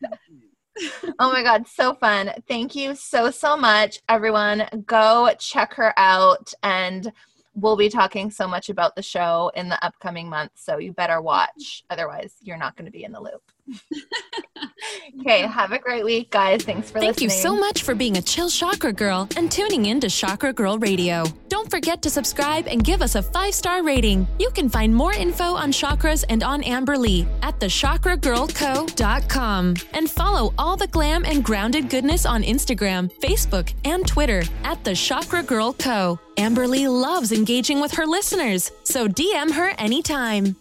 oh 1.19 1.31
my 1.31 1.43
god 1.43 1.67
so 1.67 1.93
fun 1.93 2.31
thank 2.47 2.73
you 2.73 2.95
so 2.95 3.29
so 3.29 3.55
much 3.55 4.01
everyone 4.09 4.67
go 4.87 5.29
check 5.37 5.71
her 5.75 5.93
out 5.97 6.51
and 6.63 7.11
we'll 7.55 7.77
be 7.77 7.89
talking 7.89 8.31
so 8.31 8.47
much 8.47 8.69
about 8.69 8.95
the 8.95 9.01
show 9.01 9.51
in 9.55 9.69
the 9.69 9.83
upcoming 9.85 10.29
months 10.29 10.65
so 10.65 10.77
you 10.77 10.91
better 10.91 11.21
watch. 11.21 11.83
Otherwise 11.89 12.35
you're 12.41 12.57
not 12.57 12.75
going 12.75 12.85
to 12.85 12.91
be 12.91 13.03
in 13.03 13.11
the 13.11 13.21
loop 13.21 13.52
okay, 15.19 15.41
have 15.41 15.71
a 15.71 15.79
great 15.79 16.03
week, 16.03 16.29
guys. 16.31 16.63
Thanks 16.63 16.91
for 16.91 16.99
Thank 16.99 17.21
listening. 17.21 17.29
Thank 17.29 17.37
you 17.37 17.41
so 17.41 17.55
much 17.55 17.83
for 17.83 17.95
being 17.95 18.17
a 18.17 18.21
chill 18.21 18.49
chakra 18.49 18.91
girl 18.91 19.29
and 19.37 19.49
tuning 19.51 19.85
in 19.85 20.01
to 20.01 20.09
Chakra 20.09 20.51
Girl 20.53 20.77
Radio. 20.77 21.23
Don't 21.49 21.69
forget 21.69 22.01
to 22.01 22.09
subscribe 22.09 22.67
and 22.67 22.83
give 22.83 23.01
us 23.01 23.15
a 23.15 23.21
five 23.21 23.53
star 23.53 23.83
rating. 23.83 24.27
You 24.39 24.49
can 24.51 24.67
find 24.69 24.93
more 24.93 25.13
info 25.13 25.55
on 25.55 25.71
chakras 25.71 26.25
and 26.29 26.43
on 26.43 26.61
Amberly 26.63 27.25
at 27.41 27.57
thechakragirlco.com 27.59 29.73
and 29.93 30.09
follow 30.09 30.53
all 30.57 30.75
the 30.75 30.87
glam 30.87 31.23
and 31.25 31.43
grounded 31.43 31.89
goodness 31.89 32.25
on 32.25 32.41
Instagram, 32.43 33.11
Facebook, 33.19 33.71
and 33.85 34.07
Twitter 34.07 34.43
at 34.63 34.83
the 34.83 34.95
Chakra 34.95 35.43
Girl 35.43 35.73
Co. 35.73 36.19
Amberly 36.37 36.89
loves 36.89 37.31
engaging 37.31 37.79
with 37.79 37.91
her 37.93 38.07
listeners, 38.07 38.71
so 38.83 39.07
DM 39.07 39.51
her 39.51 39.69
anytime. 39.77 40.55